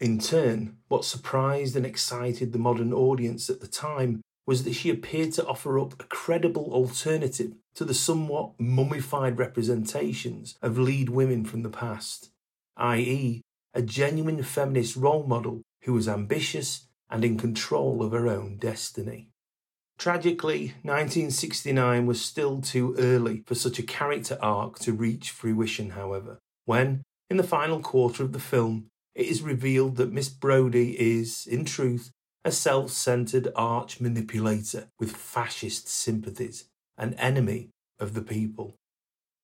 In 0.00 0.18
turn, 0.18 0.78
what 0.88 1.04
surprised 1.04 1.76
and 1.76 1.86
excited 1.86 2.52
the 2.52 2.58
modern 2.58 2.92
audience 2.92 3.48
at 3.48 3.60
the 3.60 3.66
time 3.66 4.22
was 4.48 4.64
that 4.64 4.72
she 4.72 4.88
appeared 4.88 5.30
to 5.30 5.46
offer 5.46 5.78
up 5.78 5.92
a 6.00 6.04
credible 6.04 6.72
alternative 6.72 7.52
to 7.74 7.84
the 7.84 7.92
somewhat 7.92 8.50
mummified 8.58 9.38
representations 9.38 10.56
of 10.62 10.78
lead 10.78 11.10
women 11.10 11.44
from 11.44 11.62
the 11.62 11.68
past, 11.68 12.30
i.e., 12.78 13.42
a 13.74 13.82
genuine 13.82 14.42
feminist 14.42 14.96
role 14.96 15.26
model 15.26 15.60
who 15.82 15.92
was 15.92 16.08
ambitious 16.08 16.86
and 17.10 17.26
in 17.26 17.36
control 17.36 18.02
of 18.02 18.12
her 18.12 18.26
own 18.26 18.56
destiny. 18.56 19.28
Tragically, 19.98 20.68
1969 20.80 22.06
was 22.06 22.18
still 22.18 22.62
too 22.62 22.96
early 22.98 23.42
for 23.44 23.54
such 23.54 23.78
a 23.78 23.82
character 23.82 24.38
arc 24.40 24.78
to 24.78 24.94
reach 24.94 25.30
fruition, 25.30 25.90
however, 25.90 26.38
when, 26.64 27.02
in 27.28 27.36
the 27.36 27.42
final 27.42 27.80
quarter 27.80 28.22
of 28.22 28.32
the 28.32 28.40
film, 28.40 28.86
it 29.14 29.26
is 29.26 29.42
revealed 29.42 29.96
that 29.96 30.10
Miss 30.10 30.30
Brodie 30.30 30.98
is, 30.98 31.46
in 31.46 31.66
truth, 31.66 32.12
a 32.44 32.52
self 32.52 32.90
centered 32.90 33.48
arch 33.56 34.00
manipulator 34.00 34.88
with 34.98 35.16
fascist 35.16 35.88
sympathies, 35.88 36.64
an 36.96 37.14
enemy 37.14 37.70
of 37.98 38.14
the 38.14 38.22
people. 38.22 38.74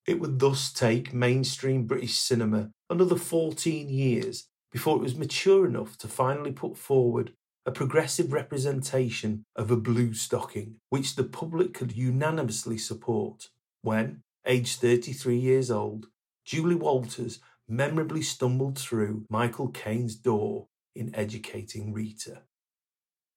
It 0.07 0.21
would 0.21 0.39
thus 0.39 0.73
take 0.73 1.15
mainstream 1.15 1.87
British 1.87 2.19
cinema 2.19 2.71
another 2.91 3.17
14 3.17 3.89
years 3.89 4.47
before 4.71 4.97
it 4.97 5.03
was 5.03 5.17
mature 5.17 5.67
enough 5.67 5.97
to 5.99 6.09
finally 6.09 6.53
put 6.53 6.77
forward 6.77 7.33
a 7.67 7.73
progressive 7.73 8.33
representation 8.33 9.45
of 9.57 9.71
a 9.71 9.77
blue 9.77 10.13
stocking, 10.13 10.77
which 10.91 11.17
the 11.17 11.25
public 11.25 11.73
could 11.73 11.97
unanimously 11.97 12.77
support, 12.77 13.49
when, 13.81 14.21
aged 14.47 14.81
33 14.81 15.37
years 15.37 15.71
old, 15.71 16.09
Julie 16.45 16.75
Walters 16.75 17.41
memorably 17.67 18.21
stumbled 18.21 18.79
through 18.79 19.25
Michael 19.31 19.69
Caine's 19.69 20.15
door 20.15 20.67
in 20.95 21.15
Educating 21.15 21.93
Rita. 21.95 22.43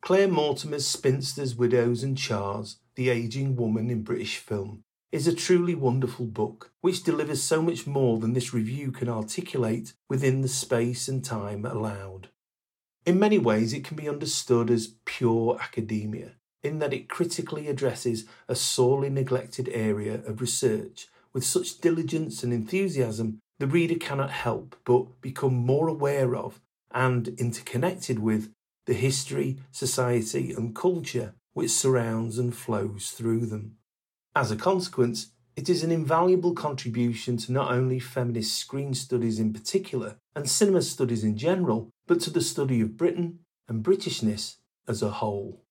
Claire 0.01 0.27
Mortimer's 0.27 0.87
Spinsters, 0.87 1.55
Widows 1.55 2.03
and 2.03 2.17
Chars, 2.17 2.77
The 2.95 3.09
Aging 3.09 3.55
Woman 3.55 3.89
in 3.89 4.03
British 4.03 4.37
Film, 4.37 4.83
is 5.11 5.27
a 5.27 5.33
truly 5.33 5.75
wonderful 5.75 6.25
book, 6.25 6.71
which 6.81 7.03
delivers 7.03 7.43
so 7.43 7.61
much 7.61 7.87
more 7.87 8.17
than 8.19 8.33
this 8.33 8.53
review 8.53 8.91
can 8.91 9.09
articulate 9.09 9.93
within 10.09 10.41
the 10.41 10.47
space 10.47 11.07
and 11.07 11.23
time 11.23 11.65
allowed. 11.65 12.29
In 13.05 13.19
many 13.19 13.37
ways, 13.37 13.73
it 13.73 13.83
can 13.83 13.97
be 13.97 14.09
understood 14.09 14.69
as 14.69 14.95
pure 15.05 15.57
academia, 15.61 16.33
in 16.63 16.79
that 16.79 16.93
it 16.93 17.09
critically 17.09 17.67
addresses 17.67 18.25
a 18.47 18.55
sorely 18.55 19.09
neglected 19.09 19.69
area 19.69 20.15
of 20.25 20.41
research 20.41 21.07
with 21.33 21.43
such 21.43 21.79
diligence 21.79 22.43
and 22.43 22.53
enthusiasm 22.53 23.39
the 23.59 23.67
reader 23.67 23.95
cannot 23.95 24.29
help 24.29 24.75
but 24.85 25.21
become 25.21 25.55
more 25.55 25.87
aware 25.87 26.35
of 26.35 26.61
and 26.91 27.27
interconnected 27.39 28.19
with 28.19 28.51
the 28.87 28.93
history, 28.93 29.59
society, 29.71 30.51
and 30.53 30.75
culture 30.75 31.35
which 31.53 31.69
surrounds 31.69 32.39
and 32.39 32.55
flows 32.55 33.11
through 33.11 33.45
them. 33.45 33.75
As 34.35 34.49
a 34.49 34.55
consequence, 34.55 35.31
it 35.55 35.69
is 35.69 35.83
an 35.83 35.91
invaluable 35.91 36.53
contribution 36.53 37.35
to 37.37 37.51
not 37.51 37.71
only 37.71 37.99
feminist 37.99 38.55
screen 38.55 38.93
studies 38.93 39.39
in 39.39 39.53
particular 39.53 40.17
and 40.35 40.49
cinema 40.49 40.81
studies 40.81 41.23
in 41.23 41.35
general, 41.35 41.89
but 42.05 42.21
to 42.21 42.29
the 42.29 42.41
study 42.41 42.79
of 42.79 42.95
Britain 42.95 43.39
and 43.67 43.83
Britishness 43.83 44.57
as 44.87 45.01
a 45.01 45.09
whole. 45.09 45.63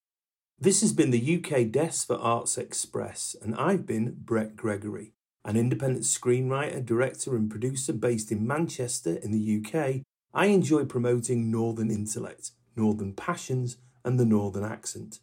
This 0.59 0.81
has 0.81 0.93
been 0.93 1.11
the 1.11 1.37
UK 1.37 1.71
Desk 1.71 2.07
for 2.07 2.17
Arts 2.17 2.59
Express, 2.59 3.37
and 3.41 3.55
I've 3.55 3.87
been 3.87 4.17
Brett 4.19 4.57
Gregory, 4.57 5.13
an 5.45 5.57
independent 5.57 6.05
screenwriter, 6.05 6.85
director, 6.85 7.37
and 7.37 7.49
producer 7.49 7.93
based 7.93 8.33
in 8.33 8.47
Manchester 8.47 9.17
in 9.23 9.31
the 9.31 9.63
UK. 9.63 10.03
I 10.35 10.47
enjoy 10.47 10.85
promoting 10.85 11.51
Northern 11.51 11.91
intellect, 11.91 12.51
Northern 12.77 13.13
passions, 13.13 13.77
and 14.05 14.21
the 14.21 14.25
Northern 14.25 14.65
accent. 14.65 15.21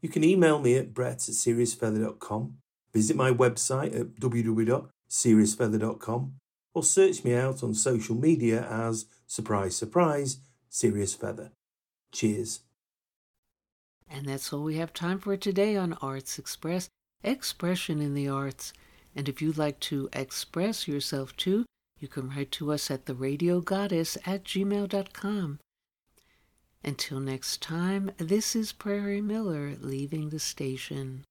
You 0.00 0.08
can 0.08 0.24
email 0.24 0.58
me 0.58 0.76
at 0.76 0.94
brett 0.94 1.28
at 1.28 1.34
seriousfeather.com 1.34 2.56
Visit 2.92 3.16
my 3.16 3.30
website 3.30 3.98
at 3.98 4.16
www.seriousfeather.com 4.16 6.34
or 6.72 6.82
search 6.82 7.24
me 7.24 7.34
out 7.34 7.62
on 7.62 7.72
social 7.74 8.16
media 8.16 8.66
as 8.68 9.06
surprise 9.26 9.76
surprise 9.76 10.38
serious 10.68 11.14
feather. 11.14 11.52
Cheers. 12.12 12.60
And 14.08 14.26
that's 14.26 14.52
all 14.52 14.64
we 14.64 14.76
have 14.76 14.92
time 14.92 15.20
for 15.20 15.36
today 15.36 15.76
on 15.76 15.92
Arts 15.94 16.38
Express 16.38 16.88
Expression 17.22 18.00
in 18.00 18.14
the 18.14 18.28
Arts. 18.28 18.72
And 19.14 19.28
if 19.28 19.40
you'd 19.40 19.58
like 19.58 19.78
to 19.80 20.08
express 20.12 20.88
yourself 20.88 21.36
too, 21.36 21.64
you 21.98 22.08
can 22.08 22.30
write 22.30 22.50
to 22.52 22.72
us 22.72 22.90
at 22.90 23.04
theradiogoddess 23.04 24.16
at 24.26 24.44
gmail.com. 24.44 25.58
Until 26.82 27.20
next 27.20 27.60
time, 27.60 28.10
this 28.16 28.56
is 28.56 28.72
Prairie 28.72 29.20
Miller 29.20 29.76
leaving 29.80 30.30
the 30.30 30.38
station. 30.38 31.24